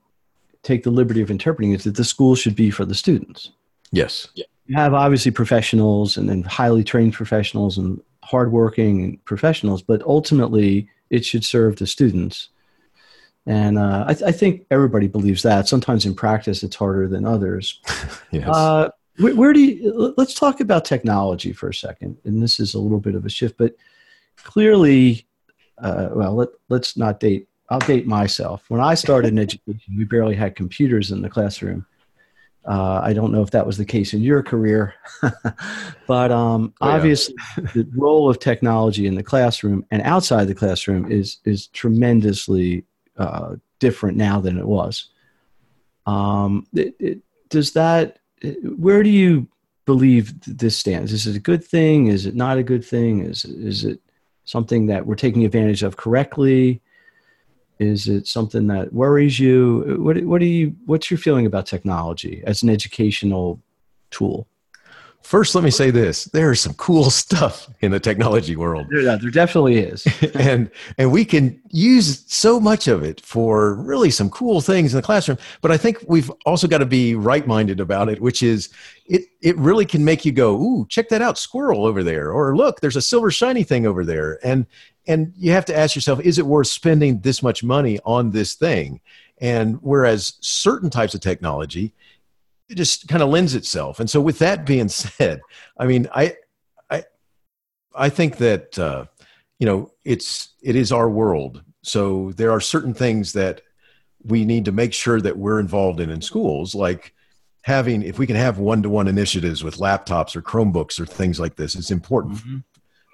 take 0.62 0.82
the 0.82 0.90
liberty 0.90 1.22
of 1.22 1.30
interpreting, 1.30 1.72
is 1.72 1.84
that 1.84 1.96
the 1.96 2.04
school 2.04 2.34
should 2.34 2.54
be 2.56 2.70
for 2.70 2.84
the 2.84 2.94
students. 2.94 3.50
Yes. 3.90 4.28
You 4.34 4.76
have 4.76 4.94
obviously 4.94 5.30
professionals 5.30 6.16
and 6.16 6.28
then 6.28 6.42
highly 6.42 6.84
trained 6.84 7.14
professionals 7.14 7.78
and 7.78 8.00
hardworking 8.22 9.18
professionals, 9.24 9.82
but 9.82 10.02
ultimately 10.02 10.88
it 11.10 11.24
should 11.24 11.44
serve 11.44 11.76
the 11.76 11.86
students. 11.86 12.48
And 13.46 13.78
uh, 13.78 14.04
I, 14.06 14.14
th- 14.14 14.28
I, 14.28 14.32
think 14.32 14.66
everybody 14.70 15.08
believes 15.08 15.42
that. 15.42 15.66
Sometimes 15.66 16.06
in 16.06 16.14
practice, 16.14 16.62
it's 16.62 16.76
harder 16.76 17.08
than 17.08 17.24
others. 17.24 17.80
yes. 18.30 18.46
Uh, 18.46 18.90
where, 19.18 19.34
where, 19.34 19.52
do 19.52 19.60
you, 19.60 20.14
let's 20.16 20.34
talk 20.34 20.60
about 20.60 20.84
technology 20.84 21.52
for 21.52 21.68
a 21.68 21.74
second. 21.74 22.16
And 22.24 22.40
this 22.42 22.60
is 22.60 22.74
a 22.74 22.78
little 22.78 23.00
bit 23.00 23.16
of 23.16 23.26
a 23.26 23.28
shift, 23.28 23.58
but 23.58 23.74
clearly, 24.36 25.26
uh, 25.78 26.10
well, 26.12 26.34
let, 26.34 26.48
let's 26.68 26.96
not 26.96 27.18
date. 27.18 27.48
I'll 27.68 27.80
date 27.80 28.06
myself. 28.06 28.64
When 28.68 28.80
I 28.80 28.94
started 28.94 29.28
in 29.28 29.38
education, 29.40 29.96
we 29.96 30.04
barely 30.04 30.36
had 30.36 30.54
computers 30.54 31.10
in 31.10 31.20
the 31.20 31.30
classroom. 31.30 31.84
Uh, 32.64 33.00
I 33.02 33.12
don't 33.12 33.32
know 33.32 33.42
if 33.42 33.50
that 33.50 33.66
was 33.66 33.76
the 33.76 33.84
case 33.84 34.14
in 34.14 34.22
your 34.22 34.40
career, 34.40 34.94
but 36.06 36.30
um, 36.30 36.72
oh, 36.80 36.88
yeah. 36.88 36.94
obviously 36.94 37.34
the 37.74 37.88
role 37.96 38.30
of 38.30 38.38
technology 38.38 39.08
in 39.08 39.16
the 39.16 39.22
classroom 39.22 39.84
and 39.90 40.00
outside 40.02 40.44
the 40.44 40.54
classroom 40.54 41.10
is 41.10 41.38
is 41.44 41.66
tremendously 41.68 42.84
uh, 43.18 43.56
different 43.78 44.16
now 44.16 44.40
than 44.40 44.58
it 44.58 44.66
was. 44.66 45.10
Um, 46.06 46.66
it, 46.74 46.94
it, 46.98 47.18
does 47.48 47.72
that? 47.72 48.18
Where 48.62 49.02
do 49.02 49.10
you 49.10 49.46
believe 49.84 50.32
this 50.46 50.76
stands? 50.76 51.12
Is 51.12 51.26
it 51.26 51.36
a 51.36 51.40
good 51.40 51.64
thing? 51.64 52.08
Is 52.08 52.26
it 52.26 52.34
not 52.34 52.58
a 52.58 52.62
good 52.62 52.84
thing? 52.84 53.20
Is 53.20 53.44
is 53.44 53.84
it 53.84 54.00
something 54.44 54.86
that 54.86 55.06
we're 55.06 55.14
taking 55.14 55.44
advantage 55.44 55.82
of 55.82 55.96
correctly? 55.96 56.80
Is 57.78 58.08
it 58.08 58.26
something 58.26 58.66
that 58.68 58.92
worries 58.92 59.38
you? 59.38 59.96
What 60.00 60.22
what 60.24 60.40
do 60.40 60.46
you? 60.46 60.74
What's 60.86 61.10
your 61.10 61.18
feeling 61.18 61.46
about 61.46 61.66
technology 61.66 62.42
as 62.46 62.62
an 62.62 62.70
educational 62.70 63.60
tool? 64.10 64.46
First, 65.22 65.54
let 65.54 65.64
me 65.64 65.70
say 65.70 65.90
this: 65.90 66.24
there 66.26 66.52
is 66.52 66.60
some 66.60 66.74
cool 66.74 67.10
stuff 67.10 67.68
in 67.80 67.90
the 67.90 68.00
technology 68.00 68.56
world. 68.56 68.86
There, 68.90 69.02
there 69.02 69.30
definitely 69.30 69.78
is, 69.78 70.06
and 70.34 70.70
and 70.98 71.10
we 71.12 71.24
can 71.24 71.60
use 71.70 72.24
so 72.26 72.60
much 72.60 72.88
of 72.88 73.02
it 73.02 73.20
for 73.20 73.74
really 73.74 74.10
some 74.10 74.30
cool 74.30 74.60
things 74.60 74.92
in 74.92 74.98
the 74.98 75.02
classroom. 75.02 75.38
But 75.60 75.70
I 75.70 75.76
think 75.76 75.98
we've 76.06 76.30
also 76.44 76.66
got 76.68 76.78
to 76.78 76.86
be 76.86 77.14
right-minded 77.14 77.80
about 77.80 78.08
it, 78.08 78.20
which 78.20 78.42
is 78.42 78.68
it 79.06 79.22
it 79.40 79.56
really 79.56 79.86
can 79.86 80.04
make 80.04 80.24
you 80.24 80.32
go, 80.32 80.54
"Ooh, 80.56 80.86
check 80.88 81.08
that 81.08 81.22
out, 81.22 81.38
squirrel 81.38 81.86
over 81.86 82.02
there," 82.02 82.32
or 82.32 82.56
"Look, 82.56 82.80
there's 82.80 82.96
a 82.96 83.02
silver 83.02 83.30
shiny 83.30 83.62
thing 83.62 83.86
over 83.86 84.04
there," 84.04 84.38
and 84.44 84.66
and 85.06 85.32
you 85.36 85.52
have 85.52 85.64
to 85.66 85.76
ask 85.76 85.94
yourself, 85.94 86.20
is 86.20 86.38
it 86.38 86.46
worth 86.46 86.68
spending 86.68 87.20
this 87.20 87.42
much 87.42 87.64
money 87.64 87.98
on 88.04 88.30
this 88.30 88.54
thing? 88.54 89.00
And 89.38 89.78
whereas 89.82 90.34
certain 90.40 90.90
types 90.90 91.14
of 91.14 91.20
technology 91.20 91.92
it 92.72 92.76
just 92.76 93.06
kind 93.06 93.22
of 93.22 93.28
lends 93.28 93.54
itself. 93.54 94.00
And 94.00 94.08
so, 94.08 94.20
with 94.20 94.38
that 94.38 94.64
being 94.64 94.88
said, 94.88 95.40
I 95.78 95.86
mean, 95.86 96.08
I, 96.14 96.36
I, 96.90 97.04
I 97.94 98.08
think 98.08 98.38
that 98.38 98.78
uh, 98.78 99.04
you 99.58 99.66
know 99.66 99.92
it's 100.04 100.54
it 100.62 100.74
is 100.74 100.90
our 100.90 101.08
world. 101.08 101.62
So 101.82 102.32
there 102.36 102.50
are 102.50 102.60
certain 102.60 102.94
things 102.94 103.32
that 103.32 103.60
we 104.24 104.44
need 104.44 104.64
to 104.64 104.72
make 104.72 104.92
sure 104.92 105.20
that 105.20 105.36
we're 105.36 105.60
involved 105.60 106.00
in 106.00 106.10
in 106.10 106.22
schools, 106.22 106.74
like 106.74 107.12
having 107.62 108.02
if 108.02 108.18
we 108.18 108.26
can 108.26 108.36
have 108.36 108.58
one-to-one 108.58 109.08
initiatives 109.08 109.62
with 109.62 109.76
laptops 109.76 110.34
or 110.34 110.42
Chromebooks 110.42 110.98
or 110.98 111.06
things 111.06 111.38
like 111.38 111.56
this. 111.56 111.74
It's 111.74 111.90
important. 111.90 112.36
Mm-hmm. 112.36 112.58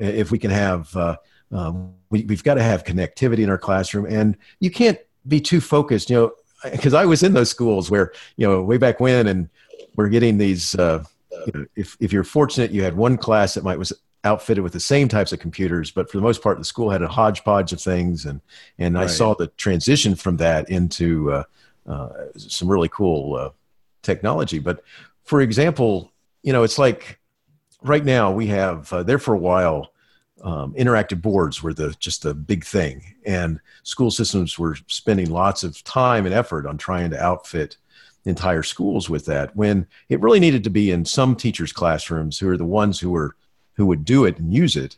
If 0.01 0.31
we 0.31 0.39
can 0.39 0.51
have, 0.51 0.95
uh, 0.97 1.17
um, 1.51 1.95
we, 2.11 2.23
we've 2.25 2.45
got 2.45 2.55
to 2.55 2.63
have 2.63 2.85
connectivity 2.85 3.41
in 3.41 3.51
our 3.51 3.59
classroom, 3.59 4.07
and 4.07 4.37
you 4.61 4.71
can't 4.71 4.99
be 5.27 5.41
too 5.41 5.61
focused. 5.61 6.09
You 6.09 6.17
know, 6.17 6.33
because 6.65 6.95
I 6.95 7.05
was 7.05 7.23
in 7.23 7.33
those 7.33 7.51
schools 7.51 7.91
where 7.91 8.13
you 8.37 8.47
know 8.47 8.63
way 8.63 8.79
back 8.79 9.01
when, 9.01 9.27
and 9.27 9.49
we're 9.97 10.09
getting 10.09 10.39
these. 10.39 10.75
Uh, 10.75 11.05
you 11.47 11.53
know, 11.55 11.67
if 11.77 11.97
if 12.01 12.13
you're 12.13 12.25
fortunate, 12.25 12.71
you 12.71 12.83
had 12.83 12.97
one 12.97 13.17
class 13.17 13.55
that 13.55 13.65
might 13.65 13.79
was 13.79 13.93
outfitted 14.25 14.65
with 14.65 14.73
the 14.73 14.81
same 14.81 15.09
types 15.09 15.33
of 15.33 15.39
computers, 15.39 15.91
but 15.91 16.11
for 16.11 16.17
the 16.17 16.23
most 16.23 16.43
part, 16.43 16.59
the 16.59 16.65
school 16.65 16.91
had 16.91 17.03
a 17.03 17.09
hodgepodge 17.09 17.73
of 17.73 17.81
things, 17.81 18.25
and 18.25 18.41
and 18.79 18.95
right. 18.95 19.05
I 19.05 19.07
saw 19.07 19.35
the 19.35 19.49
transition 19.49 20.15
from 20.15 20.37
that 20.39 20.69
into 20.71 21.33
uh, 21.33 21.45
uh, 21.87 22.09
some 22.37 22.69
really 22.69 22.89
cool 22.89 23.35
uh, 23.37 23.51
technology. 24.03 24.59
But 24.59 24.83
for 25.25 25.41
example, 25.41 26.13
you 26.43 26.53
know, 26.53 26.63
it's 26.63 26.79
like 26.79 27.19
right 27.83 28.05
now 28.05 28.31
we 28.33 28.47
have 28.49 28.93
uh, 28.93 29.03
there 29.03 29.19
for 29.19 29.35
a 29.35 29.39
while 29.39 29.93
um, 30.43 30.75
interactive 30.75 31.21
boards 31.21 31.63
were 31.63 31.75
the 31.75 31.95
just 31.99 32.23
the 32.23 32.35
big 32.35 32.65
thing, 32.65 33.15
and 33.25 33.61
school 33.83 34.11
systems 34.11 34.59
were 34.59 34.77
spending 34.87 35.31
lots 35.31 35.65
of 35.65 35.83
time 35.85 36.27
and 36.27 36.35
effort 36.35 36.67
on 36.67 36.79
trying 36.79 37.11
to 37.11 37.23
outfit 37.23 37.77
entire 38.25 38.63
schools 38.63 39.09
with 39.09 39.27
that. 39.27 39.55
When 39.57 39.87
it 40.09 40.21
really 40.21 40.41
needed 40.41 40.65
to 40.65 40.71
be 40.71 40.91
in 40.91 41.05
some 41.05 41.35
teachers' 41.35 41.73
classrooms, 41.73 42.39
who 42.39 42.49
are 42.49 42.57
the 42.57 42.65
ones 42.65 43.01
who 43.01 43.11
were 43.11 43.37
who 43.75 43.87
would 43.87 44.05
do 44.05 44.25
it 44.25 44.39
and 44.39 44.53
use 44.53 44.77
it, 44.77 44.97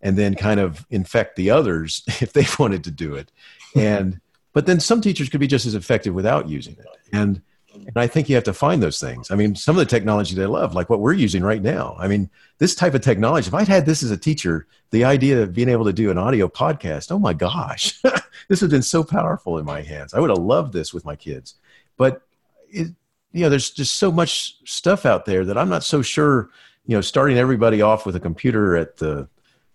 and 0.00 0.16
then 0.16 0.34
kind 0.34 0.60
of 0.60 0.86
infect 0.90 1.36
the 1.36 1.50
others 1.50 2.02
if 2.20 2.32
they 2.32 2.46
wanted 2.58 2.84
to 2.84 2.90
do 2.90 3.14
it. 3.14 3.30
And 3.74 4.20
but 4.52 4.66
then 4.66 4.80
some 4.80 5.00
teachers 5.00 5.28
could 5.28 5.40
be 5.40 5.46
just 5.46 5.66
as 5.66 5.74
effective 5.74 6.14
without 6.14 6.48
using 6.48 6.76
it. 6.78 6.86
And 7.12 7.40
and 7.74 7.96
I 7.96 8.06
think 8.06 8.28
you 8.28 8.34
have 8.34 8.44
to 8.44 8.52
find 8.52 8.82
those 8.82 9.00
things. 9.00 9.30
I 9.30 9.34
mean, 9.34 9.54
some 9.54 9.76
of 9.76 9.80
the 9.80 9.86
technology 9.86 10.34
they 10.34 10.46
love, 10.46 10.74
like 10.74 10.90
what 10.90 11.00
we're 11.00 11.12
using 11.12 11.42
right 11.42 11.62
now. 11.62 11.96
I 11.98 12.08
mean, 12.08 12.28
this 12.58 12.74
type 12.74 12.94
of 12.94 13.00
technology, 13.00 13.48
if 13.48 13.54
I'd 13.54 13.68
had 13.68 13.86
this 13.86 14.02
as 14.02 14.10
a 14.10 14.16
teacher, 14.16 14.66
the 14.90 15.04
idea 15.04 15.42
of 15.42 15.52
being 15.52 15.68
able 15.68 15.84
to 15.84 15.92
do 15.92 16.10
an 16.10 16.18
audio 16.18 16.48
podcast, 16.48 17.10
oh 17.10 17.18
my 17.18 17.32
gosh, 17.32 18.00
this 18.48 18.60
has 18.60 18.70
been 18.70 18.82
so 18.82 19.02
powerful 19.02 19.58
in 19.58 19.64
my 19.64 19.82
hands. 19.82 20.14
I 20.14 20.20
would 20.20 20.30
have 20.30 20.38
loved 20.38 20.72
this 20.72 20.92
with 20.92 21.04
my 21.04 21.16
kids. 21.16 21.54
But, 21.96 22.22
it, 22.68 22.88
you 23.32 23.42
know, 23.42 23.48
there's 23.48 23.70
just 23.70 23.96
so 23.96 24.12
much 24.12 24.56
stuff 24.68 25.06
out 25.06 25.24
there 25.24 25.44
that 25.44 25.56
I'm 25.56 25.68
not 25.68 25.84
so 25.84 26.02
sure, 26.02 26.50
you 26.86 26.96
know, 26.96 27.00
starting 27.00 27.38
everybody 27.38 27.80
off 27.80 28.04
with 28.04 28.16
a 28.16 28.20
computer 28.20 28.76
at 28.76 28.98
the, 28.98 29.28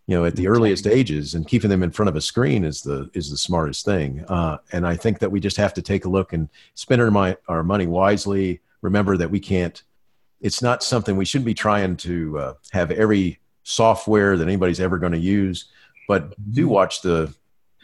you 0.08 0.16
know, 0.16 0.24
at 0.24 0.38
the 0.38 0.47
earliest 0.47 0.88
ages, 0.88 1.36
and 1.36 1.47
keeping 1.47 1.70
them 1.70 1.84
in 1.84 1.91
front 1.91 2.10
of 2.10 2.16
a 2.16 2.22
screen 2.22 2.64
is 2.64 2.82
the 2.82 3.10
is 3.14 3.30
the 3.30 3.38
smartest 3.38 3.84
thing. 3.84 4.24
Uh, 4.30 4.58
and 4.72 4.88
I 4.88 4.95
think 4.95 5.20
that 5.20 5.32
we 5.32 5.41
just 5.41 5.58
have 5.58 5.74
to 5.74 5.82
take 5.82 6.05
a 6.05 6.10
look 6.10 6.32
and 6.32 6.47
spend 6.76 7.01
our, 7.01 7.12
my, 7.12 7.36
our 7.49 7.62
money 7.62 7.88
wisely. 7.88 8.62
Remember 8.82 9.18
that 9.18 9.30
we 9.30 9.41
can't. 9.41 9.84
It's 10.39 10.62
not 10.62 10.82
something 10.82 11.18
we 11.18 11.26
shouldn't 11.26 11.45
be 11.45 11.53
trying 11.53 11.97
to 11.97 12.39
uh, 12.39 12.53
have 12.72 12.91
every 12.91 13.39
software 13.64 14.38
that 14.38 14.47
anybody's 14.47 14.80
ever 14.80 14.97
going 14.97 15.12
to 15.12 15.20
use, 15.20 15.66
but 16.08 16.30
do 16.53 16.64
mm-hmm. 16.64 16.74
watch 16.74 17.01
the 17.01 17.34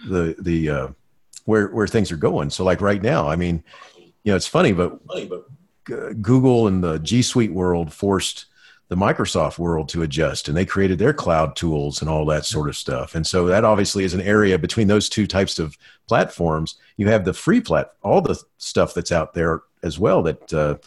the 0.08 0.36
the 0.40 0.70
uh, 0.70 0.88
where 1.44 1.68
where 1.68 1.88
things 1.88 2.10
are 2.10 2.18
going. 2.18 2.50
So 2.50 2.64
like 2.64 2.80
right 2.80 3.02
now, 3.02 3.28
I 3.28 3.36
mean, 3.36 3.62
you 3.98 4.32
know, 4.32 4.38
it's 4.38 4.48
funny, 4.48 4.72
but, 4.72 4.98
funny, 5.08 5.26
but 5.26 5.44
Google 6.22 6.68
and 6.68 6.82
the 6.82 7.00
G 7.00 7.22
Suite 7.22 7.52
world 7.52 7.92
forced 7.92 8.46
the 8.94 9.00
Microsoft 9.06 9.58
world 9.58 9.90
to 9.90 10.04
adjust 10.04 10.48
and 10.48 10.56
they 10.56 10.68
created 10.68 11.00
their 11.00 11.14
cloud 11.14 11.56
tools 11.56 12.00
and 12.00 12.08
all 12.08 12.28
that 12.28 12.46
sort 12.46 12.70
of 12.70 12.78
stuff. 12.78 13.16
And 13.16 13.26
so 13.26 13.48
that 13.48 13.66
obviously 13.66 14.04
is 14.04 14.14
an 14.14 14.22
area 14.22 14.60
between 14.60 14.88
those 14.88 15.10
two 15.10 15.26
types 15.26 15.58
of 15.58 15.76
platforms. 16.08 16.76
You 16.98 17.08
have 17.08 17.26
the 17.26 17.34
free 17.34 17.60
plat, 17.60 17.94
all 18.04 18.22
the 18.22 18.40
stuff 18.60 18.94
that's 18.94 19.12
out 19.12 19.34
there 19.34 19.64
as 19.82 19.98
well 19.98 20.22
that, 20.22 20.54
uh, 20.54 20.78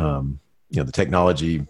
um, 0.00 0.38
you 0.70 0.76
know, 0.76 0.84
the 0.84 0.92
technology 0.92 1.66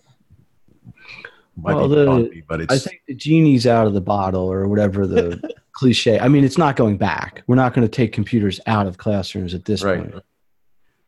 might 1.57 1.75
well, 1.75 1.89
the, 1.89 2.29
me, 2.29 2.43
but 2.47 2.61
it's. 2.61 2.75
I 2.75 2.77
think 2.77 3.01
the 3.09 3.15
genie's 3.15 3.67
out 3.67 3.87
of 3.87 3.95
the 3.95 4.03
bottle 4.03 4.45
or 4.45 4.69
whatever 4.69 5.07
the 5.07 5.41
cliche. 5.73 6.21
I 6.21 6.29
mean, 6.29 6.45
it's 6.45 6.59
not 6.59 6.77
going 6.77 6.99
back. 6.99 7.45
We're 7.47 7.57
not 7.57 7.73
going 7.73 7.87
to 7.87 7.91
take 7.91 8.13
computers 8.13 8.61
out 8.67 8.87
of 8.87 8.99
classrooms 8.99 9.55
at 9.55 9.65
this 9.65 9.83
right. 9.83 9.99
point. 9.99 10.23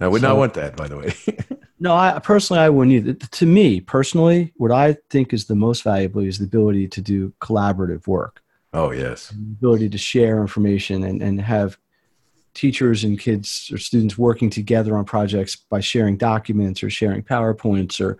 I 0.00 0.08
would 0.08 0.22
so, 0.22 0.28
not 0.28 0.38
want 0.38 0.54
that, 0.54 0.74
by 0.74 0.88
the 0.88 0.96
way. 0.96 1.12
no, 1.80 1.94
I 1.94 2.18
personally 2.18 2.60
I 2.60 2.68
wouldn't 2.68 2.94
either. 2.94 3.14
To 3.14 3.46
me 3.46 3.80
personally, 3.80 4.52
what 4.56 4.70
I 4.70 4.98
think 5.08 5.32
is 5.32 5.46
the 5.46 5.54
most 5.54 5.82
valuable 5.82 6.22
is 6.22 6.38
the 6.38 6.44
ability 6.44 6.88
to 6.88 7.00
do 7.00 7.32
collaborative 7.40 8.06
work. 8.06 8.42
Oh 8.72 8.90
yes, 8.90 9.30
the 9.30 9.36
ability 9.36 9.88
to 9.90 9.98
share 9.98 10.40
information 10.40 11.04
and 11.04 11.22
and 11.22 11.40
have 11.40 11.78
teachers 12.52 13.04
and 13.04 13.18
kids 13.18 13.70
or 13.72 13.78
students 13.78 14.18
working 14.18 14.50
together 14.50 14.96
on 14.96 15.04
projects 15.04 15.56
by 15.56 15.80
sharing 15.80 16.16
documents 16.16 16.82
or 16.82 16.90
sharing 16.90 17.22
powerpoints 17.22 18.00
or 18.04 18.18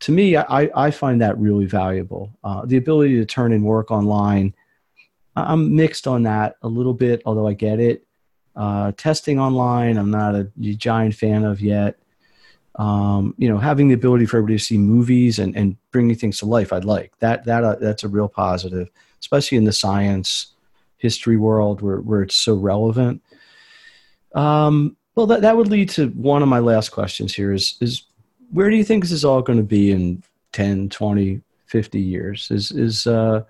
to 0.00 0.10
me 0.10 0.36
i, 0.36 0.68
I 0.74 0.90
find 0.90 1.20
that 1.20 1.38
really 1.38 1.66
valuable 1.66 2.36
uh, 2.42 2.66
the 2.66 2.78
ability 2.78 3.14
to 3.18 3.24
turn 3.24 3.52
in 3.52 3.62
work 3.62 3.92
online 3.92 4.54
i'm 5.36 5.76
mixed 5.76 6.08
on 6.08 6.24
that 6.24 6.56
a 6.62 6.68
little 6.68 6.94
bit 6.94 7.22
although 7.24 7.46
i 7.46 7.52
get 7.54 7.78
it 7.78 8.04
uh, 8.56 8.92
testing 8.96 9.38
online, 9.38 9.96
I'm 9.96 10.10
not 10.10 10.34
a 10.34 10.50
giant 10.56 11.14
fan 11.14 11.44
of 11.44 11.60
yet. 11.60 11.98
Um, 12.80 13.34
you 13.36 13.46
know, 13.46 13.58
having 13.58 13.88
the 13.88 13.94
ability 13.94 14.24
for 14.24 14.38
everybody 14.38 14.56
to 14.56 14.64
see 14.64 14.78
movies 14.78 15.38
and, 15.38 15.54
and 15.54 15.76
bringing 15.90 16.16
things 16.16 16.38
to 16.38 16.46
life, 16.46 16.72
I'd 16.72 16.86
like 16.86 17.12
that. 17.18 17.44
That 17.44 17.62
uh, 17.62 17.76
that's 17.76 18.04
a 18.04 18.08
real 18.08 18.26
positive, 18.28 18.88
especially 19.20 19.58
in 19.58 19.64
the 19.64 19.72
science 19.72 20.54
history 20.96 21.36
world 21.36 21.82
where 21.82 21.98
where 21.98 22.22
it's 22.22 22.36
so 22.36 22.54
relevant. 22.54 23.22
Um, 24.34 24.96
well, 25.14 25.26
that 25.26 25.42
that 25.42 25.58
would 25.58 25.68
lead 25.68 25.90
to 25.90 26.08
one 26.08 26.42
of 26.42 26.48
my 26.48 26.58
last 26.60 26.88
questions 26.88 27.34
here: 27.34 27.52
is 27.52 27.76
is 27.82 28.04
where 28.50 28.70
do 28.70 28.76
you 28.76 28.84
think 28.84 29.04
this 29.04 29.12
is 29.12 29.26
all 29.26 29.42
going 29.42 29.58
to 29.58 29.62
be 29.62 29.90
in 29.92 30.22
10, 30.52 30.88
20, 30.88 31.42
50 31.66 32.00
years? 32.00 32.50
Is 32.50 32.70
is 32.70 33.06
uh, 33.06 33.42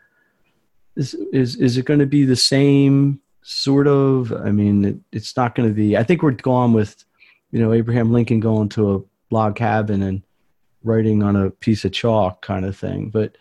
is 0.96 1.14
is 1.32 1.54
is 1.54 1.76
it 1.76 1.84
going 1.84 2.00
to 2.00 2.06
be 2.06 2.24
the 2.24 2.34
same 2.34 3.20
sort 3.42 3.86
of. 3.86 4.32
I 4.32 4.50
mean, 4.50 4.84
it, 4.84 4.96
it's 5.12 5.36
not 5.36 5.54
going 5.54 5.68
to 5.68 5.74
be. 5.74 5.96
I 5.96 6.02
think 6.02 6.24
we're 6.24 6.32
gone 6.32 6.72
with, 6.72 7.04
you 7.52 7.60
know, 7.60 7.72
Abraham 7.72 8.12
Lincoln 8.12 8.40
going 8.40 8.68
to 8.70 8.96
a 8.96 9.09
log 9.30 9.56
cabin 9.56 10.02
and 10.02 10.22
writing 10.82 11.22
on 11.22 11.36
a 11.36 11.50
piece 11.50 11.84
of 11.84 11.92
chalk 11.92 12.42
kind 12.42 12.64
of 12.64 12.76
thing. 12.76 13.10
But 13.10 13.36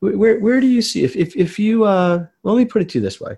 where 0.00 0.40
where 0.40 0.60
do 0.60 0.66
you 0.66 0.82
see 0.82 1.04
if 1.04 1.14
if 1.16 1.36
if 1.36 1.58
you 1.58 1.84
uh, 1.84 2.26
let 2.42 2.56
me 2.56 2.64
put 2.64 2.82
it 2.82 2.88
to 2.90 2.98
you 2.98 3.02
this 3.02 3.20
way. 3.20 3.36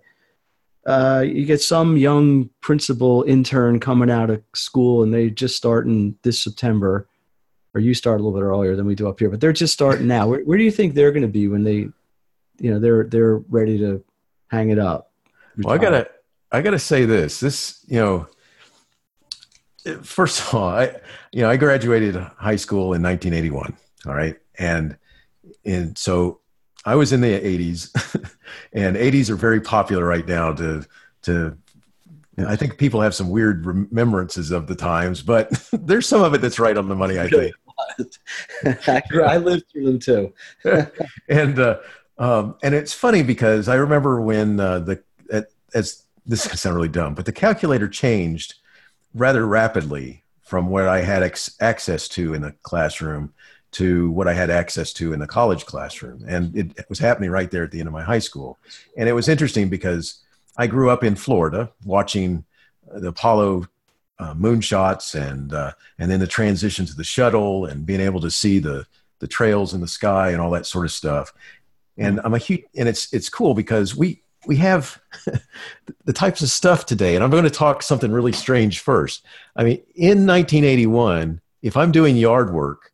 Uh, 0.87 1.25
you 1.27 1.47
get 1.47 1.63
some 1.63 1.97
young 1.97 2.51
principal 2.61 3.23
intern 3.23 3.81
coming 3.81 4.11
out 4.11 4.29
of 4.29 4.43
school 4.55 5.03
and 5.03 5.15
they 5.15 5.31
just 5.31 5.57
starting 5.57 6.15
this 6.23 6.43
September, 6.43 7.09
or 7.75 7.81
you 7.81 7.95
start 7.95 8.21
a 8.21 8.23
little 8.23 8.39
bit 8.39 8.45
earlier 8.45 8.77
than 8.77 8.85
we 8.85 8.95
do 8.95 9.09
up 9.09 9.19
here, 9.19 9.31
but 9.31 9.41
they're 9.41 9.53
just 9.53 9.73
starting 9.73 10.07
now. 10.07 10.27
Where, 10.27 10.41
where 10.41 10.59
do 10.59 10.65
you 10.65 10.71
think 10.71 10.93
they're 10.93 11.13
going 11.13 11.23
to 11.23 11.29
be 11.29 11.49
when 11.49 11.65
they, 11.65 11.89
you 12.59 12.71
know, 12.71 12.79
they're 12.79 13.05
they're 13.05 13.37
ready 13.37 13.79
to 13.79 14.05
hang 14.49 14.71
it 14.71 14.79
up? 14.79 15.11
Well, 15.57 15.75
I 15.75 15.79
gotta, 15.79 16.11
I 16.53 16.61
gotta 16.61 16.79
say 16.79 17.07
this. 17.07 17.41
This, 17.41 17.83
you 17.87 17.99
know, 17.99 18.27
first 20.03 20.41
of 20.41 20.55
all, 20.55 20.69
I, 20.69 20.97
you 21.33 21.43
know, 21.43 21.51
I 21.51 21.57
graduated 21.57 22.17
high 22.17 22.57
school 22.57 22.95
in 22.95 23.03
1981. 23.03 23.77
All 24.07 24.15
right, 24.15 24.37
and 24.59 24.97
and 25.65 25.97
so 25.97 26.41
I 26.85 26.95
was 26.95 27.13
in 27.13 27.21
the 27.21 27.29
80s, 27.29 28.31
and 28.73 28.97
80s 28.97 29.31
are 29.31 29.37
very 29.37 29.61
popular 29.61 30.05
right 30.05 30.27
now. 30.27 30.53
To 30.53 30.85
to, 31.23 31.57
I 32.39 32.57
think 32.57 32.79
people 32.79 33.01
have 33.01 33.15
some 33.15 33.31
weird 33.31 33.65
remembrances 33.67 34.51
of 34.51 34.67
the 34.67 34.75
times, 34.75 35.23
but 35.23 35.51
there's 35.73 36.07
some 36.07 36.23
of 36.23 36.35
it 36.35 36.41
that's 36.41 36.59
right 36.59 36.77
on 36.77 36.89
the 36.89 36.97
money. 36.97 37.19
I 37.19 37.29
think. 37.29 37.55
I 39.25 39.37
lived 39.39 39.65
through 39.73 39.85
them 39.85 39.99
too. 39.99 40.33
and 41.29 41.59
uh, 41.59 41.79
um, 42.19 42.57
and 42.63 42.75
it's 42.75 42.93
funny 42.93 43.23
because 43.23 43.69
I 43.69 43.75
remember 43.75 44.21
when 44.21 44.61
uh, 44.61 44.81
the 44.81 45.03
as 45.75 46.05
this 46.25 46.47
is 46.47 46.61
sound 46.61 46.77
really 46.77 46.89
dumb, 46.89 47.15
but 47.15 47.27
the 47.27 47.33
calculator 47.33 47.89
changed 47.89 48.55
rather 49.15 49.47
rapidly 49.47 50.23
from 50.43 50.69
what 50.69 50.87
I 50.87 51.01
had 51.01 51.23
ex- 51.23 51.57
access 51.61 52.09
to 52.09 52.35
in 52.35 52.43
the 52.43 52.53
classroom 52.63 53.33
to 53.73 54.11
what 54.13 54.29
I 54.29 54.35
had 54.35 54.51
access 54.51 54.93
to 54.95 55.13
in 55.13 55.19
the 55.19 55.27
college 55.27 55.67
classroom. 55.67 56.25
And 56.29 56.57
it 56.57 56.89
was 56.89 56.99
happening 56.99 57.31
right 57.31 57.51
there 57.51 57.65
at 57.65 57.73
the 57.73 57.81
end 57.81 57.89
of 57.89 57.93
my 57.93 58.05
high 58.05 58.21
school. 58.21 58.59
And 58.97 59.09
it 59.09 59.15
was 59.15 59.29
interesting 59.29 59.69
because 59.69 60.23
I 60.57 60.69
grew 60.69 60.91
up 60.91 61.03
in 61.03 61.17
Florida 61.17 61.73
watching 61.85 62.45
the 62.93 63.09
Apollo 63.09 63.67
uh, 64.21 64.35
moonshots 64.35 65.21
and, 65.21 65.53
uh, 65.53 65.73
and 65.99 66.09
then 66.09 66.21
the 66.21 66.27
transition 66.27 66.87
to 66.87 66.95
the 66.95 67.03
shuttle 67.03 67.65
and 67.67 67.85
being 67.85 68.01
able 68.01 68.21
to 68.21 68.31
see 68.31 68.61
the, 68.61 68.87
the 69.19 69.27
trails 69.27 69.75
in 69.75 69.81
the 69.81 69.89
sky 69.89 70.31
and 70.31 70.41
all 70.41 70.51
that 70.51 70.67
sort 70.67 70.85
of 70.85 70.93
stuff. 70.93 71.33
And 71.97 72.21
I'm 72.23 72.35
a 72.35 72.39
huge, 72.39 72.65
and 72.77 72.89
it's, 72.89 73.13
it's 73.13 73.29
cool 73.29 73.55
because 73.55 73.97
we, 73.97 74.23
we 74.47 74.57
have 74.57 75.01
the 76.05 76.13
types 76.13 76.43
of 76.43 76.51
stuff 76.51 76.87
today, 76.87 77.15
and 77.15 77.25
I'm 77.25 77.31
going 77.31 77.45
to 77.45 77.51
talk 77.51 77.83
something 77.83 78.13
really 78.13 78.33
strange 78.33 78.81
first. 78.81 79.25
I 79.57 79.65
mean, 79.65 79.83
in 79.95 80.27
1981, 80.27 81.41
if 81.63 81.77
I'm 81.77 81.93
doing 81.93 82.17
yard 82.17 82.53
work 82.53 82.93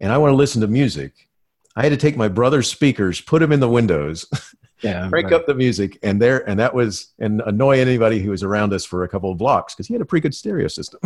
and 0.00 0.12
I 0.12 0.18
want 0.18 0.32
to 0.32 0.36
listen 0.36 0.60
to 0.62 0.66
music, 0.66 1.28
I 1.76 1.82
had 1.82 1.90
to 1.90 1.96
take 1.96 2.16
my 2.16 2.28
brother's 2.28 2.68
speakers, 2.68 3.20
put 3.20 3.40
them 3.40 3.52
in 3.52 3.60
the 3.60 3.68
windows, 3.68 4.26
yeah, 4.82 5.08
crank 5.08 5.26
right. 5.26 5.34
up 5.34 5.46
the 5.46 5.54
music, 5.54 5.98
and 6.02 6.20
there, 6.20 6.48
and 6.48 6.58
that 6.58 6.74
was, 6.74 7.08
and 7.18 7.40
annoy 7.46 7.78
anybody 7.78 8.20
who 8.20 8.30
was 8.30 8.42
around 8.42 8.72
us 8.72 8.84
for 8.84 9.04
a 9.04 9.08
couple 9.08 9.30
of 9.30 9.38
blocks 9.38 9.74
because 9.74 9.86
he 9.86 9.94
had 9.94 10.02
a 10.02 10.04
pretty 10.04 10.22
good 10.22 10.34
stereo 10.34 10.68
system. 10.68 11.00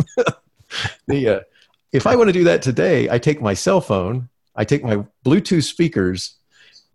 the, 1.07 1.27
uh, 1.27 1.39
if 1.91 2.07
I 2.07 2.15
want 2.15 2.29
to 2.29 2.33
do 2.33 2.43
that 2.45 2.63
today, 2.63 3.09
I 3.09 3.19
take 3.19 3.41
my 3.41 3.53
cell 3.53 3.81
phone, 3.81 4.29
I 4.55 4.65
take 4.65 4.83
my 4.83 5.05
Bluetooth 5.23 5.63
speakers, 5.63 6.35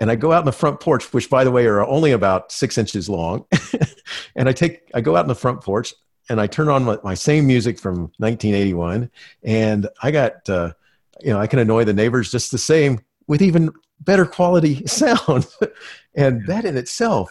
and 0.01 0.11
I 0.11 0.15
go 0.15 0.33
out 0.33 0.41
in 0.41 0.47
the 0.47 0.53
front 0.53 0.81
porch, 0.81 1.13
which 1.13 1.29
by 1.29 1.45
the 1.45 1.51
way 1.51 1.67
are 1.67 1.85
only 1.85 2.13
about 2.13 2.53
six 2.53 2.79
inches 2.79 3.09
long. 3.09 3.47
and 4.37 4.49
I 4.49 4.53
take, 4.53 4.91
I 4.95 5.01
go 5.01 5.17
out 5.17 5.25
in 5.25 5.29
the 5.29 5.35
front 5.35 5.61
porch 5.63 5.93
and 6.29 6.41
I 6.41 6.47
turn 6.47 6.69
on 6.69 6.85
my, 6.85 6.99
my 7.03 7.15
same 7.15 7.47
music 7.47 7.79
from 7.79 8.13
1981, 8.19 9.11
and 9.43 9.89
I 10.03 10.11
got, 10.11 10.49
uh, 10.49 10.73
you 11.21 11.31
know, 11.31 11.41
I 11.41 11.47
can 11.47 11.59
annoy 11.59 11.85
the 11.85 11.95
neighbors 11.95 12.31
just 12.31 12.51
the 12.53 12.59
same 12.59 13.01
with 13.27 13.43
even 13.43 13.71
better 14.01 14.27
quality 14.27 14.87
sound, 14.87 15.47
and 16.15 16.47
that 16.47 16.65
in 16.65 16.77
itself. 16.77 17.31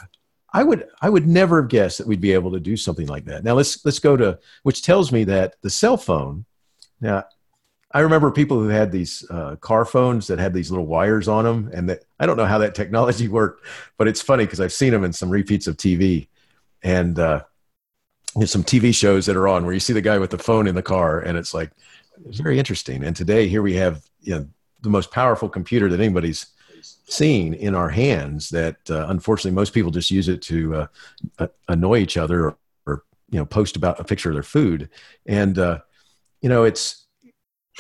I 0.53 0.63
would 0.63 0.88
I 1.01 1.09
would 1.09 1.28
never 1.28 1.61
have 1.61 1.70
guessed 1.70 1.97
that 1.97 2.07
we'd 2.07 2.22
be 2.22 2.32
able 2.32 2.51
to 2.53 2.59
do 2.59 2.78
something 2.78 3.07
like 3.07 3.26
that. 3.26 3.43
Now 3.43 3.53
let's 3.53 3.84
let's 3.86 3.99
go 3.99 4.15
to 4.18 4.39
which 4.63 4.82
tells 4.82 5.11
me 5.11 5.24
that 5.26 5.55
the 5.61 5.70
cell 5.70 5.97
phone. 5.97 6.45
Now 7.01 7.26
I 7.97 8.01
remember 8.01 8.29
people 8.29 8.59
who 8.59 8.67
had 8.67 8.91
these 8.91 9.25
uh, 9.31 9.55
car 9.55 9.83
phones 9.83 10.27
that 10.27 10.37
had 10.37 10.53
these 10.53 10.69
little 10.69 10.85
wires 10.85 11.27
on 11.27 11.45
them, 11.45 11.71
and 11.73 11.89
that 11.89 12.03
I 12.19 12.27
don't 12.27 12.37
know 12.37 12.45
how 12.45 12.59
that 12.59 12.75
technology 12.75 13.27
worked, 13.39 13.65
but 13.97 14.07
it's 14.07 14.21
funny 14.21 14.45
because 14.45 14.61
I've 14.61 14.71
seen 14.71 14.91
them 14.91 15.03
in 15.03 15.11
some 15.11 15.31
repeats 15.31 15.65
of 15.65 15.77
TV, 15.77 16.27
and 16.83 17.17
uh, 17.17 17.41
there's 18.35 18.51
some 18.51 18.63
TV 18.63 18.93
shows 18.93 19.25
that 19.25 19.35
are 19.35 19.47
on 19.47 19.65
where 19.65 19.73
you 19.73 19.79
see 19.79 19.93
the 19.93 20.01
guy 20.01 20.19
with 20.19 20.29
the 20.29 20.37
phone 20.37 20.67
in 20.67 20.75
the 20.75 20.83
car, 20.83 21.21
and 21.21 21.39
it's 21.39 21.55
like 21.55 21.71
it's 22.23 22.37
very 22.39 22.59
interesting. 22.59 23.03
And 23.03 23.15
today, 23.15 23.47
here 23.47 23.63
we 23.63 23.73
have 23.77 24.05
you 24.21 24.35
know 24.35 24.47
the 24.83 24.91
most 24.91 25.09
powerful 25.09 25.49
computer 25.49 25.89
that 25.89 25.99
anybody's 25.99 26.45
seen 27.07 27.55
in 27.55 27.73
our 27.73 27.89
hands. 27.89 28.49
That 28.49 28.77
uh, 28.91 29.07
unfortunately, 29.09 29.55
most 29.55 29.73
people 29.73 29.89
just 29.89 30.11
use 30.11 30.29
it 30.29 30.43
to 30.43 30.87
uh, 31.39 31.47
annoy 31.67 31.97
each 31.97 32.15
other 32.15 32.45
or, 32.45 32.57
or, 32.85 33.03
you 33.31 33.39
know 33.39 33.45
post 33.45 33.75
about 33.75 33.99
a 33.99 34.03
picture 34.03 34.29
of 34.29 34.35
their 34.35 34.43
food, 34.43 34.87
and 35.25 35.57
uh, 35.57 35.79
you 36.41 36.49
know 36.49 36.63
it's 36.63 37.06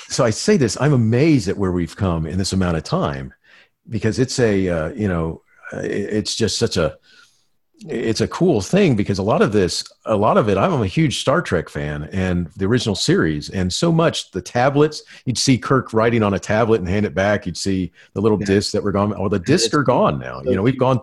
so 0.07 0.23
I 0.23 0.29
say 0.29 0.57
this, 0.57 0.79
I'm 0.79 0.93
amazed 0.93 1.47
at 1.47 1.57
where 1.57 1.71
we've 1.71 1.95
come 1.95 2.25
in 2.25 2.37
this 2.37 2.53
amount 2.53 2.77
of 2.77 2.83
time 2.83 3.33
because 3.89 4.19
it's 4.19 4.39
a, 4.39 4.69
uh, 4.69 4.89
you 4.89 5.07
know, 5.07 5.41
it's 5.73 6.35
just 6.35 6.57
such 6.57 6.77
a, 6.77 6.97
it's 7.85 8.21
a 8.21 8.27
cool 8.27 8.61
thing 8.61 8.95
because 8.95 9.19
a 9.19 9.23
lot 9.23 9.41
of 9.41 9.51
this, 9.51 9.83
a 10.05 10.15
lot 10.15 10.37
of 10.37 10.49
it, 10.49 10.57
I'm 10.57 10.81
a 10.81 10.87
huge 10.87 11.19
Star 11.19 11.41
Trek 11.41 11.69
fan 11.69 12.09
and 12.11 12.47
the 12.57 12.65
original 12.65 12.95
series, 12.95 13.49
and 13.49 13.71
so 13.71 13.91
much 13.91 14.31
the 14.31 14.41
tablets. 14.41 15.03
You'd 15.25 15.37
see 15.37 15.57
Kirk 15.57 15.93
writing 15.93 16.23
on 16.23 16.33
a 16.33 16.39
tablet 16.39 16.79
and 16.79 16.89
hand 16.89 17.05
it 17.05 17.13
back. 17.13 17.45
You'd 17.45 17.57
see 17.57 17.91
the 18.13 18.21
little 18.21 18.39
yeah. 18.39 18.47
discs 18.47 18.71
that 18.71 18.83
were 18.83 18.91
gone. 18.91 19.13
Oh, 19.15 19.29
the 19.29 19.39
discs 19.39 19.73
are 19.75 19.83
gone 19.83 20.17
now. 20.17 20.41
You 20.43 20.55
know, 20.55 20.63
we've 20.63 20.79
gone, 20.79 21.01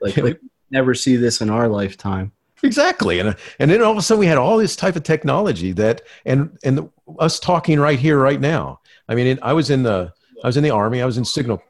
like, 0.00 0.16
like 0.16 0.40
never 0.70 0.94
see 0.94 1.16
this 1.16 1.40
in 1.40 1.50
our 1.50 1.68
lifetime. 1.68 2.32
Exactly, 2.62 3.20
and 3.20 3.36
and 3.58 3.70
then 3.70 3.82
all 3.82 3.92
of 3.92 3.98
a 3.98 4.02
sudden 4.02 4.20
we 4.20 4.26
had 4.26 4.38
all 4.38 4.56
this 4.58 4.76
type 4.76 4.96
of 4.96 5.02
technology 5.02 5.72
that, 5.72 6.02
and 6.24 6.58
and 6.64 6.78
the, 6.78 6.90
us 7.18 7.38
talking 7.38 7.78
right 7.78 7.98
here, 7.98 8.18
right 8.18 8.40
now. 8.40 8.80
I 9.08 9.14
mean, 9.14 9.26
it, 9.26 9.38
I 9.42 9.52
was 9.52 9.70
in 9.70 9.82
the 9.82 10.12
I 10.42 10.48
was 10.48 10.56
in 10.56 10.64
the 10.64 10.70
army. 10.70 11.00
I 11.00 11.06
was 11.06 11.18
in 11.18 11.24
signal 11.24 11.62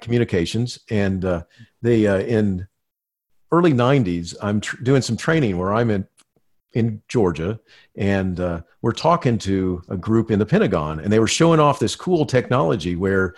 communications, 0.00 0.78
and 0.90 1.24
uh, 1.24 1.42
they 1.82 2.06
uh, 2.06 2.18
in 2.18 2.66
early 3.50 3.72
'90s. 3.72 4.36
I'm 4.40 4.60
tr- 4.60 4.82
doing 4.82 5.02
some 5.02 5.16
training 5.16 5.58
where 5.58 5.74
I'm 5.74 5.90
in 5.90 6.06
in 6.74 7.02
Georgia, 7.08 7.58
and 7.96 8.38
uh, 8.38 8.60
we're 8.82 8.92
talking 8.92 9.38
to 9.38 9.82
a 9.88 9.96
group 9.96 10.30
in 10.30 10.38
the 10.38 10.46
Pentagon, 10.46 11.00
and 11.00 11.12
they 11.12 11.18
were 11.18 11.26
showing 11.26 11.58
off 11.58 11.78
this 11.78 11.96
cool 11.96 12.26
technology 12.26 12.96
where 12.96 13.34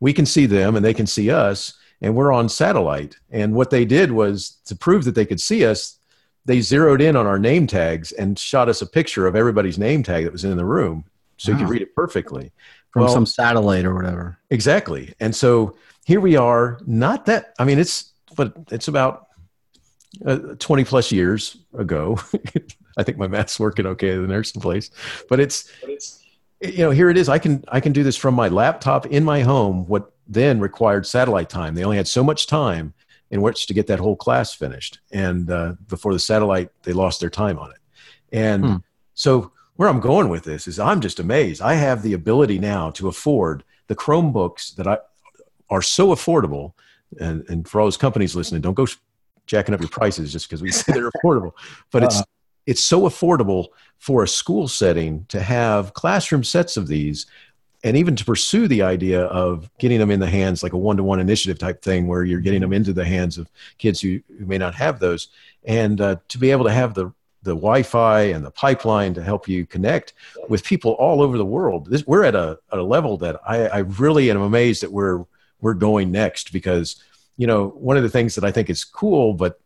we 0.00 0.12
can 0.12 0.26
see 0.26 0.44
them 0.44 0.76
and 0.76 0.84
they 0.84 0.94
can 0.94 1.06
see 1.06 1.30
us, 1.30 1.74
and 2.02 2.14
we're 2.14 2.32
on 2.32 2.48
satellite. 2.48 3.16
And 3.30 3.54
what 3.54 3.70
they 3.70 3.84
did 3.84 4.12
was 4.12 4.58
to 4.66 4.76
prove 4.76 5.04
that 5.04 5.14
they 5.14 5.24
could 5.24 5.40
see 5.40 5.64
us, 5.64 5.98
they 6.44 6.60
zeroed 6.60 7.00
in 7.00 7.16
on 7.16 7.26
our 7.26 7.38
name 7.38 7.66
tags 7.66 8.12
and 8.12 8.38
shot 8.38 8.68
us 8.68 8.82
a 8.82 8.86
picture 8.86 9.26
of 9.26 9.36
everybody's 9.36 9.78
name 9.78 10.02
tag 10.02 10.24
that 10.24 10.32
was 10.32 10.44
in 10.44 10.56
the 10.56 10.64
room, 10.64 11.04
so 11.36 11.52
wow. 11.52 11.58
you 11.58 11.64
could 11.64 11.70
read 11.70 11.82
it 11.82 11.94
perfectly 11.94 12.52
from 12.90 13.02
well, 13.02 13.12
some 13.12 13.26
satellite 13.26 13.84
or 13.84 13.94
whatever. 13.94 14.38
Exactly, 14.50 15.14
and 15.20 15.34
so 15.34 15.76
here 16.04 16.20
we 16.20 16.36
are. 16.36 16.78
Not 16.86 17.26
that 17.26 17.54
I 17.58 17.64
mean, 17.64 17.78
it's 17.78 18.12
but 18.36 18.54
it's 18.70 18.88
about 18.88 19.28
uh, 20.24 20.38
20 20.58 20.84
plus 20.84 21.10
years 21.12 21.56
ago. 21.76 22.18
I 22.96 23.02
think 23.02 23.18
my 23.18 23.26
math's 23.26 23.58
working 23.58 23.86
okay 23.86 24.10
in 24.10 24.22
the 24.22 24.28
nursing 24.28 24.62
place, 24.62 24.90
but 25.28 25.40
it's, 25.40 25.70
but 25.80 25.90
it's, 25.90 26.22
you 26.60 26.78
know, 26.78 26.90
here 26.90 27.10
it 27.10 27.16
is. 27.16 27.28
I 27.28 27.38
can, 27.38 27.64
I 27.68 27.80
can 27.80 27.92
do 27.92 28.04
this 28.04 28.16
from 28.16 28.34
my 28.34 28.48
laptop 28.48 29.06
in 29.06 29.24
my 29.24 29.40
home. 29.40 29.86
What 29.86 30.12
then 30.26 30.60
required 30.60 31.06
satellite 31.06 31.50
time. 31.50 31.74
They 31.74 31.84
only 31.84 31.96
had 31.96 32.08
so 32.08 32.24
much 32.24 32.46
time 32.46 32.94
in 33.30 33.42
which 33.42 33.66
to 33.66 33.74
get 33.74 33.86
that 33.88 33.98
whole 33.98 34.16
class 34.16 34.54
finished. 34.54 35.00
And 35.12 35.50
uh, 35.50 35.74
before 35.88 36.12
the 36.12 36.18
satellite, 36.18 36.70
they 36.82 36.92
lost 36.92 37.20
their 37.20 37.30
time 37.30 37.58
on 37.58 37.70
it. 37.70 37.78
And 38.32 38.64
hmm. 38.64 38.76
so 39.14 39.52
where 39.76 39.88
I'm 39.88 40.00
going 40.00 40.28
with 40.28 40.44
this 40.44 40.68
is 40.68 40.78
I'm 40.78 41.00
just 41.00 41.20
amazed. 41.20 41.60
I 41.60 41.74
have 41.74 42.02
the 42.02 42.12
ability 42.12 42.58
now 42.58 42.90
to 42.92 43.08
afford 43.08 43.64
the 43.88 43.96
Chromebooks 43.96 44.76
that 44.76 44.86
I 44.86 44.98
are 45.70 45.82
so 45.82 46.08
affordable. 46.08 46.72
And, 47.20 47.44
and 47.48 47.66
for 47.66 47.80
all 47.80 47.86
those 47.86 47.96
companies 47.96 48.36
listening, 48.36 48.60
don't 48.60 48.74
go 48.74 48.86
jacking 49.46 49.74
up 49.74 49.80
your 49.80 49.88
prices 49.88 50.32
just 50.32 50.48
because 50.48 50.62
we 50.62 50.70
say 50.70 50.92
they're 50.92 51.10
affordable. 51.24 51.52
But 51.90 52.04
it's 52.04 52.20
uh, 52.20 52.24
it's 52.66 52.82
so 52.82 53.02
affordable 53.02 53.68
for 53.98 54.22
a 54.22 54.28
school 54.28 54.68
setting 54.68 55.26
to 55.28 55.40
have 55.40 55.92
classroom 55.92 56.44
sets 56.44 56.76
of 56.76 56.86
these 56.86 57.26
and 57.84 57.96
even 57.96 58.16
to 58.16 58.24
pursue 58.24 58.66
the 58.66 58.82
idea 58.82 59.24
of 59.26 59.70
getting 59.78 59.98
them 59.98 60.10
in 60.10 60.18
the 60.18 60.26
hands 60.26 60.62
like 60.62 60.72
a 60.72 60.78
one-to-one 60.78 61.20
initiative 61.20 61.58
type 61.58 61.82
thing 61.82 62.06
where 62.06 62.24
you're 62.24 62.40
getting 62.40 62.62
them 62.62 62.72
into 62.72 62.92
the 62.92 63.04
hands 63.04 63.38
of 63.38 63.50
kids 63.78 64.00
who, 64.00 64.20
who 64.38 64.46
may 64.46 64.58
not 64.58 64.74
have 64.74 64.98
those. 64.98 65.28
And 65.64 66.00
uh, 66.00 66.16
to 66.28 66.38
be 66.38 66.50
able 66.50 66.64
to 66.64 66.72
have 66.72 66.94
the 66.94 67.12
the 67.42 67.54
wi-fi 67.54 68.22
and 68.22 68.42
the 68.42 68.50
pipeline 68.50 69.12
to 69.12 69.22
help 69.22 69.46
you 69.46 69.66
connect 69.66 70.14
with 70.48 70.64
people 70.64 70.92
all 70.92 71.20
over 71.20 71.36
the 71.36 71.44
world. 71.44 71.90
This, 71.90 72.06
we're 72.06 72.24
at 72.24 72.34
a, 72.34 72.58
at 72.72 72.78
a 72.78 72.82
level 72.82 73.18
that 73.18 73.38
I, 73.46 73.66
I 73.66 73.78
really 73.80 74.30
am 74.30 74.40
amazed 74.40 74.82
that 74.82 74.90
we're 74.90 75.26
we're 75.60 75.74
going 75.74 76.10
next 76.10 76.54
because 76.54 76.96
you 77.36 77.46
know, 77.46 77.68
one 77.68 77.96
of 77.96 78.02
the 78.02 78.08
things 78.08 78.34
that 78.34 78.44
I 78.44 78.52
think 78.52 78.70
is 78.70 78.84
cool, 78.84 79.34
but 79.34 79.60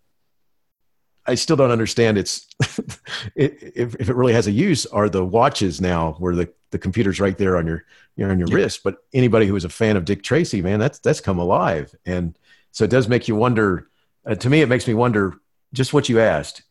I 1.28 1.34
still 1.34 1.56
don't 1.56 1.70
understand 1.70 2.18
it's 2.18 2.46
if, 3.36 3.94
if 3.94 4.08
it 4.08 4.16
really 4.16 4.32
has 4.32 4.46
a 4.46 4.50
use 4.50 4.86
are 4.86 5.08
the 5.08 5.24
watches 5.24 5.80
now 5.80 6.12
where 6.14 6.34
the, 6.34 6.52
the 6.70 6.78
computer's 6.78 7.20
right 7.20 7.36
there 7.36 7.56
on 7.56 7.66
your 7.66 7.84
you 8.16 8.24
know, 8.24 8.32
on 8.32 8.38
your 8.38 8.48
yeah. 8.48 8.56
wrist. 8.56 8.82
But 8.82 8.96
anybody 9.12 9.46
who 9.46 9.54
is 9.54 9.64
a 9.64 9.68
fan 9.68 9.96
of 9.96 10.04
Dick 10.04 10.22
Tracy, 10.22 10.62
man, 10.62 10.80
that's 10.80 10.98
that's 10.98 11.20
come 11.20 11.38
alive. 11.38 11.94
And 12.06 12.36
so 12.72 12.84
it 12.84 12.90
does 12.90 13.08
make 13.08 13.28
you 13.28 13.36
wonder. 13.36 13.88
Uh, 14.26 14.34
to 14.34 14.50
me, 14.50 14.60
it 14.60 14.68
makes 14.68 14.88
me 14.88 14.94
wonder 14.94 15.34
just 15.72 15.92
what 15.92 16.08
you 16.08 16.18
asked. 16.18 16.62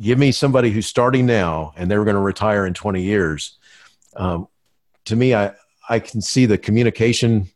Give 0.00 0.18
me 0.18 0.32
somebody 0.32 0.70
who's 0.70 0.86
starting 0.86 1.26
now 1.26 1.72
and 1.76 1.90
they're 1.90 2.04
going 2.04 2.14
to 2.14 2.20
retire 2.20 2.66
in 2.66 2.74
20 2.74 3.02
years. 3.02 3.58
Um, 4.16 4.48
to 5.06 5.16
me, 5.16 5.34
I 5.34 5.54
I 5.88 5.98
can 5.98 6.20
see 6.20 6.46
the 6.46 6.58
communication 6.58 7.48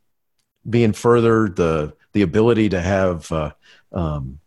being 0.69 0.93
further 0.93 1.49
the 1.49 1.95
the 2.13 2.23
ability 2.23 2.71
to 2.71 2.81
have, 2.81 3.31
uh, 3.31 3.53
um, 3.93 4.41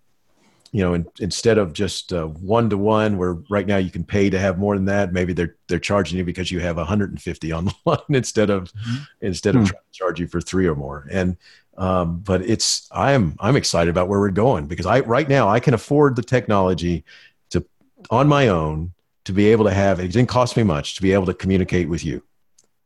you 0.72 0.82
know, 0.82 0.94
in, 0.94 1.06
instead 1.20 1.58
of 1.58 1.74
just 1.74 2.12
one 2.12 2.70
to 2.70 2.78
one, 2.78 3.18
where 3.18 3.34
right 3.50 3.68
now 3.68 3.78
you 3.78 3.92
can 3.92 4.06
pay 4.06 4.30
to 4.30 4.40
have 4.40 4.58
more 4.58 4.76
than 4.76 4.86
that. 4.86 5.12
Maybe 5.12 5.34
they're 5.34 5.56
they're 5.68 5.80
charging 5.80 6.18
you 6.18 6.24
because 6.24 6.52
you 6.52 6.60
have 6.60 6.78
150 6.78 7.52
on 7.52 7.66
the 7.66 7.74
line 7.86 8.00
instead 8.10 8.50
of 8.50 8.72
mm-hmm. 8.74 9.04
instead 9.22 9.56
of 9.56 9.62
hmm. 9.62 9.68
trying 9.68 9.84
to 9.92 9.98
charge 9.98 10.20
you 10.20 10.28
for 10.28 10.40
three 10.40 10.68
or 10.68 10.76
more. 10.76 11.08
And 11.12 11.38
um, 11.78 12.20
but 12.20 12.42
it's 12.42 12.88
I'm 12.92 13.36
I'm 13.40 13.56
excited 13.56 13.90
about 13.90 14.08
where 14.08 14.20
we're 14.20 14.30
going 14.30 14.68
because 14.68 14.86
I 14.86 15.02
right 15.02 15.28
now 15.28 15.50
I 15.50 15.60
can 15.60 15.74
afford 15.74 16.16
the 16.16 16.24
technology 16.24 17.04
to 17.50 17.66
on 18.10 18.28
my 18.28 18.48
own 18.48 18.94
to 19.26 19.34
be 19.34 19.48
able 19.48 19.66
to 19.66 19.74
have 19.74 20.00
it 20.00 20.08
didn't 20.10 20.30
cost 20.30 20.58
me 20.58 20.64
much 20.64 20.96
to 20.96 21.02
be 21.02 21.14
able 21.14 21.26
to 21.26 21.34
communicate 21.34 21.90
with 21.90 22.04
you 22.04 22.24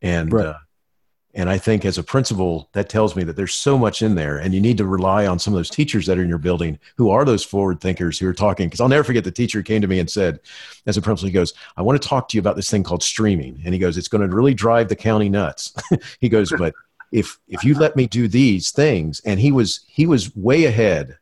and 0.02 0.34
right. 0.34 0.48
uh, 0.48 0.58
and 1.36 1.50
I 1.50 1.58
think 1.58 1.84
as 1.84 1.98
a 1.98 2.04
principal, 2.04 2.70
that 2.72 2.88
tells 2.88 3.14
me 3.14 3.26
that 3.26 3.36
there's 3.36 3.54
so 3.54 3.78
much 3.78 4.02
in 4.02 4.16
there, 4.16 4.38
and 4.38 4.54
you 4.54 4.62
need 4.62 4.78
to 4.78 4.86
rely 4.86 5.28
on 5.28 5.38
some 5.38 5.54
of 5.54 5.58
those 5.58 5.70
teachers 5.70 6.06
that 6.06 6.18
are 6.18 6.24
in 6.24 6.30
your 6.30 6.38
building 6.38 6.80
who 6.96 7.10
are 7.10 7.26
those 7.26 7.44
forward 7.44 7.82
thinkers 7.82 8.18
who 8.18 8.28
are 8.28 8.34
talking. 8.34 8.68
Because 8.68 8.80
I'll 8.80 8.88
never 8.88 9.04
forget 9.04 9.26
the 9.26 9.32
teacher 9.32 9.62
came 9.62 9.82
to 9.82 9.88
me 9.88 10.00
and 10.00 10.10
said, 10.10 10.40
as 10.86 10.96
a 10.96 11.02
principal, 11.02 11.28
he 11.28 11.34
goes, 11.34 11.54
"I 11.76 11.82
want 11.82 12.02
to 12.02 12.08
talk 12.08 12.30
to 12.30 12.38
you 12.38 12.40
about 12.40 12.56
this 12.56 12.70
thing 12.70 12.84
called 12.84 13.04
streaming," 13.04 13.62
and 13.66 13.74
he 13.74 13.80
goes, 13.80 13.98
"It's 13.98 14.08
going 14.08 14.28
to 14.28 14.34
really 14.34 14.54
drive 14.54 14.88
the 14.88 14.96
county 14.96 15.28
nuts." 15.28 15.74
he 16.22 16.30
goes, 16.30 16.54
"But 16.58 16.74
if 17.12 17.38
if 17.50 17.66
you 17.66 17.76
let 17.76 17.98
me 17.98 18.08
do 18.08 18.30
these 18.30 18.72
things," 18.72 19.20
and 19.26 19.38
he 19.38 19.52
was 19.52 19.82
he 19.88 20.08
was 20.08 20.34
way 20.38 20.66
ahead 20.66 21.18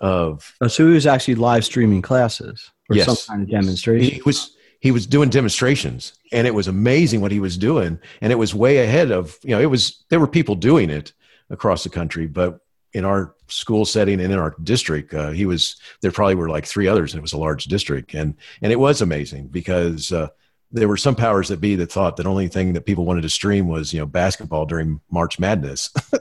of. 0.00 0.54
Oh, 0.62 0.68
so 0.68 0.86
he 0.86 0.94
was 0.94 1.06
actually 1.06 1.34
live 1.34 1.66
streaming 1.66 2.00
classes 2.00 2.70
or 2.88 2.96
yes. 2.96 3.06
some 3.06 3.36
kind 3.36 3.42
of 3.42 3.50
demonstration. 3.50 4.14
He 4.14 4.22
was 4.22 4.56
he 4.80 4.90
was 4.90 5.06
doing 5.06 5.28
demonstrations 5.28 6.14
and 6.32 6.46
it 6.46 6.54
was 6.54 6.68
amazing 6.68 7.20
what 7.20 7.32
he 7.32 7.40
was 7.40 7.56
doing 7.56 7.98
and 8.20 8.32
it 8.32 8.36
was 8.36 8.54
way 8.54 8.78
ahead 8.78 9.10
of 9.10 9.38
you 9.42 9.50
know 9.50 9.60
it 9.60 9.70
was 9.70 10.04
there 10.08 10.20
were 10.20 10.26
people 10.26 10.54
doing 10.54 10.90
it 10.90 11.12
across 11.50 11.84
the 11.84 11.90
country 11.90 12.26
but 12.26 12.60
in 12.92 13.04
our 13.04 13.34
school 13.46 13.84
setting 13.84 14.20
and 14.20 14.32
in 14.32 14.38
our 14.38 14.54
district 14.62 15.14
uh, 15.14 15.30
he 15.30 15.46
was 15.46 15.76
there 16.02 16.10
probably 16.10 16.34
were 16.34 16.48
like 16.48 16.66
three 16.66 16.88
others 16.88 17.12
and 17.12 17.18
it 17.18 17.22
was 17.22 17.32
a 17.32 17.38
large 17.38 17.64
district 17.64 18.14
and 18.14 18.34
and 18.62 18.72
it 18.72 18.78
was 18.78 19.00
amazing 19.00 19.46
because 19.48 20.12
uh, 20.12 20.28
there 20.72 20.88
were 20.88 20.96
some 20.96 21.16
powers 21.16 21.48
that 21.48 21.60
be 21.60 21.74
that 21.76 21.90
thought 21.90 22.16
that 22.16 22.26
only 22.26 22.48
thing 22.48 22.72
that 22.72 22.86
people 22.86 23.04
wanted 23.04 23.22
to 23.22 23.30
stream 23.30 23.68
was 23.68 23.92
you 23.92 24.00
know 24.00 24.06
basketball 24.06 24.66
during 24.66 25.00
march 25.10 25.38
madness. 25.38 25.90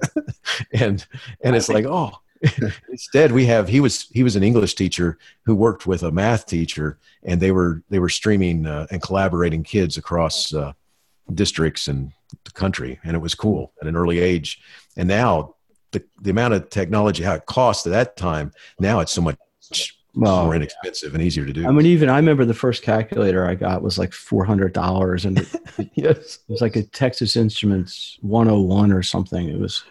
And 0.74 1.06
and 1.42 1.56
it's 1.56 1.70
like 1.70 1.86
oh 1.86 2.12
Instead, 2.90 3.32
we 3.32 3.46
have 3.46 3.68
he 3.68 3.80
was 3.80 4.08
he 4.12 4.24
was 4.24 4.36
an 4.36 4.44
English 4.44 4.76
teacher 4.76 5.18
who 5.46 5.56
worked 5.56 5.86
with 5.86 6.04
a 6.04 6.12
math 6.12 6.46
teacher, 6.46 6.98
and 7.24 7.42
they 7.42 7.52
were 7.52 7.84
they 7.90 8.00
were 8.00 8.10
streaming 8.10 8.66
uh, 8.66 8.88
and 8.92 9.02
collaborating 9.02 9.64
kids 9.64 9.98
across 9.98 10.54
uh, 10.54 10.74
districts 11.34 11.88
and 11.88 12.12
the 12.46 12.52
country, 12.52 13.00
and 13.04 13.16
it 13.16 13.20
was 13.20 13.36
cool 13.36 13.74
at 13.82 13.88
an 13.88 13.96
early 13.96 14.20
age. 14.20 14.62
And 14.96 15.08
now 15.08 15.56
the 15.92 16.04
the 16.22 16.30
amount 16.30 16.54
of 16.54 16.70
technology 16.70 17.24
how 17.24 17.34
it 17.34 17.46
cost 17.46 17.86
at 17.86 17.92
that 17.92 18.16
time, 18.16 18.54
now 18.80 19.00
it's 19.02 19.12
so 19.12 19.22
much 19.22 19.38
well, 20.16 20.46
more 20.46 20.56
inexpensive 20.56 21.14
and 21.14 21.24
easier 21.24 21.46
to 21.46 21.54
do. 21.54 21.68
I 21.68 21.72
mean, 21.72 21.86
even 21.86 22.10
I 22.10 22.18
remember 22.18 22.46
the 22.46 22.54
first 22.54 22.84
calculator 22.84 23.46
I 23.46 23.56
got 23.56 23.82
was 23.82 24.00
like 24.00 24.14
four 24.14 24.46
hundred 24.46 24.74
dollars, 24.74 25.26
and 25.26 25.40
it, 25.40 25.90
yes, 25.96 26.40
it 26.48 26.52
was 26.52 26.62
like 26.62 26.76
a 26.76 26.84
Texas 26.84 27.36
Instruments 27.36 28.18
one 28.22 28.48
hundred 28.48 28.60
and 28.60 28.70
one 28.70 28.92
or 28.92 29.04
something. 29.04 29.50
It 29.50 29.60
was 29.60 29.84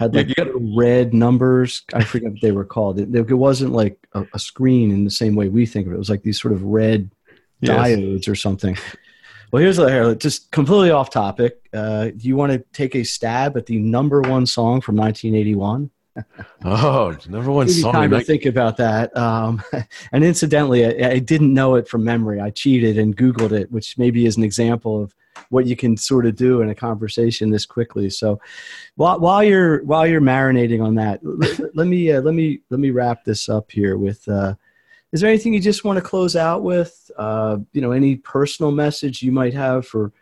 had 0.00 0.14
like 0.14 0.36
yeah, 0.36 0.46
red 0.74 1.12
numbers. 1.12 1.82
I 1.92 2.04
forget 2.04 2.32
what 2.32 2.40
they 2.40 2.52
were 2.52 2.64
called. 2.64 2.98
It, 2.98 3.14
it 3.14 3.34
wasn't 3.34 3.72
like 3.72 3.98
a, 4.14 4.26
a, 4.32 4.38
screen 4.38 4.90
in 4.90 5.04
the 5.04 5.10
same 5.10 5.34
way 5.34 5.48
we 5.48 5.66
think 5.66 5.86
of 5.86 5.92
it. 5.92 5.96
It 5.96 5.98
was 5.98 6.08
like 6.08 6.22
these 6.22 6.40
sort 6.40 6.54
of 6.54 6.62
red 6.62 7.10
yes. 7.60 7.76
diodes 7.76 8.26
or 8.26 8.34
something. 8.34 8.78
Well, 9.52 9.62
here's 9.62 9.76
the 9.76 9.90
here, 9.90 10.14
just 10.14 10.50
completely 10.52 10.90
off 10.90 11.10
topic. 11.10 11.68
Uh, 11.74 12.04
do 12.04 12.28
you 12.28 12.34
want 12.34 12.52
to 12.52 12.60
take 12.72 12.94
a 12.94 13.04
stab 13.04 13.56
at 13.56 13.66
the 13.66 13.78
number 13.78 14.22
one 14.22 14.46
song 14.46 14.80
from 14.80 14.96
1981? 14.96 15.90
oh, 16.64 17.16
number 17.28 17.50
one 17.50 17.68
song. 17.68 17.92
Time 17.92 18.10
to 18.10 18.20
think 18.20 18.46
about 18.46 18.78
that. 18.78 19.14
Um, 19.16 19.62
and 20.12 20.24
incidentally, 20.24 20.86
I, 20.86 21.10
I, 21.10 21.18
didn't 21.18 21.52
know 21.52 21.74
it 21.74 21.88
from 21.88 22.04
memory. 22.04 22.40
I 22.40 22.50
cheated 22.50 22.96
and 22.96 23.16
Googled 23.16 23.52
it, 23.52 23.70
which 23.70 23.98
maybe 23.98 24.24
is 24.24 24.36
an 24.36 24.44
example 24.44 25.02
of 25.02 25.14
what 25.48 25.66
you 25.66 25.76
can 25.76 25.96
sort 25.96 26.26
of 26.26 26.36
do 26.36 26.60
in 26.60 26.70
a 26.70 26.74
conversation 26.74 27.50
this 27.50 27.66
quickly. 27.66 28.10
So, 28.10 28.40
while, 28.96 29.18
while 29.18 29.42
you're 29.42 29.82
while 29.84 30.06
you're 30.06 30.20
marinating 30.20 30.84
on 30.84 30.94
that, 30.96 31.20
let, 31.74 31.86
me 31.86 32.12
uh, 32.12 32.20
let 32.20 32.34
me 32.34 32.60
let 32.70 32.80
me 32.80 32.90
wrap 32.90 33.24
this 33.24 33.48
up 33.48 33.70
here 33.70 33.96
with. 33.96 34.26
Uh, 34.28 34.54
is 35.12 35.20
there 35.20 35.30
anything 35.30 35.52
you 35.52 35.60
just 35.60 35.84
want 35.84 35.96
to 35.96 36.02
close 36.02 36.36
out 36.36 36.62
with? 36.62 37.10
Uh, 37.16 37.58
you 37.72 37.80
know, 37.80 37.90
any 37.90 38.16
personal 38.16 38.70
message 38.70 39.22
you 39.22 39.32
might 39.32 39.54
have 39.54 39.86
for 39.86 40.12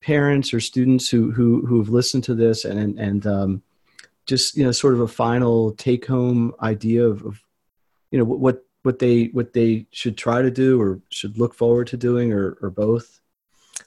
parents 0.00 0.54
or 0.54 0.60
students 0.60 1.08
who 1.08 1.32
who 1.32 1.66
who've 1.66 1.88
listened 1.88 2.24
to 2.24 2.34
this 2.34 2.64
and 2.64 2.98
and 2.98 3.26
um, 3.26 3.62
just 4.26 4.56
you 4.56 4.64
know 4.64 4.72
sort 4.72 4.94
of 4.94 5.00
a 5.00 5.08
final 5.08 5.72
take 5.72 6.06
home 6.06 6.52
idea 6.62 7.04
of, 7.04 7.24
of 7.24 7.42
you 8.10 8.18
know 8.18 8.24
what 8.24 8.64
what 8.82 8.98
they 8.98 9.26
what 9.26 9.52
they 9.52 9.86
should 9.90 10.16
try 10.16 10.40
to 10.40 10.50
do 10.50 10.80
or 10.80 11.00
should 11.10 11.38
look 11.38 11.54
forward 11.54 11.86
to 11.88 11.96
doing 11.96 12.32
or 12.32 12.56
or 12.62 12.70
both 12.70 13.20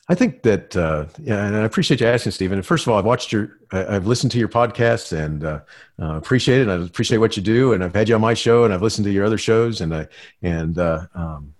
I 0.07 0.15
think 0.15 0.41
that, 0.43 0.75
uh, 0.75 1.05
yeah, 1.21 1.45
and 1.45 1.55
I 1.55 1.61
appreciate 1.61 2.01
you 2.01 2.07
asking, 2.07 2.31
Stephen. 2.31 2.61
First 2.61 2.85
of 2.85 2.91
all, 2.91 2.99
I've 2.99 3.05
watched 3.05 3.31
your, 3.31 3.59
I, 3.71 3.93
have 3.93 4.07
listened 4.07 4.31
to 4.33 4.39
your 4.39 4.49
podcast 4.49 5.17
and 5.17 5.43
uh, 5.43 5.59
uh, 6.01 6.15
appreciate 6.15 6.61
it. 6.61 6.69
I 6.69 6.75
appreciate 6.75 7.19
what 7.19 7.37
you 7.37 7.43
do, 7.43 7.73
and 7.73 7.83
I've 7.83 7.95
had 7.95 8.09
you 8.09 8.15
on 8.15 8.21
my 8.21 8.33
show, 8.33 8.63
and 8.63 8.73
I've 8.73 8.81
listened 8.81 9.05
to 9.05 9.11
your 9.11 9.25
other 9.25 9.37
shows, 9.37 9.81
and 9.81 9.95
I 9.95 10.07
and 10.41 10.77
uh, 10.77 11.07
um, 11.15 11.53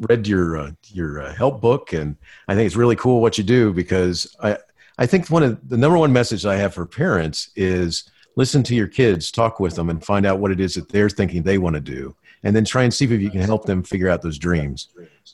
read 0.00 0.26
your 0.26 0.58
uh, 0.58 0.70
your 0.88 1.30
help 1.32 1.60
book, 1.60 1.92
and 1.92 2.16
I 2.48 2.54
think 2.54 2.66
it's 2.66 2.76
really 2.76 2.96
cool 2.96 3.20
what 3.20 3.38
you 3.38 3.44
do 3.44 3.72
because 3.72 4.34
I 4.42 4.58
I 4.98 5.06
think 5.06 5.28
one 5.28 5.42
of 5.42 5.68
the 5.68 5.76
number 5.76 5.98
one 5.98 6.12
message 6.12 6.44
I 6.44 6.56
have 6.56 6.74
for 6.74 6.86
parents 6.86 7.50
is 7.56 8.10
listen 8.36 8.62
to 8.64 8.74
your 8.74 8.88
kids, 8.88 9.30
talk 9.30 9.60
with 9.60 9.74
them, 9.74 9.90
and 9.90 10.04
find 10.04 10.26
out 10.26 10.38
what 10.38 10.50
it 10.50 10.60
is 10.60 10.74
that 10.74 10.88
they're 10.88 11.10
thinking 11.10 11.42
they 11.42 11.58
want 11.58 11.74
to 11.74 11.80
do, 11.80 12.14
and 12.42 12.54
then 12.54 12.64
try 12.64 12.82
and 12.82 12.92
see 12.92 13.04
if 13.04 13.10
you 13.10 13.30
can 13.30 13.40
help 13.40 13.66
them 13.66 13.82
figure 13.82 14.08
out 14.08 14.22
those 14.22 14.38
dreams. 14.38 14.88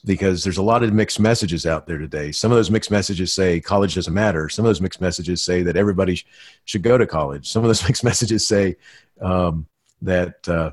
Because 0.04 0.44
there's 0.44 0.58
a 0.58 0.62
lot 0.62 0.82
of 0.82 0.92
mixed 0.92 1.18
messages 1.18 1.66
out 1.66 1.86
there 1.86 1.98
today. 1.98 2.30
Some 2.32 2.52
of 2.52 2.56
those 2.56 2.70
mixed 2.70 2.90
messages 2.90 3.32
say 3.32 3.60
college 3.60 3.94
doesn't 3.94 4.12
matter. 4.14 4.48
Some 4.48 4.64
of 4.64 4.68
those 4.68 4.80
mixed 4.80 5.00
messages 5.00 5.42
say 5.42 5.62
that 5.62 5.76
everybody 5.76 6.22
should 6.64 6.82
go 6.82 6.98
to 6.98 7.06
college. 7.06 7.48
Some 7.48 7.64
of 7.64 7.68
those 7.68 7.82
mixed 7.88 8.04
messages 8.04 8.46
say 8.46 8.76
um, 9.20 9.66
that 10.02 10.48
uh, 10.48 10.72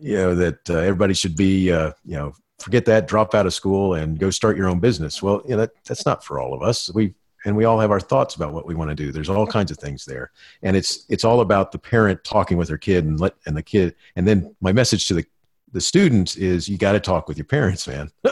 you 0.00 0.16
know 0.16 0.34
that 0.34 0.70
uh, 0.70 0.78
everybody 0.78 1.14
should 1.14 1.36
be 1.36 1.72
uh, 1.72 1.92
you 2.04 2.16
know 2.16 2.34
forget 2.58 2.84
that, 2.86 3.06
drop 3.06 3.34
out 3.34 3.46
of 3.46 3.54
school, 3.54 3.94
and 3.94 4.18
go 4.18 4.30
start 4.30 4.56
your 4.56 4.68
own 4.68 4.80
business. 4.80 5.22
Well, 5.22 5.42
you 5.44 5.50
know 5.50 5.58
that 5.58 5.70
that's 5.84 6.04
not 6.04 6.24
for 6.24 6.40
all 6.40 6.54
of 6.54 6.62
us. 6.62 6.92
We 6.92 7.14
and 7.44 7.56
we 7.56 7.64
all 7.64 7.78
have 7.78 7.90
our 7.90 8.00
thoughts 8.00 8.34
about 8.34 8.52
what 8.52 8.66
we 8.66 8.74
want 8.74 8.90
to 8.90 8.94
do 8.94 9.12
there's 9.12 9.28
all 9.28 9.46
kinds 9.46 9.70
of 9.70 9.78
things 9.78 10.04
there 10.04 10.30
and 10.62 10.76
it's 10.76 11.04
it's 11.08 11.24
all 11.24 11.40
about 11.40 11.72
the 11.72 11.78
parent 11.78 12.22
talking 12.24 12.58
with 12.58 12.68
their 12.68 12.78
kid 12.78 13.04
and 13.04 13.20
let 13.20 13.34
and 13.46 13.56
the 13.56 13.62
kid 13.62 13.94
and 14.16 14.26
then 14.26 14.54
my 14.60 14.72
message 14.72 15.06
to 15.08 15.14
the 15.14 15.24
the 15.72 15.80
students 15.80 16.36
is 16.36 16.68
you 16.68 16.78
got 16.78 16.92
to 16.92 17.00
talk 17.00 17.28
with 17.28 17.36
your 17.36 17.46
parents 17.46 17.86
man. 17.86 18.10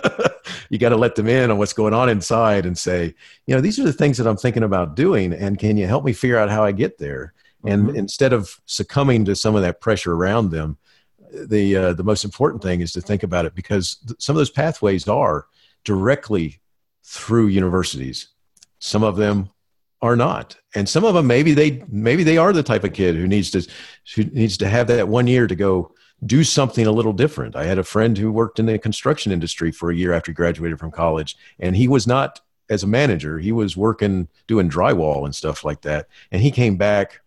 You 0.68 0.78
got 0.78 0.88
to 0.90 0.96
let 0.96 1.16
them 1.16 1.28
in 1.28 1.50
on 1.50 1.58
what's 1.58 1.72
going 1.72 1.94
on 1.94 2.08
inside 2.08 2.66
and 2.66 2.76
say 2.76 3.14
you 3.46 3.54
know 3.54 3.60
these 3.60 3.78
are 3.78 3.84
the 3.84 3.92
things 3.92 4.16
that 4.18 4.26
i'm 4.28 4.36
thinking 4.36 4.62
about 4.62 4.94
doing 4.94 5.32
and 5.32 5.58
can 5.58 5.76
you 5.76 5.86
help 5.86 6.04
me 6.04 6.12
figure 6.12 6.38
out 6.38 6.50
how 6.50 6.64
i 6.64 6.72
get 6.72 6.98
there? 6.98 7.34
And 7.64 7.88
mm-hmm. 7.88 7.96
instead 7.96 8.32
of 8.32 8.60
succumbing 8.66 9.24
to 9.24 9.34
some 9.34 9.56
of 9.56 9.62
that 9.62 9.80
pressure 9.80 10.14
around 10.14 10.50
them 10.50 10.78
the 11.32 11.76
uh, 11.76 11.92
the 11.92 12.04
most 12.04 12.24
important 12.24 12.62
thing 12.62 12.80
is 12.80 12.92
to 12.92 13.00
think 13.00 13.22
about 13.22 13.44
it 13.44 13.54
because 13.54 13.96
th- 14.06 14.20
some 14.20 14.36
of 14.36 14.38
those 14.38 14.50
pathways 14.50 15.08
are 15.08 15.46
directly 15.84 16.60
through 17.04 17.48
universities. 17.48 18.28
Some 18.78 19.02
of 19.02 19.16
them 19.16 19.50
are 20.02 20.16
not. 20.16 20.56
And 20.74 20.88
some 20.88 21.04
of 21.04 21.14
them 21.14 21.26
maybe 21.26 21.54
they 21.54 21.84
maybe 21.88 22.22
they 22.24 22.38
are 22.38 22.52
the 22.52 22.62
type 22.62 22.84
of 22.84 22.92
kid 22.92 23.16
who 23.16 23.26
needs 23.26 23.50
to 23.52 23.66
who 24.14 24.24
needs 24.24 24.56
to 24.58 24.68
have 24.68 24.86
that 24.88 25.08
one 25.08 25.26
year 25.26 25.46
to 25.46 25.54
go 25.54 25.92
do 26.24 26.42
something 26.44 26.86
a 26.86 26.92
little 26.92 27.12
different. 27.12 27.56
I 27.56 27.64
had 27.64 27.78
a 27.78 27.84
friend 27.84 28.16
who 28.16 28.32
worked 28.32 28.58
in 28.58 28.66
the 28.66 28.78
construction 28.78 29.32
industry 29.32 29.70
for 29.70 29.90
a 29.90 29.94
year 29.94 30.12
after 30.12 30.30
he 30.30 30.34
graduated 30.34 30.78
from 30.78 30.90
college 30.90 31.36
and 31.58 31.76
he 31.76 31.88
was 31.88 32.06
not 32.06 32.40
as 32.68 32.82
a 32.82 32.86
manager 32.86 33.38
he 33.38 33.52
was 33.52 33.76
working 33.76 34.26
doing 34.48 34.68
drywall 34.68 35.24
and 35.24 35.34
stuff 35.34 35.62
like 35.62 35.82
that 35.82 36.08
and 36.32 36.42
he 36.42 36.50
came 36.50 36.76
back 36.76 37.20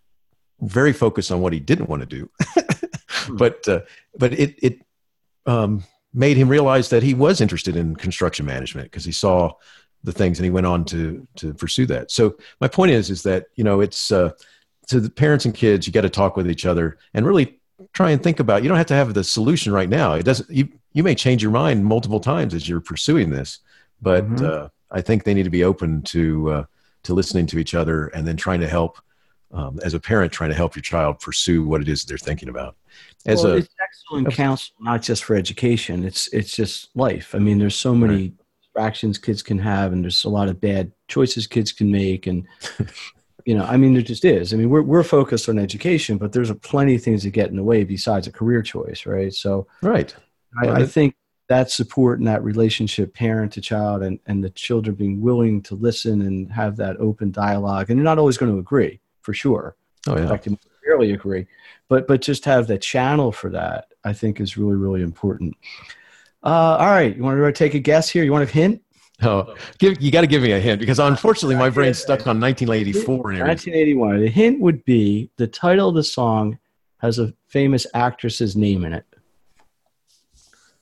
very 0.62 0.92
focused 0.92 1.32
on 1.32 1.40
what 1.40 1.54
he 1.54 1.60
didn't 1.60 1.90
want 1.90 2.02
to 2.02 2.06
do. 2.06 2.30
But 3.32 3.68
uh, 3.68 3.82
but 4.18 4.34
it 4.34 4.56
it 4.62 4.82
um, 5.46 5.84
made 6.14 6.38
him 6.38 6.50
realize 6.50 6.90
that 6.90 7.04
he 7.04 7.14
was 7.14 7.42
interested 7.42 7.76
in 7.76 7.96
construction 7.96 8.46
management 8.46 8.90
because 8.90 9.06
he 9.06 9.12
saw 9.12 9.54
the 10.04 10.12
things 10.12 10.40
and 10.40 10.46
he 10.46 10.52
went 10.52 10.66
on 10.66 10.86
to 10.86 11.28
to 11.38 11.54
pursue 11.54 11.86
that. 11.88 12.12
So 12.12 12.38
my 12.62 12.68
point 12.68 12.92
is 12.92 13.10
is 13.10 13.24
that 13.24 13.48
you 13.56 13.64
know 13.64 13.82
it's 13.82 14.12
uh, 14.12 14.32
to 14.88 15.00
the 15.00 15.10
parents 15.10 15.46
and 15.46 15.54
kids 15.54 15.86
you 15.86 15.94
got 15.94 16.02
to 16.02 16.10
talk 16.10 16.38
with 16.38 16.50
each 16.50 16.66
other 16.66 16.98
and 17.14 17.26
really 17.26 17.59
try 17.94 18.12
and 18.12 18.22
think 18.22 18.40
about 18.40 18.64
you 18.64 18.70
don't 18.70 18.78
have 18.78 18.88
to 18.88 18.94
have 18.94 19.14
the 19.14 19.24
solution 19.24 19.72
right 19.74 19.90
now. 19.90 20.14
It 20.14 20.24
doesn't 20.24 20.50
you, 20.50 20.68
you 20.94 21.04
may 21.04 21.16
change 21.16 21.42
your 21.42 21.52
mind 21.52 21.86
multiple 21.86 22.20
times 22.20 22.54
as 22.54 22.68
you're 22.68 22.82
pursuing 22.82 23.30
this 23.30 23.60
but 24.02 24.26
mm-hmm. 24.26 24.46
uh, 24.46 24.68
i 24.92 25.02
think 25.02 25.24
they 25.24 25.34
need 25.34 25.44
to 25.44 25.50
be 25.50 25.64
open 25.64 26.02
to 26.02 26.50
uh, 26.52 26.64
to 27.04 27.14
listening 27.14 27.46
to 27.48 27.60
each 27.60 27.74
other 27.74 28.08
and 28.08 28.28
then 28.28 28.36
trying 28.36 28.60
to 28.60 28.68
help 28.68 29.00
um, 29.52 29.80
as 29.84 29.94
a 29.94 30.00
parent 30.00 30.32
trying 30.32 30.52
to 30.52 30.56
help 30.56 30.76
your 30.76 30.84
child 30.84 31.20
pursue 31.20 31.64
what 31.64 31.82
it 31.82 31.90
is 31.90 32.04
they're 32.06 32.18
thinking 32.18 32.50
about. 32.50 32.76
As 33.26 33.44
well, 33.44 33.54
a 33.54 33.58
it's 33.58 33.70
excellent 33.82 34.32
counsel 34.34 34.76
not 34.80 35.02
just 35.02 35.24
for 35.24 35.36
education. 35.36 36.04
It's 36.04 36.28
it's 36.28 36.56
just 36.56 36.96
life. 36.96 37.34
I 37.34 37.40
mean 37.40 37.58
there's 37.58 37.76
so 37.76 37.96
many 37.96 38.14
right. 38.14 38.34
distractions 38.62 39.18
kids 39.18 39.42
can 39.42 39.58
have 39.58 39.92
and 39.92 40.04
there's 40.04 40.24
a 40.24 40.30
lot 40.30 40.50
of 40.50 40.62
bad 40.62 40.92
choices 41.08 41.48
kids 41.48 41.72
can 41.72 41.92
make 41.92 42.28
and 42.28 42.46
you 43.46 43.56
know 43.56 43.64
i 43.66 43.78
mean 43.78 43.94
there 43.94 44.02
just 44.02 44.26
is. 44.26 44.54
I 44.54 44.58
mean 44.58 44.70
we're, 44.70 44.82
we're 44.82 45.04
focused 45.04 45.50
on 45.50 45.60
education 45.60 46.18
but 46.18 46.32
there's 46.32 46.50
a 46.50 46.56
plenty 46.56 46.96
of 46.96 47.04
things 47.04 47.24
that 47.24 47.32
get 47.32 47.50
in 47.50 47.56
the 47.56 47.64
way 47.64 47.84
besides 47.84 48.28
a 48.28 48.32
career 48.32 48.62
choice 48.62 49.06
right? 49.06 49.34
So 49.34 49.68
right. 49.82 50.14
I, 50.62 50.66
well, 50.66 50.82
I 50.82 50.86
think 50.86 51.16
that 51.48 51.72
support 51.72 52.20
and 52.20 52.28
that 52.28 52.44
relationship 52.44 53.14
parent 53.14 53.54
to 53.54 53.62
child 53.62 54.04
and, 54.04 54.20
and 54.28 54.44
the 54.44 54.50
children 54.52 54.96
being 54.96 55.22
willing 55.22 55.62
to 55.64 55.76
listen 55.76 56.22
and 56.22 56.52
have 56.52 56.76
that 56.78 56.98
open 56.98 57.32
dialogue 57.32 57.90
and 57.90 57.98
you're 57.98 58.04
not 58.04 58.20
always 58.20 58.38
going 58.38 58.52
to 58.52 58.60
agree 58.60 59.00
for 59.22 59.34
sure. 59.34 59.76
Oh 60.08 60.18
yeah. 60.18 60.32
I 60.32 60.38
can 60.38 60.58
barely 60.86 61.12
agree. 61.12 61.48
But 61.88 62.08
but 62.08 62.22
just 62.22 62.46
have 62.46 62.68
the 62.68 62.78
channel 62.78 63.32
for 63.32 63.50
that 63.50 63.88
i 64.04 64.14
think 64.14 64.40
is 64.40 64.58
really 64.58 64.76
really 64.76 65.02
important. 65.02 65.56
Uh, 66.42 66.78
all 66.80 66.88
right, 66.88 67.18
you 67.18 67.24
want 67.24 67.38
to 67.38 67.52
take 67.52 67.74
a 67.74 67.80
guess 67.80 68.10
here? 68.10 68.24
You 68.24 68.32
want 68.32 68.50
a 68.50 68.52
hint? 68.52 68.82
Oh, 69.22 69.56
give, 69.80 70.02
you 70.02 70.12
got 70.12 70.22
to 70.22 70.28
give 70.28 70.42
me 70.42 70.54
a 70.54 70.60
hint 70.60 70.80
because 70.80 71.00
unfortunately 71.00 71.56
my 71.56 71.70
brain's 71.70 72.00
stuck 72.00 72.26
on 72.26 72.40
1984. 72.40 73.18
1981. 73.18 74.22
The 74.22 74.30
hint 74.30 74.62
would 74.62 74.86
be 74.86 75.30
the 75.36 75.48
title 75.48 75.90
of 75.90 75.96
the 75.96 76.04
song 76.04 76.58
has 77.00 77.20
a 77.20 77.34
famous 77.48 77.86
actress's 77.94 78.56
name 78.56 78.86
in 78.86 78.94
it. 78.94 79.06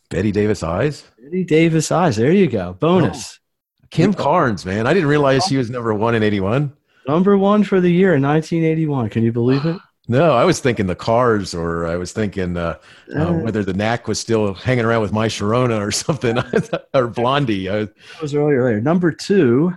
Bette 0.09 0.31
Davis 0.31 0.63
Eyes. 0.63 1.03
Bette 1.21 1.43
Davis 1.43 1.91
Eyes. 1.91 2.15
There 2.15 2.31
you 2.31 2.47
go. 2.47 2.73
Bonus. 2.73 3.39
Oh. 3.39 3.87
Kim 3.89 4.13
Carnes, 4.13 4.65
man. 4.65 4.85
I 4.85 4.93
didn't 4.93 5.09
realize 5.09 5.45
she 5.45 5.57
was 5.57 5.69
number 5.69 5.93
one 5.93 6.13
in 6.13 6.23
81. 6.23 6.73
Number 7.07 7.37
one 7.37 7.63
for 7.63 7.79
the 7.79 7.91
year 7.91 8.15
in 8.15 8.21
1981. 8.21 9.09
Can 9.09 9.23
you 9.23 9.31
believe 9.31 9.65
it? 9.65 9.77
No, 10.09 10.31
I 10.31 10.45
was 10.45 10.59
thinking 10.59 10.87
the 10.87 10.95
cars, 10.95 11.53
or 11.53 11.85
I 11.85 11.97
was 11.97 12.13
thinking 12.13 12.55
uh, 12.55 12.77
uh, 13.13 13.19
uh, 13.19 13.33
whether 13.33 13.63
the 13.63 13.73
knack 13.73 14.07
was 14.07 14.19
still 14.19 14.53
hanging 14.53 14.85
around 14.85 15.01
with 15.01 15.11
my 15.11 15.27
Sharona 15.27 15.85
or 15.85 15.91
something, 15.91 16.37
or 16.93 17.07
Blondie. 17.07 17.69
I, 17.69 17.79
that 17.79 18.21
was 18.21 18.33
earlier. 18.33 18.63
Later. 18.63 18.81
Number 18.81 19.11
two, 19.11 19.73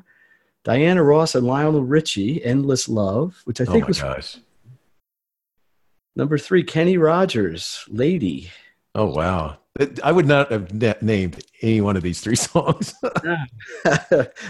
Diana 0.62 1.02
Ross 1.02 1.34
and 1.34 1.46
Lionel 1.46 1.82
Richie, 1.82 2.44
"Endless 2.44 2.88
Love," 2.88 3.40
which 3.44 3.60
I 3.60 3.64
think 3.64 3.84
oh 3.84 3.88
was. 3.88 4.00
Gosh. 4.00 4.36
Number 6.14 6.38
three, 6.38 6.62
Kenny 6.62 6.96
Rogers, 6.96 7.84
"Lady." 7.88 8.50
Oh 8.94 9.06
wow! 9.06 9.58
I 10.04 10.12
would 10.12 10.26
not 10.26 10.52
have 10.52 11.02
named 11.02 11.44
any 11.62 11.80
one 11.80 11.96
of 11.96 12.02
these 12.02 12.20
three 12.20 12.36
songs. 12.36 12.94
I 13.04 13.46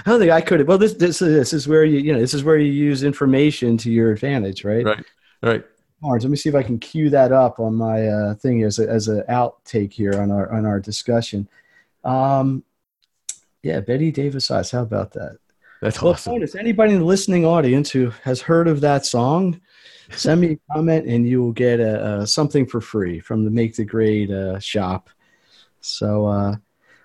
don't 0.05 0.19
think 0.19 0.31
I 0.31 0.43
could 0.43 0.61
have. 0.61 0.69
Well, 0.69 0.79
this 0.79 0.93
this 0.95 1.21
this 1.21 1.55
is 1.55 1.67
where 1.67 1.85
you 1.85 2.01
you 2.01 2.13
know 2.13 2.21
this 2.21 2.35
is 2.35 2.45
where 2.45 2.59
you 2.59 2.71
use 2.71 3.03
information 3.03 3.79
to 3.79 3.91
your 3.91 4.13
advantage, 4.13 4.63
right? 4.63 4.85
Right. 4.85 5.05
Right. 5.43 5.65
Let 6.03 6.25
me 6.25 6.37
see 6.37 6.49
if 6.49 6.55
I 6.55 6.63
can 6.63 6.79
cue 6.79 7.11
that 7.11 7.33
up 7.33 7.61
on 7.61 7.75
my 7.75 8.09
uh, 8.09 8.35
thing 8.35 8.63
as 8.63 8.79
a, 8.79 8.89
as 8.89 9.09
an 9.09 9.23
outtake 9.29 9.93
here 9.93 10.21
on 10.21 10.31
our 10.31 10.51
on 10.53 10.65
our 10.65 10.81
discussion. 10.81 11.49
Um, 12.05 12.65
yeah, 13.63 13.81
Bette 13.81 14.11
Davis 14.11 14.51
Eyes. 14.51 14.71
How 14.71 14.83
about 14.83 15.13
that? 15.13 15.39
That's 15.83 16.01
well, 16.01 16.13
awesome. 16.13 16.35
Bonus, 16.35 16.55
anybody 16.55 16.93
in 16.93 17.01
the 17.01 17.05
listening 17.05 17.45
audience 17.45 17.91
who 17.91 18.11
has 18.23 18.41
heard 18.41 18.69
of 18.69 18.81
that 18.83 19.07
song, 19.07 19.61
send 20.11 20.41
me 20.41 20.53
a 20.53 20.59
comment 20.73 21.07
and 21.07 21.29
you 21.29 21.43
will 21.43 21.53
get 21.53 21.81
a, 21.81 22.21
a 22.21 22.27
something 22.27 22.67
for 22.67 22.81
free 22.81 23.21
from 23.21 23.45
the 23.45 23.51
Make 23.51 23.77
the 23.77 23.85
Grade 23.85 24.31
uh, 24.31 24.59
shop. 24.59 25.11
So 25.81 26.27
uh, 26.27 26.57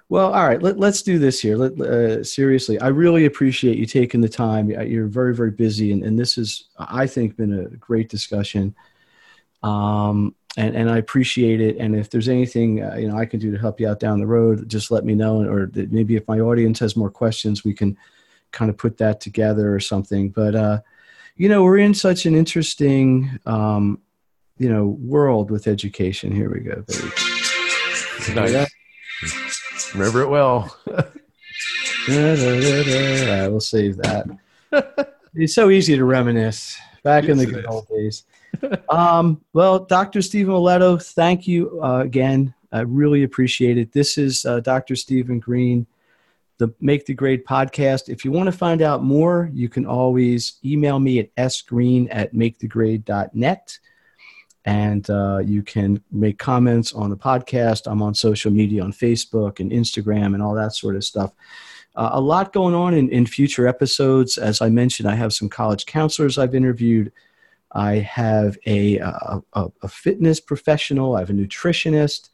well, 0.10 0.34
all 0.34 0.48
right. 0.48 0.62
Let, 0.62 0.82
us 0.82 1.02
do 1.02 1.18
this 1.18 1.40
here. 1.40 1.58
Let, 1.58 1.80
uh, 1.80 2.24
seriously, 2.24 2.80
I 2.80 2.90
really 2.90 3.26
appreciate 3.26 3.78
you 3.78 3.86
taking 3.86 4.22
the 4.22 4.30
time. 4.30 4.70
You're 4.70 5.08
very, 5.08 5.34
very 5.34 5.52
busy, 5.52 5.92
and, 5.92 6.04
and 6.04 6.18
this 6.18 6.36
has, 6.36 6.66
I 6.78 7.08
think, 7.08 7.36
been 7.38 7.60
a 7.60 7.76
great 7.78 8.10
discussion. 8.10 8.76
Um, 9.64 10.36
and, 10.58 10.76
and 10.76 10.90
I 10.90 10.98
appreciate 10.98 11.60
it. 11.60 11.78
And 11.78 11.96
if 11.96 12.10
there's 12.10 12.30
anything 12.30 12.84
uh, 12.84 12.96
you 12.96 13.08
know 13.08 13.18
I 13.18 13.26
can 13.26 13.40
do 13.40 13.52
to 13.52 13.58
help 13.58 13.80
you 13.80 13.88
out 13.88 14.00
down 14.00 14.20
the 14.20 14.28
road, 14.28 14.70
just 14.70 14.92
let 14.92 15.06
me 15.06 15.16
know. 15.16 15.42
Or 15.42 15.70
maybe 15.74 16.16
if 16.16 16.28
my 16.28 16.40
audience 16.40 16.80
has 16.80 16.96
more 16.96 17.10
questions, 17.10 17.64
we 17.64 17.74
can 17.74 17.98
kind 18.52 18.70
of 18.70 18.78
put 18.78 18.98
that 18.98 19.20
together 19.20 19.74
or 19.74 19.80
something. 19.80 20.30
But 20.30 20.56
uh, 20.56 20.82
you 21.36 21.50
know, 21.50 21.64
we're 21.64 21.80
in 21.80 21.94
such 21.94 22.26
an 22.26 22.36
interesting 22.36 23.40
um, 23.46 24.02
you 24.58 24.70
know 24.70 24.86
world 24.86 25.52
with 25.52 25.68
education. 25.68 26.32
Here 26.32 26.52
we 26.52 26.62
go, 26.62 26.84
baby. 26.88 27.12
Nice. 28.34 29.52
Remember 29.94 30.22
it 30.22 30.30
well. 30.30 30.76
I 32.08 33.48
will 33.50 33.60
save 33.60 33.98
that. 33.98 34.26
It's 35.34 35.54
so 35.54 35.70
easy 35.70 35.96
to 35.98 36.06
reminisce 36.06 36.78
back 37.04 37.24
yes, 37.24 37.32
in 37.32 37.38
the 37.38 37.46
good 37.46 37.66
old 37.66 37.88
days. 37.90 38.24
Um, 38.90 39.42
well, 39.54 39.80
Dr. 39.80 40.22
Steven 40.22 40.54
Miletto, 40.54 41.04
thank 41.14 41.48
you 41.48 41.82
uh, 41.84 42.00
again. 42.00 42.54
I 42.72 42.82
really 42.82 43.24
appreciate 43.24 43.78
it. 43.78 43.92
This 43.92 44.18
is 44.18 44.46
uh, 44.46 44.60
Dr. 44.62 44.96
Stephen 44.96 45.40
Green, 45.40 45.86
the 46.58 46.74
Make 46.80 47.06
the 47.06 47.14
Grade 47.14 47.46
podcast. 47.46 48.10
If 48.10 48.24
you 48.24 48.32
want 48.32 48.48
to 48.48 48.52
find 48.52 48.82
out 48.82 49.04
more, 49.04 49.50
you 49.54 49.70
can 49.70 49.86
always 49.86 50.54
email 50.64 51.00
me 51.00 51.20
at 51.20 51.36
sgreen 51.36 52.08
at 52.12 52.34
makethegrade.net 52.34 53.80
and 54.66 55.08
uh, 55.10 55.38
you 55.38 55.62
can 55.62 56.02
make 56.12 56.40
comments 56.40 56.92
on 56.94 57.10
the 57.10 57.18
podcast. 57.18 57.90
I'm 57.90 58.02
on 58.02 58.16
social 58.16 58.52
media 58.52 58.84
on 58.84 58.92
Facebook 58.92 59.60
and 59.60 59.72
Instagram 59.72 60.34
and 60.34 60.42
all 60.42 60.56
that 60.56 60.76
sort 60.76 60.96
of 60.96 61.04
stuff. 61.04 61.32
Uh, 61.96 62.10
a 62.14 62.20
lot 62.20 62.52
going 62.52 62.74
on 62.74 62.94
in, 62.94 63.10
in 63.10 63.26
future 63.26 63.68
episodes. 63.68 64.38
As 64.38 64.62
I 64.62 64.70
mentioned, 64.70 65.08
I 65.08 65.16
have 65.16 65.34
some 65.34 65.50
college 65.50 65.86
counselors 65.86 66.38
I've 66.38 66.56
interviewed. 66.56 67.12
I 67.72 67.96
have 67.96 68.58
a, 68.66 68.98
a, 68.98 69.42
a 69.54 69.88
fitness 69.88 70.40
professional. 70.40 71.16
I 71.16 71.20
have 71.20 71.30
a 71.30 71.34
nutritionist. 71.34 72.30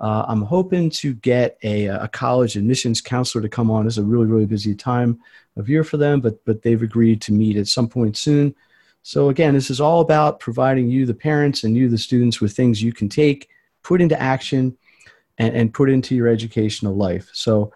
Uh, 0.00 0.24
I'm 0.26 0.42
hoping 0.42 0.90
to 0.90 1.14
get 1.14 1.58
a, 1.62 1.86
a, 1.86 2.08
college 2.08 2.56
admissions 2.56 3.02
counselor 3.02 3.42
to 3.42 3.50
come 3.50 3.70
on. 3.70 3.86
It's 3.86 3.98
a 3.98 4.02
really, 4.02 4.26
really 4.26 4.46
busy 4.46 4.74
time 4.74 5.20
of 5.56 5.68
year 5.68 5.84
for 5.84 5.98
them, 5.98 6.22
but, 6.22 6.42
but 6.46 6.62
they've 6.62 6.82
agreed 6.82 7.20
to 7.22 7.32
meet 7.32 7.58
at 7.58 7.68
some 7.68 7.86
point 7.86 8.16
soon. 8.16 8.54
So, 9.02 9.28
again, 9.30 9.54
this 9.54 9.70
is 9.70 9.80
all 9.80 10.00
about 10.00 10.40
providing 10.40 10.90
you, 10.90 11.06
the 11.06 11.14
parents, 11.14 11.64
and 11.64 11.76
you, 11.76 11.88
the 11.88 11.98
students, 11.98 12.40
with 12.40 12.54
things 12.54 12.82
you 12.82 12.92
can 12.92 13.08
take, 13.08 13.48
put 13.82 14.00
into 14.00 14.20
action, 14.20 14.76
and, 15.38 15.54
and 15.54 15.74
put 15.74 15.88
into 15.90 16.14
your 16.14 16.28
educational 16.28 16.94
life. 16.94 17.28
So, 17.32 17.72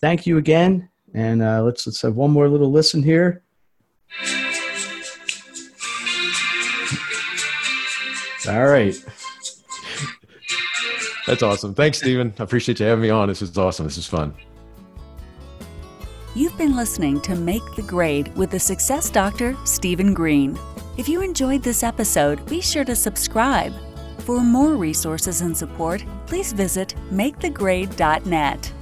thank 0.00 0.26
you 0.26 0.38
again. 0.38 0.88
And 1.14 1.42
uh, 1.42 1.62
let's, 1.62 1.86
let's 1.86 2.02
have 2.02 2.16
one 2.16 2.30
more 2.30 2.48
little 2.48 2.70
listen 2.70 3.02
here. 3.02 3.42
All 8.48 8.66
right. 8.66 8.94
That's 11.26 11.42
awesome. 11.42 11.74
Thanks, 11.74 11.98
Stephen. 11.98 12.32
I 12.38 12.42
appreciate 12.42 12.78
you 12.78 12.86
having 12.86 13.02
me 13.02 13.10
on. 13.10 13.28
This 13.28 13.42
is 13.42 13.56
awesome. 13.58 13.86
This 13.86 13.98
is 13.98 14.06
fun. 14.06 14.34
You've 16.36 16.58
been 16.58 16.76
listening 16.76 17.22
to 17.22 17.34
Make 17.34 17.64
the 17.76 17.82
Grade 17.82 18.36
with 18.36 18.50
the 18.50 18.60
Success 18.60 19.08
Doctor, 19.08 19.56
Stephen 19.64 20.12
Green. 20.12 20.58
If 20.98 21.08
you 21.08 21.22
enjoyed 21.22 21.62
this 21.62 21.82
episode, 21.82 22.44
be 22.44 22.60
sure 22.60 22.84
to 22.84 22.94
subscribe. 22.94 23.72
For 24.18 24.42
more 24.42 24.74
resources 24.74 25.40
and 25.40 25.56
support, 25.56 26.04
please 26.26 26.52
visit 26.52 26.94
makethegrade.net. 27.10 28.72